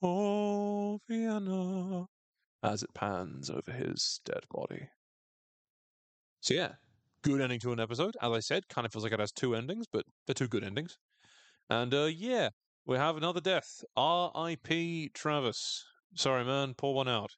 Oh, 0.02 1.00
Vienna. 1.08 2.06
As 2.62 2.82
it 2.82 2.94
pans 2.94 3.50
over 3.50 3.70
his 3.70 4.20
dead 4.24 4.44
body. 4.50 4.90
So, 6.40 6.54
yeah, 6.54 6.76
good 7.22 7.40
ending 7.40 7.60
to 7.60 7.72
an 7.72 7.80
episode. 7.80 8.16
As 8.20 8.32
I 8.32 8.40
said, 8.40 8.68
kind 8.68 8.86
of 8.86 8.92
feels 8.92 9.04
like 9.04 9.12
it 9.12 9.20
has 9.20 9.32
two 9.32 9.54
endings, 9.54 9.86
but 9.90 10.06
they're 10.26 10.34
two 10.34 10.48
good 10.48 10.64
endings. 10.64 10.98
And, 11.68 11.92
uh, 11.92 12.04
yeah, 12.04 12.50
we 12.86 12.96
have 12.96 13.16
another 13.16 13.40
death. 13.40 13.84
R.I.P. 13.96 15.10
Travis. 15.10 15.84
Sorry, 16.14 16.44
man, 16.44 16.74
pour 16.74 16.94
one 16.94 17.08
out. 17.08 17.36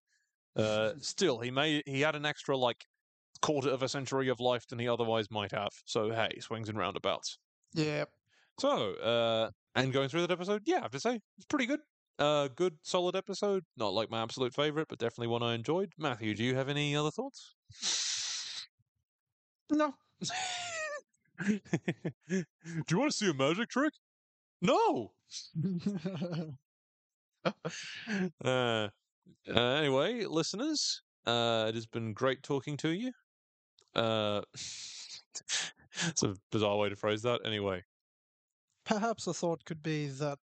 Uh, 0.57 0.95
still, 1.01 1.41
he 1.41 1.51
made 1.51 1.83
he 1.87 2.01
had 2.01 2.16
an 2.16 2.27
extra 2.27 2.57
like 2.57 2.87
quarter 3.43 3.70
of 3.70 3.82
a 3.82 3.88
century 3.88 4.28
of 4.28 4.41
life 4.41 4.66
than 4.68 4.78
he 4.78 4.88
otherwise 4.88 5.30
might 5.30 5.53
have. 5.53 5.70
So 5.84 6.11
hey, 6.11 6.38
swings 6.41 6.68
and 6.68 6.78
roundabouts. 6.78 7.38
Yeah. 7.74 8.05
So, 8.59 8.95
uh, 8.95 9.51
and 9.74 9.93
going 9.93 10.09
through 10.09 10.22
that 10.22 10.30
episode, 10.30 10.62
yeah, 10.66 10.78
I 10.78 10.82
have 10.82 10.91
to 10.93 11.01
say 11.01 11.20
it's 11.36 11.47
pretty 11.49 11.66
good. 11.66 11.80
Uh, 12.18 12.49
good, 12.49 12.76
solid 12.82 13.16
episode. 13.16 13.64
Not 13.76 13.95
like 13.95 14.11
my 14.11 14.22
absolute 14.22 14.55
favorite, 14.55 14.88
but 14.88 14.99
definitely 14.99 15.28
one 15.28 15.43
I 15.43 15.55
enjoyed. 15.55 15.93
Matthew, 15.99 16.34
do 16.34 16.45
you 16.45 16.55
have 16.55 16.68
any 16.68 16.95
other 16.95 17.11
thoughts? 17.11 17.55
No. 19.70 19.95
do 21.47 21.61
you 22.28 22.99
want 22.99 23.12
to 23.12 23.16
see 23.16 23.30
a 23.30 23.34
magic 23.34 23.70
trick? 23.70 23.95
No. 24.61 25.12
uh, 27.45 27.51
uh, 28.45 28.91
anyway, 29.49 30.24
listeners, 30.26 31.03
uh, 31.26 31.66
it 31.68 31.74
has 31.74 31.86
been 31.86 32.12
great 32.12 32.43
talking 32.43 32.76
to 32.78 32.91
you. 32.91 33.12
Uh, 33.95 34.43
it's 34.55 36.22
a 36.22 36.34
bizarre 36.53 36.76
way 36.78 36.88
to 36.88 36.97
phrase 36.97 37.22
that. 37.22 37.41
Anyway, 37.45 37.82
Perhaps 38.84 39.26
a 39.26 39.34
thought 39.34 39.64
could 39.64 39.82
be 39.82 40.07
that 40.09 40.38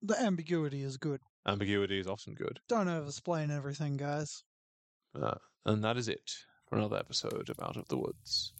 the 0.00 0.18
ambiguity 0.20 0.82
is 0.82 0.96
good. 0.96 1.20
ambiguity 1.46 1.98
is 1.98 2.06
often 2.06 2.34
good. 2.34 2.60
Don't 2.68 2.86
overexplain 2.86 3.50
everything, 3.54 3.96
guys. 3.96 4.42
Uh, 5.20 5.34
and 5.66 5.84
that 5.84 5.96
is 5.96 6.08
it 6.08 6.30
for 6.68 6.76
another 6.78 6.96
episode 6.96 7.48
of 7.50 7.58
Out 7.60 7.76
of 7.76 7.88
the 7.88 7.98
Woods. 7.98 8.52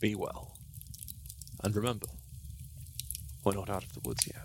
Be 0.00 0.14
well. 0.14 0.56
And 1.62 1.74
remember, 1.74 2.06
we're 3.44 3.54
not 3.54 3.70
out 3.70 3.84
of 3.84 3.92
the 3.94 4.00
woods 4.04 4.26
yet. 4.26 4.44